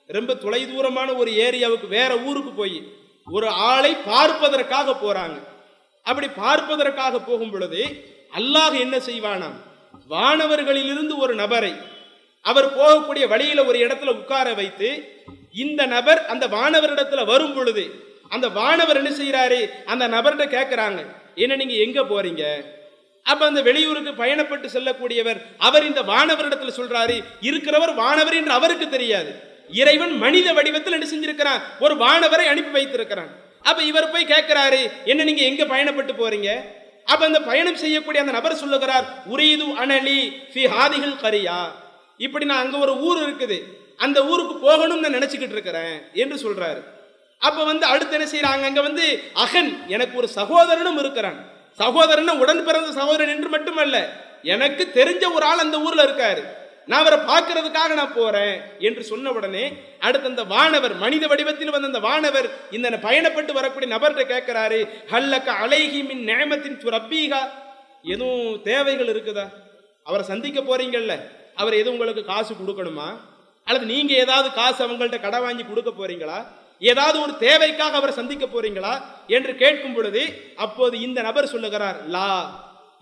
ரொம்ப 0.09 0.35
தொலைதூரமான 0.35 1.15
ஒரு 1.17 1.31
ஏரியாவுக்கு 1.31 1.89
வேற 1.89 2.19
ஊருக்கு 2.19 2.53
போய் 2.53 2.79
ஒரு 3.27 3.49
ஆளை 3.49 3.95
பார்ப்பதற்காக 3.95 4.93
போகிறாங்க 4.93 5.39
அப்படி 6.03 6.29
பார்ப்பதற்காக 6.29 7.21
போகும் 7.21 7.51
பொழுது 7.51 7.81
அல்லாஹ் 8.35 8.75
என்ன 8.79 8.97
செய்வானாம்? 8.99 9.57
வானவர்களிலிருந்து 10.09 11.17
ஒரு 11.17 11.35
நபரை 11.35 11.73
அவர் 12.45 12.75
போகக்கூடிய 12.75 13.29
வழியில் 13.29 13.67
ஒரு 13.67 13.79
இடத்துல 13.79 14.15
உட்கார 14.17 14.55
வைத்து 14.55 14.89
இந்த 15.51 15.87
நபர் 15.87 16.25
அந்த 16.27 16.47
வானவரிடத்துல 16.47 17.25
வரும் 17.25 17.55
பொழுது 17.55 17.85
அந்த 18.29 18.49
வானவர் 18.49 18.97
என்ன 18.97 19.11
செய்கிறாரு 19.11 19.61
அந்த 19.85 20.09
நபர்கிட்ட 20.09 20.47
கேட்குறாங்க 20.57 21.01
என்ன 21.35 21.57
நீங்கள் 21.57 21.77
எங்கே 21.77 22.01
போகிறீங்க 22.01 22.45
அப்ப 23.25 23.47
அந்த 23.47 23.61
வெளியூருக்கு 23.63 24.13
பயணப்பட்டு 24.23 24.69
செல்லக்கூடியவர் 24.75 25.41
அவர் 25.59 25.87
இந்த 25.87 26.03
வானவரிடத்தில் 26.03 26.79
சொல்றாரு 26.81 27.17
இருக்கிறவர் 27.41 27.95
வானவர் 27.95 28.35
என்று 28.35 28.53
அவருக்கு 28.53 28.89
தெரியாது. 28.89 29.31
இறைவன் 29.71 30.17
மனித 30.17 30.53
வடிவத்தில் 30.53 30.97
என்ன 30.99 31.09
செஞ்சிருக்கிறான்? 31.13 31.61
ஒரு 31.79 31.95
வானவரை 31.95 32.47
அனுப்பி 32.53 32.71
வைத்திருக்கிறான். 32.71 33.31
அப்ப 33.63 33.83
இவர் 33.83 34.11
போய் 34.11 34.31
கேட்கிறாரு 34.35 34.81
என்ன 35.05 35.25
நீங்க 35.25 35.43
எங்க 35.43 35.65
பயணப்பட்டு 35.65 36.15
போறீங்க? 36.23 36.51
அப்ப 37.05 37.25
அந்த 37.25 37.41
பயணம் 37.41 37.77
செய்யக்கூடிய 37.77 38.23
அந்த 38.23 38.35
நபர் 38.39 38.61
சொல்லுகிறார் 38.63 39.07
உரீது 39.33 39.67
அனலி 39.83 40.21
ஃபி 40.53 40.63
ஹாதிகள் 40.75 41.21
கரியா. 41.25 41.61
இப்படி 42.17 42.45
நான் 42.45 42.65
அங்க 42.65 42.79
ஒரு 42.79 42.95
ஊர் 43.01 43.21
இருக்குது. 43.27 43.59
அந்த 43.97 44.19
ஊருக்கு 44.27 44.55
போகணும்னு 44.67 45.05
நான் 45.05 45.19
நினைச்சுக்கிட்டு 45.19 45.57
இருக்கிறேன் 45.59 45.95
என்று 46.13 46.37
சொல்றாரு. 46.45 46.81
அப்ப 47.39 47.65
வந்து 47.65 47.87
அடுத்து 47.87 48.17
என்ன 48.19 48.29
செய்யறாங்க 48.33 48.65
அங்க 48.71 48.81
வந்து 48.81 49.05
அகன் 49.45 49.71
எனக்கு 49.89 50.17
ஒரு 50.17 50.29
சகோதரனும் 50.29 50.99
இருக்கிறான். 50.99 51.39
சகோதரன் 51.79 52.29
உடன் 52.29 52.65
பிறந்த 52.65 52.93
சகோதரன் 52.93 53.29
என்று 53.29 53.49
மட்டுமல்ல 53.49 53.97
எனக்கு 54.43 54.91
தெரிஞ்ச 54.95 55.33
ஒரு 55.35 55.45
ஆள் 55.45 55.59
அந்த 55.59 55.81
ஊர்ல 55.81 56.05
இருக்காரு. 56.05 56.43
நான் 56.87 57.01
அவரை 57.01 57.19
பார்க்கறதுக்காக 57.19 57.95
நான் 57.95 58.15
போறேன் 58.15 58.61
என்று 58.79 59.05
சொன்ன 59.05 59.31
உடனே 59.31 59.73
அடுத்த 59.99 60.29
அந்த 60.29 60.45
வானவர் 60.45 60.95
மனித 60.95 61.27
வடிவத்தில் 61.27 61.71
வந்த 61.71 61.87
அந்த 61.87 61.99
வானவர் 61.99 62.49
இந்த 62.71 62.91
பயணப்பட்டு 62.91 63.53
வரக்கூடிய 63.53 63.97
நபர்கிட்ட 63.97 64.25
கேட்கிறாரு 64.33 64.89
ஹல்லக்க 65.11 65.49
அலைஹி 65.63 66.05
மின் 66.07 66.25
நேமத்தின் 66.25 66.81
துரப்பீகா? 66.81 67.49
எதுவும் 68.03 68.63
தேவைகள் 68.63 69.07
இருக்குதா? 69.07 69.49
அவரை 70.03 70.27
சந்திக்க 70.27 70.61
போறீங்கல்ல 70.61 71.21
அவர் 71.55 71.75
எதுவும் 71.75 71.93
உங்களுக்கு 71.93 72.25
காசு 72.25 72.55
கொடுக்கணுமா? 72.55 73.09
அல்லது 73.65 73.87
நீங்க 73.87 74.15
ஏதாவது 74.15 74.53
காசு 74.53 74.87
அவங்கள்ட்ட 74.87 75.21
கடை 75.21 75.41
வாங்கி 75.41 75.65
கொடுக்க 75.65 75.91
போறீங்களா? 75.91 76.47
ஏதாவது 76.81 77.21
ஒரு 77.21 77.33
தேவைக்காக 77.37 77.97
அவரை 77.97 78.15
சந்திக்க 78.15 78.47
போறீங்களா 78.47 78.93
என்று 79.27 79.57
கேட்கும் 79.57 79.95
பொழுது 79.95 80.23
அப்போது 80.57 81.01
இந்த 81.01 81.23
நபர் 81.23 81.47
சொல்லுகிறார் 81.47 81.99
லா. 82.07 82.31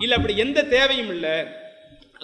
இல்லை 0.00 0.16
அப்படி 0.16 0.36
எந்த 0.36 0.64
தேவையும் 0.64 1.08
இல்லை. 1.08 1.36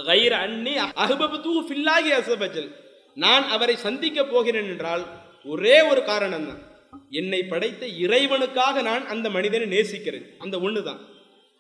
கைர 0.09 0.33
அன்னி 0.47 0.75
அஹ்பபு 1.05 1.39
ஃபில்லாகி 1.69 2.11
அசபஜல் 2.21 2.71
நான் 3.15 3.49
அவரை 3.49 3.77
சந்திக்க 3.77 4.25
போகிறேன் 4.25 4.69
என்றால் 4.69 5.05
ஒரே 5.45 5.77
ஒரு 5.83 6.05
காரணம் 6.05 6.47
தான். 6.47 6.63
என்னை 7.11 7.41
படைத்த 7.43 7.87
இறைவனுக்காக 7.87 8.83
நான் 8.83 9.05
அந்த 9.07 9.27
மனிதனை 9.31 9.67
நேசிக்கிறேன். 9.67 10.27
அந்த 10.39 10.57
ஒன்று 10.59 10.83
தான். 10.83 11.01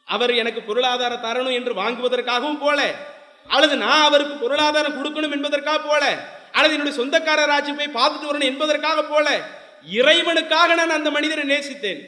அவர் 0.08 0.32
எனக்கு 0.34 0.62
பொருளாதார 0.62 1.14
தரணும் 1.16 1.52
என்று 1.52 1.72
வாங்குவதற்காகவும் 1.74 2.58
போல 2.58 2.80
அல்லது 3.48 3.76
நான் 3.76 4.02
அவருக்கு 4.02 4.34
பொருளாதாரம் 4.34 4.96
கொடுக்கணும் 4.98 5.30
என்பதற்காக 5.30 5.78
போல 5.78 6.04
அல்லது 6.52 6.74
என்னுடைய 6.74 6.96
சொந்தக்காரராட்சி 6.98 7.72
போய் 7.72 7.96
பார்த்துட்டு 7.98 8.30
வரணும் 8.30 8.50
என்பதற்காக 8.52 9.02
போல 9.04 9.28
இறைவனுக்காக 9.98 10.74
நான் 10.74 10.96
அந்த 10.98 11.10
மனிதனை 11.10 11.56
நேசித்தேன். 11.56 12.00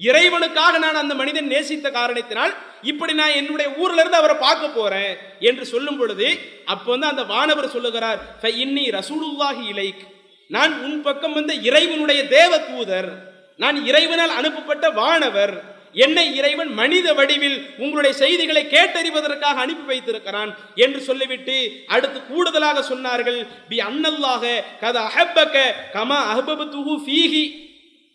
இறைவனுக்காக 0.00 0.78
நான் 0.78 0.94
அந்த 0.94 1.14
மனிதன் 1.14 1.46
நேசித்த 1.46 1.90
காரணத்தினால் 1.90 2.54
இப்படி 2.82 3.12
நான் 3.12 3.36
என்னுடைய 3.40 3.68
ஊர்ல 3.82 4.00
இருந்து 4.00 4.16
அவரை 4.16 4.36
பார்க்க 4.36 4.68
போறேன் 4.68 5.16
என்று 5.40 5.66
சொல்லும் 5.66 5.98
பொழுது 5.98 6.28
அப்போ 6.64 6.90
வந்து 6.90 7.06
அந்த 7.06 7.22
வானவர் 7.22 7.74
சொல்லுகிறார் 7.76 8.18
இன்னி 8.42 8.86
ரசூலுல்லாஹி 8.98 9.62
இலைக். 9.72 10.02
நான் 10.46 10.72
உன் 10.82 11.02
பக்கம் 11.02 11.32
வந்த 11.32 11.52
இறைவனுடைய 11.68 12.26
தேவ 12.28 12.58
தூதர். 12.58 13.10
நான் 13.56 13.86
இறைவனால் 13.86 14.36
அனுப்பப்பட்ட 14.40 14.90
வானவர். 14.90 15.54
என்னை 15.94 16.36
இறைவன் 16.36 16.70
மனித 16.72 17.14
வடிவில் 17.14 17.56
உங்களுடைய 17.78 18.12
செய்திகளை 18.16 18.62
கேட்டறிவதற்காக 18.66 19.62
அனுப்பி 19.64 19.82
வைத்திருக்கிறான் 19.82 20.50
என்று 20.74 21.00
சொல்லிவிட்டு 21.00 21.56
அடுத்து 21.86 22.20
கூடுதலாக 22.22 22.82
சொன்னார்கள் 22.82 23.38
பி 23.68 23.78
அன்னல்லாக 23.80 24.44
கத 24.80 24.96
அஹப்பக்க 25.10 25.56
கமா 25.92 26.18
அஹபபத்துஹு 26.32 26.94
ஃபீஹி. 27.06 27.44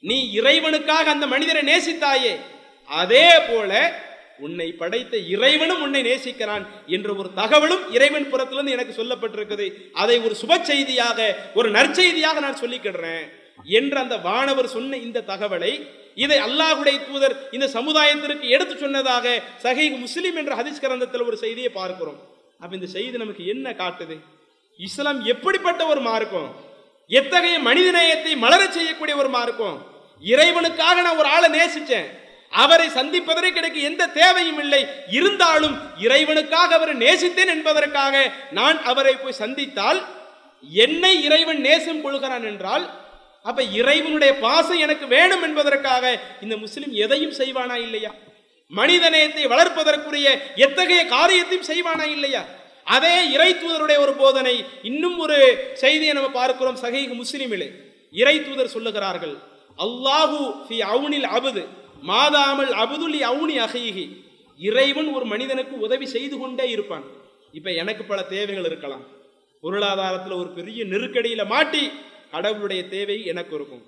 நீ 0.04 0.18
இறைவனுக்காக 0.40 1.06
அந்த 1.06 1.28
மனிதரை 1.28 1.62
நேசித்தாயே 1.62 2.34
அதே 2.90 3.28
போல 3.50 3.72
உன்னை 4.40 4.68
படைத்த 4.72 5.18
இறைவனும் 5.18 5.82
உன்னை 5.82 6.02
நேசிக்கிறான் 6.02 6.66
என்ற 6.88 7.16
ஒரு 7.16 7.30
தகவலும் 7.34 7.84
இறைவன் 7.92 8.30
புறத்திலிருந்து 8.30 8.72
எனக்கு 8.72 8.94
சொல்லப்பட்டிருக்குது. 9.02 9.66
அதை 9.94 10.20
ஒரு 10.20 10.36
சுப 10.42 10.62
செய்தியாக 10.64 11.20
ஒரு 11.54 11.70
நற்செய்தியாக 11.72 12.40
நான் 12.40 12.62
சொல்லிக்கிடுறேன். 12.62 13.26
என்று 13.80 13.98
அந்த 14.00 14.18
வானவர் 14.18 14.68
சொன்ன 14.68 14.98
இந்த 14.98 15.22
தகவலை 15.22 15.74
இதை 16.16 16.38
அல்லாஹுடைய 16.48 16.98
தூதர் 17.08 17.36
இந்த 17.52 17.68
சமுதாயத்திற்கு 17.78 18.48
எடுத்து 18.56 18.76
சொன்னதாக 18.78 19.26
சகை 19.66 19.86
முஸ்லீம் 19.92 20.36
என்ற 20.36 20.56
ஹதீஸ் 20.56 20.84
கிரந்தத்தில் 20.86 21.28
ஒரு 21.30 21.38
செய்தியை 21.38 21.72
பார்க்கிறோம். 21.80 22.20
அப்ப 22.60 22.76
இந்த 22.76 22.88
செய்தி 22.96 23.18
நமக்கு 23.18 23.46
என்ன 23.46 23.72
காட்டுது? 23.72 24.18
இஸ்லாம் 24.80 25.22
எப்படிப்பட்ட 25.26 25.82
ஒரு 25.86 26.02
மார்க்கம்? 26.02 26.50
எத்தகைய 27.10 27.60
மனிதநேயத்தை 27.60 28.34
மலரச் 28.46 28.76
செய்யக்கூடிய 28.78 29.16
ஒரு 29.18 29.30
மார்க்கம்? 29.30 29.78
இறைவனுக்காக 30.24 30.96
நான் 31.02 31.20
ஒரு 31.22 31.30
ஆளை 31.36 31.50
நேசிச்சேன் 31.60 32.10
அவரை 32.64 32.88
சந்திப்பதற்கு 32.90 33.60
எனக்கு 33.62 33.82
எந்த 33.82 34.04
தேவையும் 34.08 34.60
இல்லை. 34.60 34.80
இருந்தாலும் 35.18 35.76
இறைவனுக்காக 36.06 36.70
அவரை 36.78 36.96
நேசித்தேன் 36.96 37.52
என்பதற்காக 37.56 38.16
நான் 38.52 38.84
அவரை 38.84 39.16
போய் 39.16 39.42
சந்தித்தால் 39.44 40.00
என்னை 40.64 41.24
இறைவன் 41.24 41.62
நேசம் 41.68 42.02
கொள்கிறான் 42.02 42.44
என்றால் 42.44 42.86
அப்ப 43.46 43.64
இறைவனுடைய 43.80 44.32
பாசம் 44.46 44.84
எனக்கு 44.86 45.06
வேணும் 45.16 45.44
என்பதற்காக 45.48 46.06
இந்த 46.46 46.56
முஸ்லிம் 46.64 46.94
எதையும் 47.04 47.36
செய்வானா 47.40 47.76
இல்லையா? 47.88 48.12
மனிதநேயத்தை 48.72 49.44
வளர்ப்பதற்குரிய 49.54 50.28
எத்தகைய 50.66 51.02
காரியத்தையும் 51.16 51.70
செய்வானா 51.72 52.06
இல்லையா? 52.16 52.42
அதே 52.96 53.16
இறை 53.36 53.52
தூதருடைய 53.54 53.98
ஒரு 54.06 54.14
போதனை 54.22 54.56
இன்னும் 54.90 55.18
ஒரு 55.24 55.38
செய்தியை 55.84 56.14
நம்ம 56.14 56.30
பார்க்கிறோம் 56.40 56.82
சகைகு 56.84 57.16
முஸ்லிமிலே. 57.22 57.68
இறை 58.22 58.36
தூதர் 58.48 58.74
சொல்லுகிறார்கள் 58.76 59.36
அல்லாஹு 59.86 60.40
ஃபி 60.68 60.78
அவுனில் 60.94 61.28
அபுது 61.38 61.64
மாதாமல் 62.12 62.72
அபுதுலி 62.84 63.20
அவுனி 63.32 63.56
அகைகி 63.66 64.06
இறைவன் 64.60 65.10
ஒரு 65.18 65.26
மனிதனுக்கு 65.34 65.76
உதவி 65.86 66.06
செய்து 66.16 66.36
கொண்டே 66.38 66.66
இருப்பான். 66.76 67.06
இப்போ 67.58 67.70
எனக்கு 67.82 68.04
பல 68.12 68.20
தேவைகள் 68.34 68.68
இருக்கலாம். 68.70 69.06
பொருளாதாரத்தில் 69.64 70.40
ஒரு 70.42 70.50
பெரிய 70.58 70.80
நெருக்கடியில் 70.92 71.52
மாட்டி 71.54 71.84
கடவுளுடைய 72.32 72.88
தேவை 72.88 73.26
எனக்கு 73.26 73.56
இருக்கும். 73.56 73.84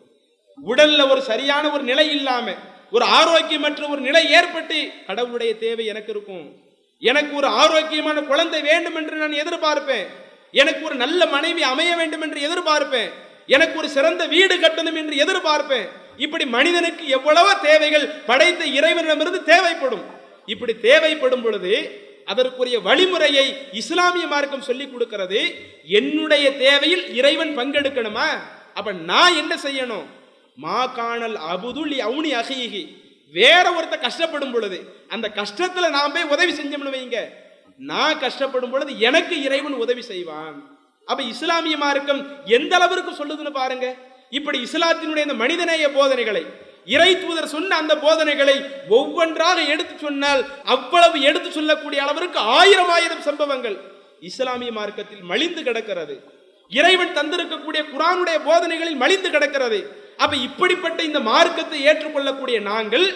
உடல்ல 0.67 1.09
ஒரு 1.09 1.21
சரியான 1.21 1.69
ஒரு 1.69 1.83
நிலை 1.83 2.09
இல்லாம 2.09 2.53
ஒரு 2.91 3.05
ஆரோக்கியமற்ற 3.05 3.89
ஒரு 3.89 4.01
நிலை 4.01 4.31
ஏற்பட்டு 4.31 4.89
கடவுளுடைய 5.07 5.57
தேவை 5.57 5.85
எனக்கு 5.85 6.11
இருக்கும். 6.11 6.55
எனக்கு 6.99 7.35
ஒரு 7.35 7.47
ஆரோக்கியமான 7.47 8.21
குழந்தை 8.21 8.61
வேண்டும் 8.61 8.95
என்று 8.95 9.15
நான் 9.15 9.31
எதிர்பார்ப்பேன். 9.31 10.07
எனக்கு 10.51 10.85
ஒரு 10.85 10.95
நல்ல 10.95 11.25
மனைவி 11.25 11.63
அமைய 11.63 11.95
வேண்டும் 11.95 12.21
என்று 12.21 12.39
எதிர்பார்ப்பேன். 12.47 13.11
எனக்கு 13.47 13.77
ஒரு 13.77 13.89
சிறந்த 13.89 14.25
வீடு 14.25 14.57
கட்டணும் 14.57 14.95
என்று 14.95 15.15
எதிர்பார்ப்பேன். 15.25 15.87
இப்படி 16.17 16.45
மனிதனுக்கு 16.45 17.07
எவ்வளவோ 17.07 17.53
தேவைகள் 17.53 18.07
படைத்த 18.07 18.65
இறைவனிடமிருந்து 18.65 19.43
தேவைப்படும். 19.43 20.03
இப்படி 20.45 20.73
தேவைப்படும் 20.79 21.41
பொழுது 21.41 21.73
அதற்குரிய 22.25 22.79
வழிமுறையை 22.79 23.57
இஸ்லாமிய 23.71 24.27
மார்க்கம் 24.27 24.61
சொல்லி 24.61 24.87
கொடுக்கிறது 24.87 25.55
என்னுடைய 25.85 26.57
தேவையில் 26.57 27.13
இறைவன் 27.13 27.57
பங்கெடுக்கணுமா? 27.57 28.27
அப்ப 28.73 28.91
நான் 28.91 29.35
என்ன 29.35 29.55
செய்யணும்? 29.55 30.05
மா 30.55 30.85
காணல் 30.85 31.35
அபுதுல் 31.35 31.95
அவுனி 31.97 32.31
அகிஹி 32.33 32.95
வேற 33.31 33.65
ஒருத்த 33.69 33.95
கஷ்டப்படும் 33.99 34.51
பொழுது 34.51 34.93
அந்த 35.07 35.31
கஷ்டத்துல 35.35 35.89
நான் 35.89 36.11
போய் 36.11 36.23
உதவி 36.23 36.51
செஞ்சோம்னு 36.51 36.95
வைங்க. 36.97 37.19
நான் 37.77 38.19
கஷ்டப்படும் 38.19 38.71
பொழுது 38.71 38.99
எனக்கு 38.99 39.43
இறைவன் 39.43 39.73
உதவி 39.73 40.01
செய்வான். 40.01 40.77
அப்ப 41.05 41.23
இஸ்லாமிய 41.23 41.77
மார்க்கம் 41.77 42.45
எந்த 42.45 42.75
அளவிற்கு 42.75 43.25
சொல்லுதுன்னு 43.25 43.49
பாருங்க. 43.49 43.95
இப்படி 44.29 44.59
இஸ்லாத்தினுடைய 44.63 45.17
இந்த 45.17 45.33
மனிதநேய 45.33 45.91
போதனைகளை 45.91 46.45
இறை 46.85 47.19
தூதர் 47.19 47.47
சொன்ன 47.47 47.75
அந்த 47.75 47.97
போதனைகளை 47.97 48.65
ஒவ்வொன்றாக 48.89 49.61
எடுத்து 49.61 49.97
சொன்னால் 49.97 50.45
அவ்வளவு 50.63 51.21
எடுத்து 51.21 51.51
சொல்லக்கூடிய 51.51 52.01
அளவிற்கு 52.01 52.39
ஆயிரம் 52.39 52.89
ஆயிரம் 52.89 53.21
சம்பவங்கள் 53.21 53.77
இஸ்லாமிய 54.19 54.71
மார்க்கத்தில் 54.71 55.21
மலிந்து 55.21 55.63
கிடக்கிறது. 55.63 56.23
இறைவன் 56.69 57.17
தந்திருக்கக்கூடிய 57.17 57.81
குரானுடைய 57.95 58.43
போதனைகளில் 58.43 58.95
மலிந்து 58.95 59.29
கிடக்கிறது. 59.29 59.95
அப்ப 60.17 60.37
இப்படிப்பட்ட 60.37 61.03
இந்த 61.03 61.19
மார்க்கத்தை 61.19 61.83
ஏற்றுக்கொள்ளக்கூடிய 61.83 62.59
நாங்கள் 62.59 63.13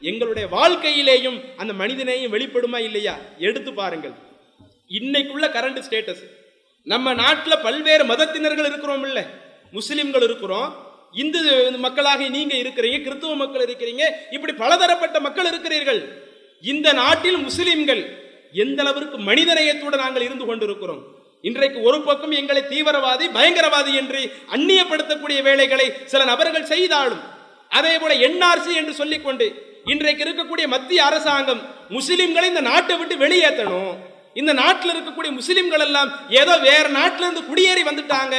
எங்களுடைய 0.00 0.48
வாழ்க்கையிலேயும் 0.52 1.44
அந்த 1.56 1.72
மனிதனையும் 1.72 2.32
வெளிப்படுமா 2.32 2.78
இல்லையா? 2.78 3.16
எடுத்து 3.38 3.72
பாருங்கள். 3.72 4.12
இன்னைக்குள்ள 4.88 5.46
கரண்ட் 5.56 5.82
ஸ்டேட்டஸ் 5.90 6.24
நம்ம 6.82 7.14
நாட்டில் 7.14 7.62
பல்வேறு 7.62 8.04
மதத்தினர்கள் 8.04 8.66
இருக்கிறோம் 8.66 9.04
இல்லை. 9.04 9.24
முஸ்லிம்கள் 9.72 10.22
இருக்கிறோம். 10.22 10.93
இந்து 11.22 11.40
மக்களாக 11.86 12.28
நீங்க 12.36 12.54
இருக்கிறீங்க 12.62 12.98
கிறிஸ்துவ 13.06 13.34
மக்கள் 13.42 13.64
இருக்கிறீங்க 13.66 14.04
இப்படி 14.36 14.52
பலதரப்பட்ட 14.62 15.16
மக்கள் 15.26 15.48
இருக்கிறீர்கள். 15.50 16.00
இந்த 16.72 16.88
நாட்டில் 17.00 17.38
முஸ்லிம்கள் 17.46 18.02
எந்த 18.62 18.80
அளவிற்கு 18.82 19.18
மனிதநேயத்தோடு 19.28 19.96
நாங்கள் 20.02 20.24
இருந்து 20.28 20.44
கொண்டிருக்கிறோம்? 20.48 21.02
இன்றைக்கு 21.48 21.78
ஒரு 21.88 21.98
பக்கம் 22.08 22.34
எங்களை 22.40 22.62
தீவிரவாதி 22.72 23.26
பயங்கரவாதி 23.36 23.92
என்று 24.00 24.20
அந்நியப்படுத்தக்கூடிய 24.56 25.38
வேலைகளை 25.48 25.86
சில 26.12 26.22
நபர்கள் 26.32 26.70
செய்தாலும் 26.72 27.22
அதே 27.78 27.94
போல 28.00 28.14
என்ஆர்சி 28.26 28.72
என்று 28.80 28.94
சொல்லிக்கொண்டு 29.00 29.46
இன்றைக்கு 29.92 30.22
இருக்கக்கூடிய 30.26 30.66
மத்திய 30.74 31.00
அரசாங்கம் 31.08 31.62
முஸ்லிம்களை 31.96 32.46
இந்த 32.52 32.62
நாட்டை 32.70 32.94
விட்டு 32.98 33.16
வெளியேற்றணும். 33.24 33.94
இந்த 34.40 34.52
நாட்டில் 34.60 34.92
இருக்கக்கூடிய 34.92 35.32
முஸ்லிம்கள் 35.40 35.84
எல்லாம் 35.86 36.10
ஏதோ 36.40 36.54
வேற 36.68 36.84
நாட்டிலிருந்து 36.98 37.42
குடியேறி 37.50 37.82
வந்துட்டாங்க 37.88 38.36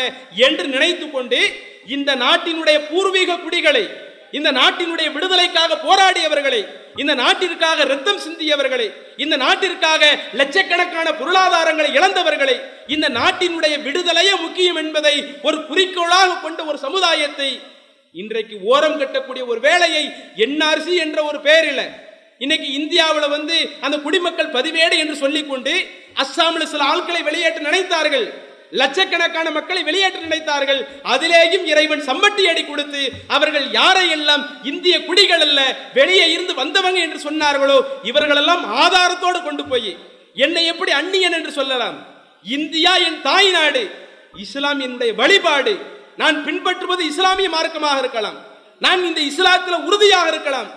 என்று 0.47 0.65
நினைத்து 0.73 1.05
கொண்டு 1.15 1.39
இந்த 1.86 2.12
நாட்டினுடைய 2.16 2.78
பூர்வீக 2.90 3.38
குடிகளை 3.38 3.86
இந்த 4.30 4.50
நாட்டினுடைய 4.52 5.08
விடுதலைக்காக 5.16 5.78
போராடியவர்களை 5.84 6.62
இந்த 6.96 7.14
நாட்டிற்காக 7.16 7.86
ரத்தம் 7.86 8.22
சிந்தியவர்களை 8.26 8.88
இந்த 9.18 9.36
நாட்டிற்காக 9.38 10.04
லட்சக்கணக்கான 10.34 11.08
பொருளாதாரங்களை 11.12 11.90
இழந்தவர்களை 11.94 12.56
இந்த 12.88 13.10
நாட்டினுடைய 13.10 13.76
விடுதலையே 13.84 14.34
முக்கியம் 14.42 14.76
என்பதை 14.76 15.16
ஒரு 15.42 15.58
குறிக்கோளாக 15.68 16.40
கொண்ட 16.42 16.64
ஒரு 16.66 16.78
சமுதாயத்தை 16.78 17.50
இன்றைக்கு 18.16 18.56
ஓரம் 18.64 19.00
கட்டக்கூடிய 19.00 19.46
ஒரு 19.46 19.60
வேலையை 19.60 20.04
என்ஆர்சி 20.38 20.94
என்ற 20.96 21.20
ஒரு 21.24 21.40
பெயரில் 21.42 21.86
இன்னைக்கு 22.38 22.70
இந்தியாவில் 22.74 23.28
வந்து 23.28 23.58
அந்த 23.82 23.98
குடிமக்கள் 23.98 24.56
பதிவேடு 24.56 24.96
என்று 24.98 25.16
சொல்லிக்கொண்டு 25.16 25.74
அஸ்ஸாமில் 26.16 26.72
சில 26.72 26.84
ஆட்களை 26.84 27.22
வெளியேற்ற 27.24 27.62
நினைத்தார்கள். 27.64 28.28
லட்சக்கணக்கான 28.82 29.47
மக்களை 29.57 29.82
வெளியேற்ற 29.89 30.19
நினைத்தார்கள். 30.26 30.82
அதிலேயும் 31.13 31.65
இறைவன் 31.71 32.03
சம்மட்டி 32.09 32.43
அடி 32.51 32.63
கொடுத்து 32.65 33.01
அவர்கள் 33.36 33.67
யாரை 33.80 34.05
எல்லாம் 34.17 34.43
இந்திய 34.71 34.95
குடிகள் 35.07 35.43
அல்ல 35.47 35.59
வெளியே 35.99 36.26
இருந்து 36.36 36.55
வந்தவங்க 36.61 36.99
என்று 37.07 37.19
சொன்னார்களோ 37.28 37.78
இவர்களெல்லாம் 38.11 38.63
ஆதாரத்தோடு 38.84 39.41
கொண்டு 39.47 39.65
போய் 39.71 39.91
என்னை 40.45 40.63
எப்படி 40.71 40.91
அந்நியன் 41.01 41.38
என்று 41.39 41.51
சொல்லலாம்? 41.59 41.97
இந்தியா 42.55 42.93
என் 43.07 43.19
தாய் 43.28 43.51
நாடு 43.57 43.84
இஸ்லாம் 44.45 44.82
என்னுடைய 44.86 45.11
வழிபாடு. 45.19 45.73
நான் 46.21 46.38
பின்பற்றுவது 46.47 47.03
இஸ்லாமிய 47.11 47.47
மார்க்கமாக 47.53 48.01
இருக்கலாம். 48.03 48.38
நான் 48.86 49.01
இந்த 49.09 49.21
இஸ்லாத்தில் 49.32 49.86
உறுதியாக 49.88 50.28
இருக்கலாம். 50.34 50.69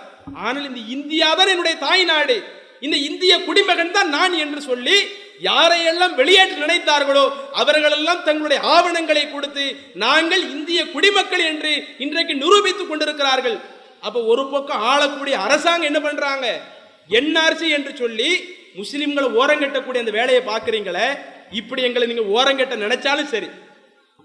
ஆனால் 0.45 0.65
இந்த 0.69 0.81
இந்தியா 0.95 1.27
தான் 1.39 1.51
என்னுடைய 1.53 1.75
தாய் 1.85 2.05
நாடு. 2.11 2.37
இந்த 2.85 2.97
இந்திய 3.09 3.33
குடிமகன் 3.47 3.95
தான் 3.97 4.09
நான் 4.17 4.35
என்று 4.43 4.61
சொல்லி 4.69 4.97
யாரையெல்லாம் 5.47 6.15
வெளியேற்ற 6.19 6.55
நினைத்தார்களோ 6.65 7.25
அவர்களெல்லாம் 7.61 8.23
தங்களுடைய 8.27 8.59
ஆவணங்களை 8.75 9.23
கொடுத்து 9.31 9.65
நாங்கள் 10.03 10.43
இந்திய 10.55 10.79
குடிமக்கள் 10.93 11.43
என்று 11.51 11.71
இன்றைக்கு 12.05 12.33
நிரூபித்துக் 12.43 12.89
கொண்டிருக்கிறார்கள். 12.89 13.57
அப்போ 14.07 14.19
ஒரு 14.31 14.43
பக்கம் 14.53 14.83
ஆளக்கூடிய 14.91 15.35
அரசாங்கம் 15.45 15.89
என்ன 15.89 15.99
பண்றாங்க? 15.99 16.47
என்ஆர்சி 17.09 17.67
என்று 17.77 17.91
சொல்லி 18.01 18.29
முஸ்லிம்களை 18.79 19.29
ஓரங்கட்டக்கூடிய 19.39 20.03
அந்த 20.03 20.13
வேலையை 20.19 20.41
பார்க்குறீங்களே 20.49 21.07
இப்படி 21.59 21.81
எங்களை 21.87 22.07
நீங்கள் 22.07 22.31
ஓரங்கட்ட 22.35 22.75
நினைச்சாலும் 22.85 23.31
சரி. 23.33 23.49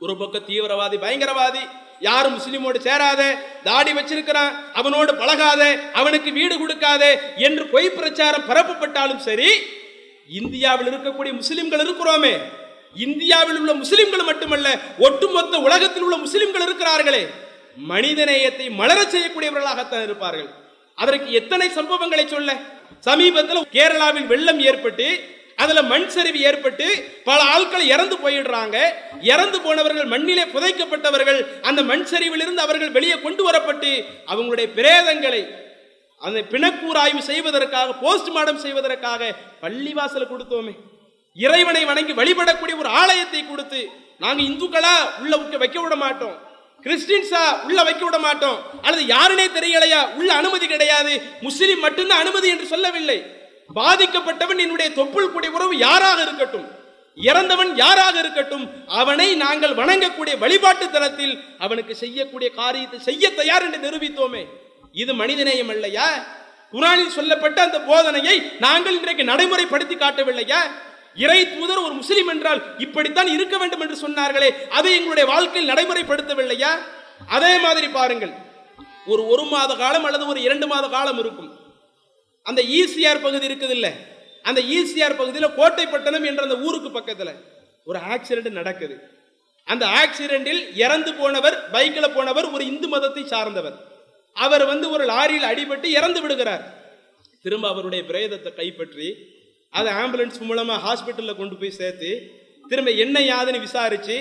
ஒரு 0.01 0.15
பக்கம் 0.21 0.47
தீவிரவாதி 0.49 0.97
பயங்கரவாதி 1.05 1.63
யாரும் 2.01 2.35
முஸ்லீமோடு 2.39 2.79
சேராத 2.87 3.23
தாடி 3.69 3.93
வச்சிருக்கிறான் 3.93 4.53
அவனோடு 4.81 5.13
பழகாத 5.21 5.63
அவனுக்கு 6.01 6.31
வீடு 6.39 6.55
கொடுக்காத 6.59 7.03
என்று 7.47 7.65
பொய் 7.75 7.97
பிரச்சாரம் 7.99 8.47
பரப்பப்பட்டாலும் 8.49 9.23
சரி 9.29 9.49
இந்தியாவில் 10.29 10.87
இருக்கக்கூடிய 10.87 11.33
முஸ்லிம்கள் 11.33 11.87
இருக்கிறோமே. 11.87 12.39
இந்தியாவில் 12.95 13.59
உள்ள 13.59 13.75
முஸ்லிம்கள் 13.75 14.23
மட்டுமல்ல 14.23 14.79
ஒட்டுமொத்த 14.99 15.59
உலகத்தில் 15.59 16.03
உள்ள 16.03 16.17
முஸ்லிம்கள் 16.17 16.63
இருக்கிறார்களே. 16.63 17.27
மனிதநேயத்தை 17.89 18.71
மலரச் 18.71 19.17
செய்யக்கூடியவர்களாகத்தான் 19.17 20.03
இருப்பார்கள். 20.03 20.49
அதற்கு 20.95 21.33
எத்தனை 21.33 21.69
சம்பவங்களை 21.69 22.27
சொல்ல? 22.27 22.57
சமீபத்தில் 23.01 23.67
கேரளாவில் 23.73 24.27
வெள்ளம் 24.27 24.61
ஏற்பட்டு 24.61 25.33
அதுல 25.57 25.83
மண் 25.83 26.09
சரிவு 26.09 26.41
ஏற்பட்டு 26.41 27.05
பல 27.25 27.43
ஆட்கள் 27.43 27.87
இறந்து 27.87 28.17
போயிடுறாங்க. 28.17 28.77
இறந்து 29.21 29.61
போனவர்கள் 29.61 30.05
மண்ணிலே 30.05 30.43
புதைக்கப்பட்டவர்கள் 30.43 31.61
அந்த 31.61 31.83
மண் 31.83 32.07
சரிவிலிருந்து 32.11 32.63
அவர்கள் 32.67 32.91
வெளியே 32.91 33.21
கொண்டு 33.21 33.51
வரப்பட்டு 33.51 34.05
அவங்களுடைய 34.27 34.69
பிரேதங்களை 34.75 35.63
அந்த 36.25 36.41
பிணக்கூராய்வு 36.41 37.19
செய்வதற்காக 37.19 37.93
போஸ்ட்மார்டம் 37.93 38.57
செய்வதற்காக 38.57 39.35
பள்ளிவாசலை 39.63 40.27
கொடுத்தோமே. 40.27 40.73
இறைவனை 41.35 41.85
வணங்கி 41.85 42.13
வழிபடக்கூடிய 42.13 42.79
ஒரு 42.79 42.89
ஆலயத்தை 42.89 43.49
கொடுத்து 43.49 43.89
நாங்க 44.19 44.43
இந்துக்களா 44.43 45.21
உள்ள 45.21 45.37
வைக்க- 45.37 45.59
வைக்க 45.59 45.81
விட 45.81 45.97
மாட்டோம். 45.97 46.39
கிறிஸ்டின்ஸா 46.83 47.63
உள்ள 47.63 47.83
வைக்க 47.83 48.05
விட 48.05 48.19
மாட்டோம். 48.19 48.63
அல்லது 48.83 49.15
யாருனே 49.15 49.63
தெரியலையா? 49.63 50.13
உள்ள 50.15 50.35
அனுமதி 50.35 50.67
கிடையாது. 50.67 51.23
முஸ்லிம் 51.41 51.81
மட்டும்தான் 51.81 52.21
அனுமதி 52.21 52.49
என்று 52.49 52.67
சொல்லவில்லை. 52.67 53.23
பாதிக்கப்பட்டவன் 53.75 54.59
என்னுடைய 54.59 54.91
தொப்புள் 54.97 55.31
கூடிய 55.31 55.53
உறவு 55.53 55.77
யாராக 55.77 56.23
இருக்கட்டும் 56.23 56.69
இறந்தவன் 57.15 57.77
யாராக 57.77 58.19
இருக்கட்டும் 58.19 58.89
அவனை 58.89 59.35
நாங்கள் 59.35 59.75
வணங்கக்கூடிய 59.75 60.39
வழிபாட்டு 60.39 60.91
தளத்தில் 60.91 61.45
அவனுக்கு 61.59 61.95
செய்யக்கூடிய 61.95 62.51
காரியத்தை 62.51 62.99
செய்ய 62.99 63.35
தயார் 63.35 63.73
என்று 63.73 63.91
நிரூபித்தோமே. 63.91 64.47
இது 65.03 65.13
மனிதநேயம் 65.21 65.73
இல்லையா 65.75 66.09
குரானில் 66.75 67.15
சொல்லப்பட்ட 67.17 67.59
அந்த 67.63 67.79
போதனையை 67.89 68.37
நாங்கள் 68.65 68.97
இன்றைக்கு 68.99 69.25
நடைமுறைப்படுத்தி 69.31 69.97
காட்டவில்லையா? 69.99 70.61
இறை 71.25 71.41
தூதர் 71.51 71.83
ஒரு 71.87 71.95
முஸ்லீம் 72.01 72.31
என்றால் 72.33 72.61
இப்படித்தான் 72.85 73.31
இருக்க 73.35 73.55
வேண்டும் 73.59 73.83
என்று 73.85 73.97
சொன்னார்களே 74.05 74.49
அதை 74.79 74.93
எங்களுடைய 74.99 75.27
வாழ்க்கையில் 75.33 75.71
நடைமுறைப்படுத்தவில்லையா? 75.73 76.71
அதே 77.37 77.53
மாதிரி 77.65 77.89
பாருங்கள். 77.89 78.33
ஒரு 79.13 79.23
ஒரு 79.33 79.45
மாத 79.53 79.71
காலம் 79.83 80.07
அல்லது 80.09 80.27
ஒரு 80.33 80.41
இரண்டு 80.47 80.67
மாத 80.73 80.85
காலம் 80.97 81.21
இருக்கும். 81.23 81.51
அந்த 82.49 82.61
ஈசிஆர் 82.79 83.25
பகுதி 83.27 83.47
இருக்குது 83.51 83.75
இல்லை 83.79 83.93
அந்த 84.49 84.61
ஈசிஆர் 84.77 85.19
பகுதியில் 85.21 85.57
கோட்டைப்பட்டணம் 85.59 86.27
என்ற 86.31 86.43
அந்த 86.43 86.57
ஊருக்கு 86.67 86.91
பக்கத்தில் 86.91 87.35
ஒரு 87.91 87.99
ஆக்சிடென்ட் 88.15 88.59
நடக்குது. 88.61 88.95
அந்த 89.69 89.85
ஆக்சிடென்ட்டில் 90.03 90.63
இறந்து 90.85 91.11
போனவர் 91.21 91.57
பைக்கில் 91.75 92.15
போனவர் 92.17 92.47
ஒரு 92.55 92.65
இந்து 92.73 92.89
மதத்தை 92.95 93.23
சார்ந்தவர். 93.35 93.77
அவர் 94.37 94.65
வந்து 94.73 94.87
ஒரு 94.95 95.05
லாரியில் 95.13 95.51
அடிபட்டு 95.51 95.89
இறந்து 95.99 96.21
விடுகிறார். 96.23 96.65
திரும்ப 97.45 97.67
அவருடைய 97.73 98.03
பிரேதத்தை 98.11 98.51
கைப்பற்றி 98.55 99.09
அதை 99.73 99.91
ஆம்புலன்ஸ் 100.03 100.41
மூலமா 100.49 100.75
ஹாஸ்பிட்டல்ல 100.87 101.33
கொண்டு 101.41 101.55
போய் 101.61 101.79
சேர்த்து 101.81 102.11
திரும்ப 102.71 102.91
என்ன 103.05 103.17
யாதுன்னு 103.21 103.65
விசாரிச்சு 103.67 104.17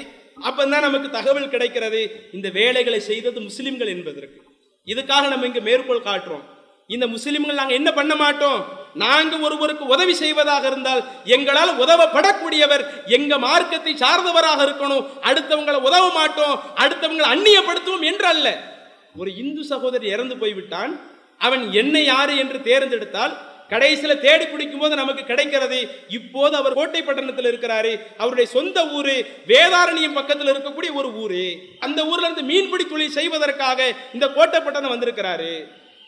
அப்பதான் 0.48 0.86
நமக்கு 0.88 1.10
தகவல் 1.18 1.52
கிடைக்கிறது 1.54 2.02
இந்த 2.36 2.48
வேலைகளை 2.58 3.00
செய்தது 3.10 3.40
முஸ்லீம்கள் 3.48 3.94
என்பதற்கு. 3.96 4.40
இதுக்காக 4.88 5.28
நம்ம 5.34 5.46
இங்கே 5.50 5.62
மேற்கோள் 5.68 6.08
காட்டுறோம். 6.08 6.44
இந்த 6.90 7.06
முஸ்லீம்கள் 7.08 7.60
நாங்கள் 7.60 7.80
என்ன 7.80 7.90
பண்ண 7.98 8.14
மாட்டோம்? 8.24 8.60
நாங்கள் 9.04 9.44
ஒருவருக்கு 9.48 9.86
உதவி 9.94 10.14
செய்வதாக 10.22 10.64
இருந்தால் 10.72 11.02
எங்களால் 11.36 11.72
உதவப்படக்கூடியவர் 11.84 12.84
எங்க 13.18 13.38
மார்க்கத்தை 13.46 13.94
சார்ந்தவராக 14.04 14.60
இருக்கணும் 14.68 15.06
அடுத்தவங்களை 15.30 15.80
உதவ 15.90 16.06
மாட்டோம் 16.20 16.56
அடுத்தவங்களை 16.84 17.30
அந்நியப்படுத்துவோம் 17.36 18.08
என்று 18.12 18.28
அல்ல 18.34 18.50
ஒரு 19.22 19.30
இந்து 19.42 19.64
சகோதரி 19.72 20.08
இறந்து 20.16 20.38
போய்விட்டான். 20.38 20.94
அவன் 21.46 21.64
என்ன 21.82 21.96
யாரு 22.12 22.34
என்று 22.44 22.60
தேர்ந்தெடுத்தால் 22.70 23.34
கடைசியில் 23.72 24.22
தேடி 24.24 24.46
பிடிக்கும் 24.46 24.82
போது 24.82 24.94
நமக்கு 25.00 25.24
கிடைக்கிறது 25.24 25.78
இப்போது 26.18 26.54
அவர் 26.60 26.78
கோட்டை 26.80 27.02
பட்டணத்தில் 27.02 27.50
இருக்கிறாரு 27.52 27.92
அவருடைய 28.18 28.48
சொந்த 28.56 28.80
ஊர் 28.98 29.14
வேதாரண்யம் 29.52 30.18
பக்கத்தில் 30.18 30.52
இருக்கக்கூடிய 30.54 30.92
ஒரு 31.00 31.10
ஊரு. 31.24 31.46
அந்த 31.86 32.00
ஊர்ல 32.12 32.28
இருந்து 32.28 32.44
மீன்பிடி 32.52 32.86
தொழில் 32.86 33.18
செய்வதற்காக 33.20 33.80
இந்த 34.14 34.28
கோட்டை 34.38 34.60
பட்டணம் 34.62 34.94
வந்திருக்கிறாரு. 34.96 35.52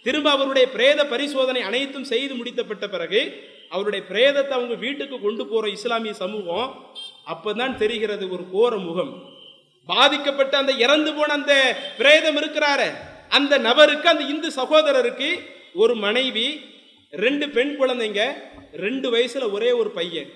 திரும்ப 0.06 0.30
அவருடைய 0.32 0.66
பிரேத 0.76 1.06
பரிசோதனை 1.14 1.62
அனைத்தும் 1.70 2.10
செய்து 2.14 2.34
முடித்தப்பட்ட 2.40 2.88
பிறகு 2.88 3.22
அவருடைய 3.70 4.02
பிரேதத்தை 4.10 4.54
அவங்க 4.58 4.76
வீட்டுக்கு 4.86 5.18
கொண்டு 5.20 5.44
போற 5.46 5.66
இஸ்லாமிய 5.78 6.14
சமூகம் 6.24 6.68
அப்பதான் 7.34 7.80
தெரிகிறது 7.84 8.26
ஒரு 8.36 8.44
கோர 8.52 8.76
முகம் 8.88 9.14
பாதிக்கப்பட்ட 9.86 10.58
அந்த 10.58 10.72
இறந்து 10.72 11.14
போன 11.14 11.34
அந்த 11.34 11.78
பிரேதம் 11.98 12.42
இருக்கிறாரு 12.42 12.94
அந்த 13.30 13.58
நபருக்கு 13.58 14.10
அந்த 14.10 14.24
இந்து 14.24 14.48
சகோதரருக்கு 14.48 15.50
ஒரு 15.74 15.96
மனைவி 15.96 16.62
ரெண்டு 17.12 17.50
பெண் 17.50 17.76
குழந்தைங்க 17.80 18.34
ரெண்டு 18.74 19.18
வயசுல 19.18 19.52
ஒரே 19.52 19.72
ஒரு 19.72 19.92
பையன். 19.92 20.30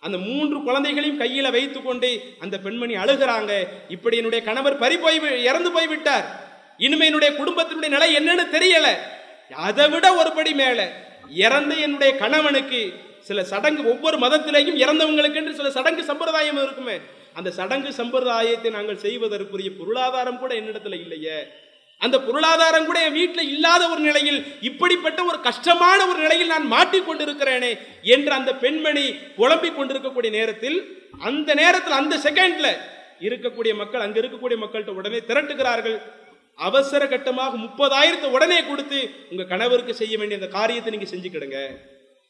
அந்த 0.00 0.18
மூன்று 0.18 0.62
குழந்தைகளையும் 0.62 1.20
கையில 1.20 1.50
வைத்துக்கொண்டு 1.50 2.34
அந்த 2.38 2.58
பெண்மணி 2.58 2.96
அழுகிறாங்க. 2.96 3.66
இப்படி 3.88 4.16
என்னுடைய 4.16 4.44
கணவர் 4.44 4.78
பறி 4.78 4.96
போய் 4.96 5.20
வி- 5.20 5.42
இறந்து 5.42 5.72
போய் 5.72 5.86
விட்டார். 5.86 6.50
இனிமே 6.78 7.06
என்னுடைய 7.06 7.44
குடும்பத்தினுடைய 7.44 7.88
நிலை 7.88 8.16
என்னன்னு 8.16 8.46
தெரியல. 8.52 8.96
அதை 9.54 9.88
விட 9.88 10.14
ஒரு 10.14 10.32
படி 10.32 10.52
மேல. 10.52 10.92
இறந்த 11.30 11.74
என்னுடைய 11.74 12.16
கணவனுக்கு 12.16 12.94
சில 13.20 13.44
சடங்கு 13.44 13.88
ஒவ்வொரு 13.88 14.18
மதத்திலேயும் 14.18 14.80
இறந்தவங்களுக்கு 14.80 15.34
என்று 15.34 15.54
சில 15.54 15.70
சடங்கு 15.70 16.04
சம்பிரதாயம் 16.04 16.62
இருக்குமே. 16.62 16.96
அந்த 17.34 17.50
சடங்கு 17.58 17.90
சம்பிரதாயத்தை 18.00 18.70
நாங்கள் 18.78 19.02
செய்வதற்குரிய 19.06 19.70
பொருளாதாரம் 19.80 20.40
கூட 20.42 20.52
என்னிடத்துல 20.60 20.98
இல்லையே. 21.04 21.38
அந்த 22.00 22.16
பொருளாதாரம் 22.20 22.86
கூட 22.86 22.98
என் 23.06 23.18
வீட்டில் 23.18 23.50
இல்லாத 23.54 23.82
ஒரு 23.88 24.00
நிலையில் 24.00 24.38
இப்படிப்பட்ட 24.60 25.20
ஒரு 25.24 25.38
கஷ்டமான 25.40 25.98
ஒரு 26.06 26.18
நிலையில் 26.18 26.52
நான் 26.54 26.66
மாட்டிக்கொண்டிருக்கிறேனே 26.72 27.70
என்று 28.14 28.32
அந்த 28.32 28.52
பெண்மணி 28.54 29.04
புலம்பிக் 29.36 29.76
கொண்டிருக்கக்கூடிய 29.76 30.32
நேரத்தில் 30.38 30.78
அந்த 31.28 31.54
நேரத்தில் 31.54 32.00
அந்த 32.00 32.16
செகண்ட்ல 32.16 32.68
இருக்கக்கூடிய 33.28 33.72
மக்கள் 33.80 34.04
அங்க 34.06 34.20
இருக்கக்கூடிய 34.20 34.58
மக்கள்கிட்ட 34.64 34.98
உடனே 35.00 35.20
திரட்டுகிறார்கள். 35.28 35.96
அவசர 36.58 37.02
கட்டமாக 37.06 37.56
முப்பதாயிரத்தை 37.56 38.28
உடனே 38.36 38.58
கொடுத்து 38.64 38.98
உங்க 39.30 39.44
கணவருக்கு 39.44 39.94
செய்ய 40.00 40.14
வேண்டிய 40.18 40.40
அந்த 40.40 40.50
காரியத்தை 40.58 40.92
நீங்க 40.94 41.08
செஞ்சுக்கிடுங்க. 41.12 41.58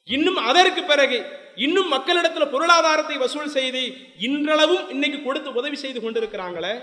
இன்னும் 0.04 0.36
அதற்கு 0.36 0.82
பிறகு 0.82 1.26
இன்னும் 1.56 1.88
மக்களிடத்தில் 1.88 2.48
பொருளாதாரத்தை 2.48 3.16
வசூல் 3.16 3.48
செய்து 3.48 3.92
இன்றளவும் 4.18 4.88
இன்னைக்கு 4.88 5.22
கொடுத்து 5.22 5.52
உதவி 5.52 5.76
செய்து 5.76 6.00
கொண்டிருக்கிறாங்களே? 6.00 6.82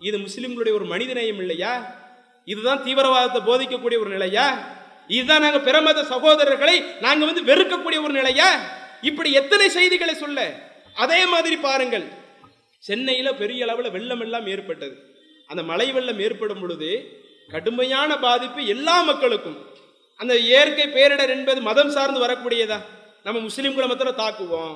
இது 0.00 0.18
முஸ்லிம்களுடைய 0.18 0.72
ஒரு 0.72 0.84
மனிதநேயம் 0.84 1.38
இல்லையா? 1.38 1.94
இதுதான் 2.44 2.82
தீவிரவாதத்தை 2.82 3.40
போதிக்கக்கூடிய 3.46 3.98
ஒரு 3.98 4.08
நிலையா? 4.08 4.68
இதுதான் 5.08 5.40
நாங்கள் 5.40 5.60
பிரமத 5.60 6.02
சகோதரர்களை 6.02 6.84
நாங்கள் 7.00 7.34
வந்து 7.34 7.54
வெறுக்கக்கூடிய 7.54 8.02
ஒரு 8.02 8.12
நிலையா? 8.12 8.60
இப்படி 9.00 9.32
எத்தனை 9.32 9.68
செய்திகளை 9.68 10.14
சொல்ல? 10.14 10.60
அதே 10.94 11.26
மாதிரி 11.26 11.56
பாருங்கள். 11.56 12.04
சென்னையில் 12.78 13.34
பெரிய 13.34 13.64
அளவில் 13.64 13.90
வெள்ளம் 13.90 14.20
எல்லாம் 14.20 14.46
ஏற்பட்டது. 14.46 15.14
அந்த 15.46 15.62
மழை 15.62 15.92
வெள்ளம் 15.92 16.20
ஏற்படும் 16.20 16.60
பொழுது 16.60 17.20
கடுமையான 17.50 18.18
பாதிப்பு 18.18 18.66
எல்லா 18.66 19.02
மக்களுக்கும். 19.02 19.75
அந்த 20.16 20.34
இயற்கை 20.38 20.84
பேரிடர் 20.96 21.32
என்பது 21.36 21.60
மதம் 21.60 21.90
சார்ந்து 21.90 22.20
வரக்கூடியதா? 22.24 22.78
நம்ம 23.24 23.38
முஸ்லீம்களை 23.38 23.86
மாத்திரம் 23.86 24.20
தாக்குவோம். 24.22 24.74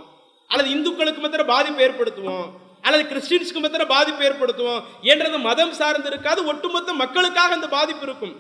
அல்லது 0.51 0.69
இந்துக்களுக்கு 0.71 1.21
மாத்திரம் 1.21 1.51
பாதிப்பு 1.55 1.83
ஏற்படுத்துவோம். 1.87 2.49
அல்லது 2.83 3.03
கிறிஸ்டின்ஸ்க்கு 3.11 3.61
மாத்திரம் 3.65 3.93
பாதிப்பு 3.95 4.23
ஏற்படுத்துவோம் 4.29 4.83
என்றது 5.03 5.39
மதம் 5.39 5.73
சார்ந்து 5.73 6.09
இருக்காது 6.09 6.45
ஒட்டுமொத்த 6.45 6.93
மக்களுக்காக 6.93 7.55
அந்த 7.55 7.69
பாதிப்பு 7.77 8.07
இருக்கும். 8.07 8.35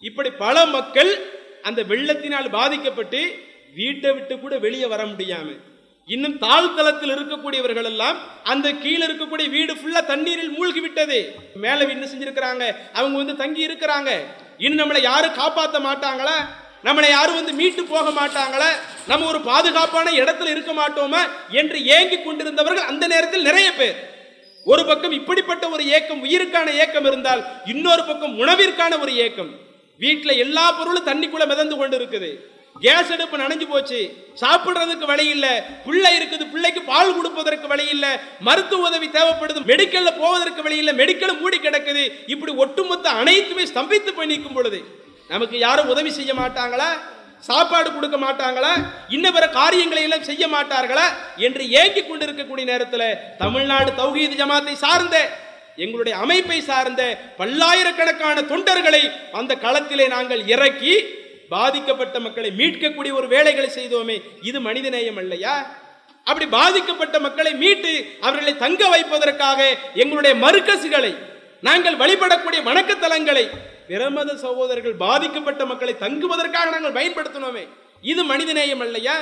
இப்படி 0.00 0.30
பல 0.30 0.66
மக்கள் 0.66 1.10
அந்த 1.62 1.82
வெள்ளத்தினால் 1.82 2.48
பாதிக்கப்பட்டு 2.50 3.20
வீட்டை 3.74 4.10
விட்டு 4.12 4.34
கூட 4.38 4.58
வெளியே 4.58 4.86
வர 4.86 5.04
முடியாம 5.04 5.48
இன்னும் 6.06 6.38
தாழ்தளத்தில் 6.38 7.12
இருக்கக்கூடியவர்கள் 7.14 7.88
எல்லாம் 7.90 8.18
அந்த 8.42 8.66
கீழே 8.82 9.06
இருக்கக்கூடிய 9.06 9.46
வீடு 9.56 9.72
ஃபுல்லா 9.74 10.02
தண்ணீரில் 10.04 10.52
மூழ்கி 10.56 10.80
விட்டது 10.80 11.18
மேலே 11.64 11.88
என்ன 11.94 12.04
செஞ்சிருக்கிறாங்க? 12.06 12.64
அவங்க 12.98 13.16
வந்து 13.16 13.36
தங்கி 13.36 13.66
இருக்கிறாங்க. 13.66 14.10
இன்னும் 14.58 14.90
நம்மளை 14.90 15.00
யாரும் 15.00 15.34
காப்பாற்ற 15.34 15.78
மாட்டாங்களா? 15.78 16.36
நம்மளை 16.84 17.08
யாரும் 17.08 17.34
வந்து 17.34 17.52
மீட்டு 17.52 17.84
போக 17.84 18.10
மாட்டாங்களா? 18.10 18.68
நம்ம 19.06 19.26
ஒரு 19.26 19.40
பாதுகாப்பான 19.40 20.10
இடத்துல 20.10 20.50
இருக்க 20.50 20.72
மாட்டோமா? 20.72 21.18
என்று 21.50 21.86
ஏங்கி 21.86 22.16
கொண்டிருந்தவர்கள் 22.16 22.84
அந்த 22.84 23.06
நேரத்தில் 23.06 23.42
நிறைய 23.42 23.72
பேர். 23.72 24.14
ஒரு 24.64 24.86
பக்கம் 24.86 25.12
இப்படிப்பட்ட 25.12 25.68
ஒரு 25.68 25.86
ஏக்கம் 25.86 26.24
உயிருக்கான 26.24 26.66
ஏக்கம் 26.66 27.04
இருந்தால் 27.04 27.44
இன்னொரு 27.64 28.04
பக்கம் 28.04 28.38
உணவிற்கான 28.38 29.00
ஒரு 29.00 29.16
ஏக்கம். 29.16 29.50
வீட்டில் 29.98 30.38
எல்லா 30.38 30.72
பொருளும் 30.72 31.06
தண்ணிக்குள்ளே 31.06 31.46
மிதந்து 31.46 31.76
கொண்டு 31.76 31.98
இருக்குது 31.98 32.30
கேஸ் 32.84 33.10
அடுப்பு 33.14 33.36
நனைஞ்சு 33.38 33.66
போச்சு. 33.68 34.00
சாப்பிடுறதுக்கு 34.40 35.06
வழி 35.12 35.26
இல்லை. 35.34 35.52
பிள்ளை 35.86 36.10
இருக்குது 36.18 36.50
பிள்ளைக்கு 36.50 36.80
பால் 36.82 37.14
கொடுப்பதற்கு 37.16 37.66
வழி 37.72 37.88
இல்லை. 37.88 38.12
மருத்துவ 38.40 38.88
உதவி 38.88 39.08
தேவைப்படுது. 39.08 39.60
மெடிக்கல்ல 39.72 40.10
போவதற்கு 40.18 40.62
வழி 40.62 40.76
இல்லை. 40.76 40.94
மெடிக்கல் 40.94 41.40
மூடி 41.40 41.58
கிடக்குது. 41.58 42.04
இப்படி 42.26 42.52
ஒட்டுமொத்த 42.52 43.08
அனைத்துமே 43.10 43.62
ஸ்தம்பித்து 43.62 44.12
போய் 44.14 44.26
நிற்கும் 44.26 44.52
பொழுது 44.52 44.80
நமக்கு 45.28 45.58
யாரும் 45.58 45.88
உதவி 45.88 46.10
செய்ய 46.10 46.34
மாட்டாங்களா? 46.34 46.88
சாப்பாடு 47.38 47.92
கொடுக்க 47.92 48.16
மாட்டாங்களா? 48.16 48.72
இன்ன 49.08 49.32
பிற 49.32 49.48
காரியங்களை 49.48 50.02
எல்லாம் 50.02 50.28
செய்ய 50.30 50.44
மாட்டார்களா? 50.48 51.06
என்று 51.36 51.70
ஏங்கி 51.70 52.02
கொண்டிருக்கக்கூடிய 52.02 52.66
நேரத்தில் 52.72 53.08
தமிழ்நாடு 53.38 53.90
தௌஹீத் 53.90 54.38
ஜமாத்தை 54.40 54.72
சார்ந்த 54.72 55.16
எங்களுடைய 55.76 56.18
அமைப்பை 56.18 56.60
சார்ந்த 56.60 57.02
பல்லாயிரக்கணக்கான 57.38 58.40
தொண்டர்களை 58.40 59.02
அந்த 59.32 59.54
களத்திலே 59.54 60.06
நாங்கள் 60.08 60.46
இறக்கி 60.46 61.24
பாதிக்கப்பட்ட 61.50 62.20
மக்களை 62.20 62.50
மீட்கக்கூடிய 62.50 63.12
ஒரு 63.12 63.26
வேலைகளை 63.26 63.68
செய்தோமே 63.68 64.16
இது 64.42 64.60
மனிதநேயம் 64.60 65.16
அல்லையா? 65.16 65.54
அப்படி 66.26 66.46
பாதிக்கப்பட்ட 66.48 67.18
மக்களை 67.20 67.54
மீட்டு 67.54 67.92
அவர்களை 68.22 68.56
தங்க 68.56 68.88
வைப்பதற்காக 68.88 69.60
எங்களுடைய 69.94 70.34
மறுக்கசுகளை 70.34 71.12
நாங்கள் 71.62 71.94
வழிபடக்கூடிய 71.94 72.60
வணக்கத்தலங்களை 72.62 73.44
பிரமத 73.88 74.36
சகோதரர்கள் 74.36 74.96
பாதிக்கப்பட்ட 74.96 75.64
மக்களை 75.66 75.94
தங்குவதற்காக 75.96 76.70
நாங்கள் 76.70 76.92
பயன்படுத்தினோமே 76.92 77.64
இது 78.04 78.22
மனிதநேயம் 78.24 78.80
அல்லையா? 78.80 79.14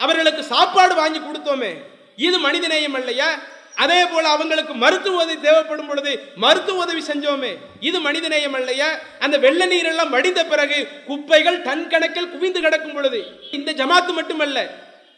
அவர்களுக்கு 0.00 0.42
சாப்பாடு 0.44 0.94
வாங்கி 0.94 1.20
கொடுத்தோமே 1.20 1.72
இது 2.18 2.38
மனிதநேயம் 2.38 2.96
அல்லையா? 3.00 3.28
அதே 3.76 4.00
போல 4.06 4.24
அவங்களுக்கு 4.34 4.74
மருத்துவ 4.82 5.22
உதவி 5.22 5.36
தேவைப்படும் 5.40 5.88
பொழுது 5.90 6.12
மருத்துவ 6.44 6.82
உதவி 6.84 7.02
செஞ்சோமே. 7.10 7.52
இது 7.88 7.98
மனிதநேயம் 8.08 8.56
இல்லையா 8.60 8.88
அந்த 9.24 9.36
வெள்ள 9.44 9.66
நீர் 9.72 9.90
எல்லாம் 9.92 10.12
வடிந்த 10.16 10.40
பிறகு 10.52 10.78
குப்பைகள் 11.06 11.58
டன் 11.66 11.88
கணக்கில் 11.88 12.30
குவிந்து 12.30 12.60
கிடக்கும் 12.60 12.92
பொழுது 12.92 13.20
இந்த 13.58 13.72
ஜமாத்து 13.80 14.12
மட்டுமல்ல 14.18 14.58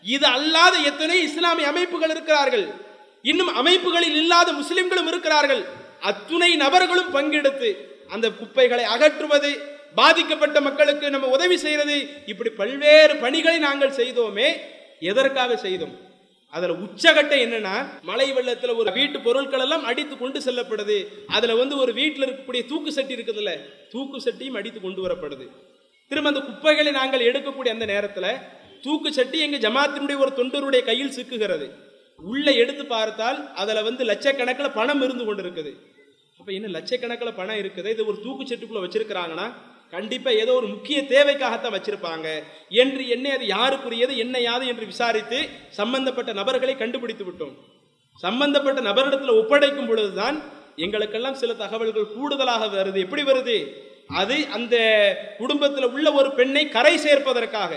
இது 0.04 0.26
அல்லாத 0.36 0.74
எத்தனை 0.90 1.18
இஸ்லாமிய 1.22 1.68
அமைப்புகள் 1.72 2.12
இருக்கிறார்கள். 2.14 2.66
இன்னும் 3.22 3.54
அமைப்புகளில் 3.60 4.16
இல்லாத 4.22 4.48
முஸ்லிம்களும் 4.52 5.06
இருக்கிறார்கள். 5.06 5.62
அத்துணை 6.10 6.50
நபர்களும் 6.64 7.12
பங்கெடுத்து 7.14 7.70
அந்த 8.14 8.26
குப்பைகளை 8.30 8.84
அகற்றுவது 8.94 9.50
பாதிக்கப்பட்ட 9.94 10.60
மக்களுக்கு 10.60 11.10
நம்ம 11.10 11.26
உதவி 11.26 11.56
செய்யறது 11.56 11.96
இப்படி 12.26 12.50
பல்வேறு 12.50 13.16
பணிகளை 13.16 13.58
நாங்கள் 13.58 13.96
செய்தோமே. 14.00 14.48
எதற்காக 15.10 15.56
செய்தோம்? 15.56 15.94
அதுல 16.56 16.74
உச்சகட்டம் 16.84 17.42
என்னன்னா 17.44 17.74
மழை 18.08 18.26
வெள்ளத்துல 18.36 18.74
ஒரு 18.80 18.90
வீட்டு 18.98 19.18
பொருட்கள் 19.26 19.64
எல்லாம் 19.64 19.86
அடித்து 19.90 20.14
கொண்டு 20.18 20.38
செல்லப்படுது. 20.46 20.98
அதுல 21.36 21.54
வந்து 21.62 21.74
ஒரு 21.84 21.92
வீட்டில் 22.00 22.26
இருக்கக்கூடிய 22.26 22.62
தூக்கு 22.72 22.90
சட்டி 22.96 23.14
இருக்குதுல்ல 23.16 23.52
தூக்கு 23.94 24.18
சட்டியும் 24.26 24.58
அடித்து 24.60 24.80
கொண்டு 24.84 25.00
வரப்படுது. 25.06 25.46
திரும்ப 26.10 26.30
அந்த 26.32 26.42
குப்பைகளை 26.48 26.92
நாங்கள் 27.00 27.26
எடுக்கக்கூடிய 27.30 27.72
அந்த 27.76 27.86
நேரத்தில் 27.92 28.30
தூக்கு 28.84 29.10
சட்டி 29.18 29.38
எங்க 29.46 29.58
ஜமாத்தினுடைய 29.66 30.16
ஒரு 30.24 30.32
தொண்டருடைய 30.38 30.82
கையில் 30.90 31.16
சிக்குகிறது. 31.18 31.66
உள்ள 32.30 32.48
எடுத்து 32.62 32.84
பார்த்தால் 32.94 33.38
அதுல 33.60 33.82
வந்து 33.88 34.02
லட்சக்கணக்கில் 34.10 34.74
பணம் 34.78 35.02
இருந்து 35.06 35.24
கொண்டு 35.28 35.42
இருக்குது 35.44 35.72
அப்ப 36.40 36.52
என்ன 36.56 36.68
லட்சக்கணக்கில் 36.76 37.36
பணம் 37.38 37.60
இருக்குது? 37.62 37.88
இது 37.94 38.02
ஒரு 38.10 38.18
தூக்கு 38.24 38.44
சட்டுக்குள்ள 38.50 38.80
வச்சிருக்கிறாங்கன்னா 38.84 39.46
கண்டிப்பாக 39.94 40.40
ஏதோ 40.42 40.52
ஒரு 40.60 40.66
முக்கிய 40.66 40.98
தேவைக்காகத்தான் 41.02 41.74
வச்சிருப்பாங்க. 41.76 42.28
என்று 42.82 43.02
என்ன 43.14 43.26
அது 43.36 43.46
யாருக்குரியது 43.56 44.14
என்ன 44.24 44.36
யாது 44.48 44.64
என்று 44.72 44.84
விசாரித்து 44.92 45.38
சம்பந்தப்பட்ட 45.70 46.30
நபர்களை 46.40 46.74
கண்டுபிடித்து 46.76 47.24
விட்டோம். 47.24 47.54
சம்பந்தப்பட்ட 48.20 48.80
நபரிடத்தில் 48.80 49.38
ஒப்படைக்கும் 49.40 49.88
பொழுதுதான் 49.90 50.36
எங்களுக்கெல்லாம் 50.76 51.40
சில 51.42 51.52
தகவல்கள் 51.62 52.12
கூடுதலாக 52.16 52.66
வருது. 52.66 52.98
எப்படி 53.06 53.22
வருது? 53.22 53.56
அது 54.20 54.36
அந்த 54.56 54.76
குடும்பத்தில் 55.38 55.92
உள்ள 55.94 56.08
ஒரு 56.20 56.30
பெண்ணை 56.38 56.64
கரை 56.76 56.94
சேர்ப்பதற்காக 56.96 57.72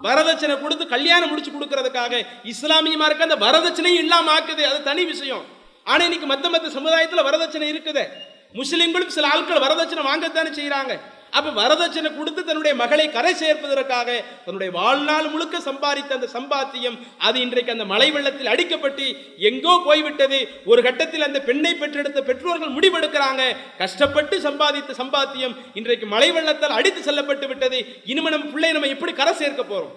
வரதட்சணை 0.00 0.54
கொடுத்து 0.60 0.84
கல்யாணம் 0.94 1.28
முடிச்சு 1.28 1.50
கொடுக்கறதுக்காக 1.50 2.14
இஸ்லாமியமாக 2.52 3.08
இருக்க 3.10 3.28
அந்த 3.28 3.38
வரதட்சணையும் 3.46 4.02
இல்லாம 4.04 4.26
ஆக்குது. 4.38 4.62
அது 4.70 4.78
தனி 4.82 5.04
விஷயம். 5.12 5.44
ஆனா 5.90 6.02
இன்னைக்கு 6.04 6.28
மத்த 6.32 6.52
மத்த 6.54 6.68
சமுதாயத்துல 6.78 7.26
வரதட்சணை 7.28 7.68
இருக்குது. 7.74 8.04
முஸ்லிம்களும் 8.52 9.14
சில 9.16 9.28
ஆட்கள் 9.34 9.64
வரதட்சணை 9.66 10.02
வாங்கத்தானே 10.10 10.50
செய்யறாங்க 10.58 10.94
அப்ப 11.36 11.50
வரதட்சணை 11.60 12.10
கொடுத்து 12.16 12.40
தன்னுடைய 12.44 12.72
மகளை 12.80 13.06
கரை 13.16 13.32
சேர்ப்பதற்காக 13.40 14.08
தன்னுடைய 14.44 14.70
வாழ்நாள் 14.78 15.28
முழுக்க 15.32 15.56
சம்பாதித்த 15.68 16.16
அந்த 16.18 16.28
சம்பாத்தியம் 16.36 16.96
அது 17.28 17.40
இன்றைக்கு 17.40 17.74
அந்த 17.76 17.84
மழை 17.92 18.08
வெள்ளத்தில் 18.16 18.50
அடிக்கப்பட்டு 18.52 19.06
எங்கோ 19.48 19.74
போய்விட்டது. 19.84 20.38
ஒரு 20.64 20.82
கட்டத்தில் 20.86 21.26
அந்த 21.28 21.40
பெண்ணை 21.48 21.74
பெற்றெடுத்த 21.74 22.22
பெற்றோர்கள் 22.22 22.74
முடிவெடுக்கிறாங்க. 22.76 23.42
கஷ்டப்பட்டு 23.82 24.36
சம்பாதித்த 24.48 24.96
சம்பாத்தியம் 25.02 25.56
இன்றைக்கு 25.74 26.06
மழை 26.14 26.30
வெள்ளத்தால் 26.36 26.76
அடித்து 26.78 27.02
செல்லப்பட்டு 27.02 27.46
விட்டது. 27.46 27.80
இனிமே 28.12 28.30
நம்ம 28.30 28.52
பிள்ளை 28.54 28.72
நம்ம 28.72 28.92
எப்படி 28.94 29.12
கரை 29.12 29.34
சேர்க்க 29.42 29.64
போறோம்? 29.72 29.94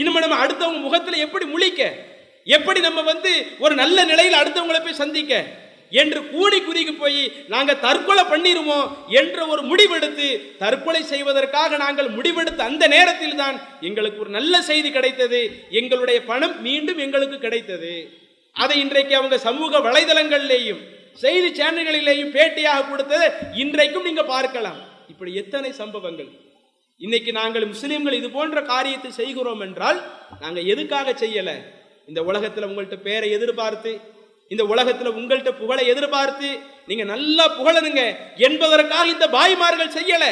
இனிமே 0.00 0.20
நம்ம 0.24 0.38
அடுத்தவங்க 0.46 0.80
முகத்தில் 0.80 1.24
எப்படி 1.26 1.46
முழிக்க? 1.54 1.82
எப்படி 2.56 2.80
நம்ம 2.80 3.02
வந்து 3.12 3.30
ஒரு 3.58 3.74
நல்ல 3.74 4.04
நிலையில் 4.04 4.40
அடுத்தவங்களை 4.40 4.80
போய் 4.82 5.02
சந்திக்க? 5.04 5.44
என்று 6.02 6.20
கூடி 6.32 6.58
குறுகி 6.60 6.94
போய் 7.00 7.22
நாங்கள் 7.54 7.80
தற்கொலை 7.84 8.24
பண்ணிடுவோம் 8.32 8.86
என்ற 9.20 9.38
ஒரு 9.52 9.62
முடிவெடுத்து 9.70 10.28
தற்கொலை 10.62 11.02
செய்வதற்காக 11.12 11.76
நாங்கள் 11.84 12.08
முடிவெடுத்த 12.16 12.68
அந்த 12.70 12.84
நேரத்தில் 12.94 13.38
தான் 13.42 13.56
எங்களுக்கு 13.88 14.22
ஒரு 14.24 14.32
நல்ல 14.38 14.62
செய்தி 14.70 14.90
கிடைத்தது. 14.96 15.40
எங்களுடைய 15.80 16.18
பணம் 16.30 16.56
மீண்டும் 16.66 17.02
எங்களுக்கு 17.06 17.38
கிடைத்தது. 17.46 17.94
அதை 18.56 18.76
இன்றைக்கு 18.84 19.14
அவங்க 19.20 19.38
சமூக 19.48 19.80
வலைதளங்களிலேயும் 19.86 20.82
செய்தி 21.22 21.50
சேனல்களிலேயும் 21.60 22.34
பேட்டியாக 22.36 22.88
கொடுத்தது 22.88 23.28
இன்றைக்கும் 23.62 24.06
நீங்கள் 24.08 24.30
பார்க்கலாம். 24.34 24.80
இப்படி 25.12 25.32
எத்தனை 25.42 25.70
சம்பவங்கள். 25.82 26.30
இன்னைக்கு 27.00 27.30
நாங்கள் 27.38 27.64
முஸ்லீம்கள் 27.70 28.18
இது 28.18 28.28
போன்ற 28.36 28.58
காரியத்தை 28.72 29.10
செய்கிறோம் 29.20 29.62
என்றால் 29.66 29.98
நாங்கள் 30.42 30.68
எதுக்காக 30.72 31.14
செய்யலை? 31.22 31.56
இந்த 32.10 32.20
உலகத்தில் 32.30 32.68
உங்கள்கிட்ட 32.68 32.98
பேரை 33.08 33.28
எதிர்பார்த்து 33.38 33.92
இந்த 34.48 34.64
உலகத்துல 34.72 35.12
உங்கள்கிட்ட 35.18 35.52
புகழை 35.60 35.84
எதிர்பார்த்து 35.92 36.50
நீங்க 36.88 37.04
நல்லா 37.04 37.46
புகழனுங்க 37.58 38.02
என்பதற்காக 38.48 39.06
இந்த 39.14 39.26
பாய்மார்கள் 39.38 39.96
செய்யல. 39.96 40.26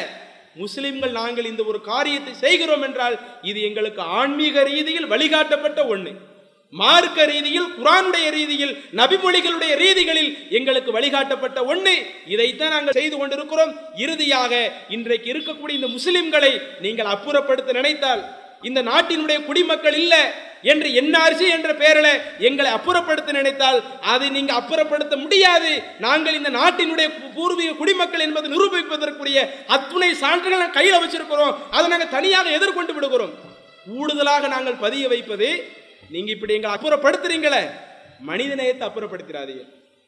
முஸ்லிம்கள் 0.61 1.17
நாங்கள் 1.19 1.49
இந்த 1.49 1.63
ஒரு 1.71 1.79
காரியத்தை 1.81 2.33
செய்கிறோம் 2.43 2.85
என்றால் 2.87 3.15
இது 3.49 3.59
எங்களுக்கு 3.69 4.01
ஆன்மீக 4.19 4.63
ரீதியில் 4.63 5.11
வழிகாட்டப்பட்ட 5.13 5.81
ஒண்ணு. 5.93 6.13
மார்க்க 6.73 7.25
ரீதியில் 7.25 7.67
குரானுடைய 7.79 8.27
ரீதியில் 8.37 8.73
நபிமொழிகளுடைய 8.99 9.73
ரீதிகளில் 9.83 10.31
எங்களுக்கு 10.57 10.91
வழிகாட்டப்பட்ட 10.97 11.59
ஒண்ணு. 11.71 11.93
இதைத்தான் 12.33 12.73
நாங்கள் 12.75 12.97
செய்து 12.99 13.17
கொண்டிருக்கிறோம். 13.17 13.73
இறுதியாக 14.05 14.53
இன்றைக்கு 14.95 15.29
இருக்கக்கூடிய 15.33 15.79
இந்த 15.79 15.91
முஸ்லிம்களை 15.97 16.53
நீங்கள் 16.85 17.13
அப்புறப்படுத்த 17.15 17.77
நினைத்தால் 17.81 18.23
இந்த 18.69 18.79
நாட்டினுடைய 18.91 19.37
குடிமக்கள் 19.47 19.97
இல்லை 20.01 20.23
என்று 20.71 20.89
என்ஆர்சி 20.99 21.45
என்ற 21.55 21.71
பெயரில் 21.81 22.21
எங்களை 22.47 22.69
அப்புறப்படுத்த 22.77 23.35
நினைத்தால் 23.39 23.79
அதை 24.13 24.27
நீங்க 24.37 24.51
அப்புறப்படுத்த 24.59 25.15
முடியாது. 25.23 25.71
நாங்கள் 26.05 26.37
இந்த 26.39 26.51
நாட்டினுடைய 26.59 27.07
பூர்வீக 27.37 27.75
குடிமக்கள் 27.81 28.25
என்பதை 28.27 28.49
நிரூபிப்பதற்குரிய 28.55 29.39
அத்துணை 29.75 30.09
சான்றுகள் 30.23 30.61
நாங்கள் 30.63 30.77
கையில் 30.79 31.01
வச்சிருக்கிறோம். 31.03 31.53
அதை 31.75 31.85
நாங்கள் 31.93 32.13
தனியாக 32.17 32.55
எதிர்கொண்டு 32.57 32.95
விடுகிறோம். 32.97 33.33
கூடுதலாக 33.87 34.47
நாங்கள் 34.55 34.81
பதிய 34.85 35.07
வைப்பது 35.13 35.49
நீங்க 36.13 36.29
இப்படி 36.35 36.55
எங்களை 36.57 36.75
அப்புறப்படுத்துறீங்களே 36.77 37.63
மனித 38.29 38.51
நேயத்தை 38.61 38.85
அப்புறப்படுத்திடாதீங்க. 38.89 39.63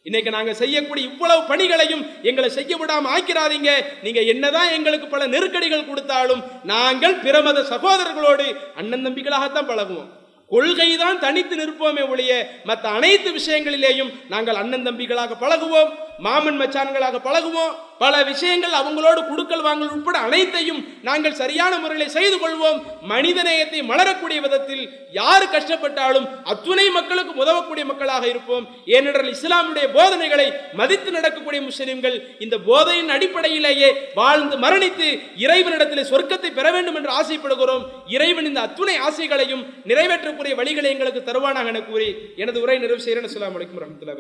இன்னைக்கு 0.08 0.32
நாங்க 0.36 0.52
செய்யக்கூடிய 0.60 1.06
இவ்வளவு 1.12 1.42
பணிகளையும் 1.50 2.04
எங்களை 2.30 2.50
செய்ய 2.58 2.74
விடாம 2.78 3.10
ஆக்கிறாதீங்க 3.16 3.72
நீங்க 4.06 4.20
என்னதான் 4.34 4.70
எங்களுக்கு 4.76 5.08
பல 5.08 5.24
நெருக்கடிகள் 5.34 5.90
கொடுத்தாலும் 5.90 6.42
நாங்கள் 6.72 7.16
பிரமத 7.26 7.64
சகோதரர்களோடு 7.72 8.46
அண்ணன் 8.80 9.06
தம்பிகளாகத்தான் 9.06 9.70
பழகுவோம். 9.72 10.08
கொள்கை 10.52 10.90
தான் 10.98 11.20
தனித்து 11.20 11.56
நிற்போமே 11.56 12.04
ஒழிய 12.12 12.32
மற்ற 12.70 12.90
அனைத்து 12.90 13.30
விஷயங்களிலேயும் 13.40 14.14
நாங்கள் 14.34 14.60
அண்ணன் 14.62 14.86
தம்பிகளாக 14.88 15.38
பழகுவோம் 15.44 15.92
மாமன் 16.26 16.60
மச்சான்களாக 16.62 17.20
பழகுவோம். 17.28 17.76
பல 18.04 18.14
விஷயங்கள் 18.32 18.76
அவங்களோடு 18.80 19.22
குடுக்கல் 19.30 19.64
வாங்கல் 19.68 19.94
உட்பட 19.96 20.18
அனைத்தையும் 20.28 20.82
நாங்கள் 21.08 21.38
சரியான 21.42 21.74
முறையில் 21.84 22.14
செய்து 22.18 22.38
கொள்வோம். 22.44 22.80
மனிதநேயத்தை 23.14 23.80
மலரக்கூடிய 23.92 24.40
விதத்தில் 24.46 24.84
யார் 25.20 25.46
கஷ்டப்பட்டாலும் 25.56 26.28
அத்துணை 26.52 26.88
மக்களுக்கு 26.98 27.34
உதவக்கூடிய 27.44 27.86
மக்களாக 27.92 28.26
இருப்போம். 28.34 28.66
ஏனென்றால் 28.96 29.32
இஸ்லாமுடைய 29.36 29.88
போதனைகளை 29.98 30.48
மதித்து 30.82 31.12
நடக்கக்கூடிய 31.18 31.62
முஸ்லிம்கள் 31.70 32.18
இந்த 32.46 32.56
போதையின் 32.70 33.14
அடிப்படையிலேயே 33.18 33.92
வாழ்ந்து 34.20 34.58
மரணித்து 34.66 35.10
இறைவனிடத்தில் 35.46 36.10
சொர்க்கத்தை 36.12 36.52
பெற 36.60 36.68
வேண்டும் 36.78 37.00
என்று 37.02 37.14
ஆசைப்படுகிறோம். 37.20 37.86
இறைவன் 38.18 38.50
இந்த 38.52 38.62
அத்துணை 38.68 38.98
ஆசைகளையும் 39.08 39.64
நிறைவேற்றக்கூடிய 39.92 40.56
வழிகளை 40.62 40.92
எங்களுக்கு 40.96 41.24
தருவானாக 41.30 41.72
என 41.74 41.82
கூறி 41.92 42.10
எனது 42.44 42.62
உரை 42.66 42.78
நிறைவு 42.86 43.06
செய்கிறேன். 43.06 43.30
அஸ்லாம் 43.30 43.56
வலைக்கம் 43.58 43.80
வரமத்துல 43.82 44.16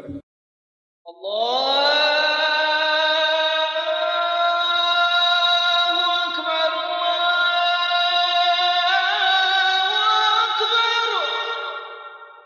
Allah 1.10 2.87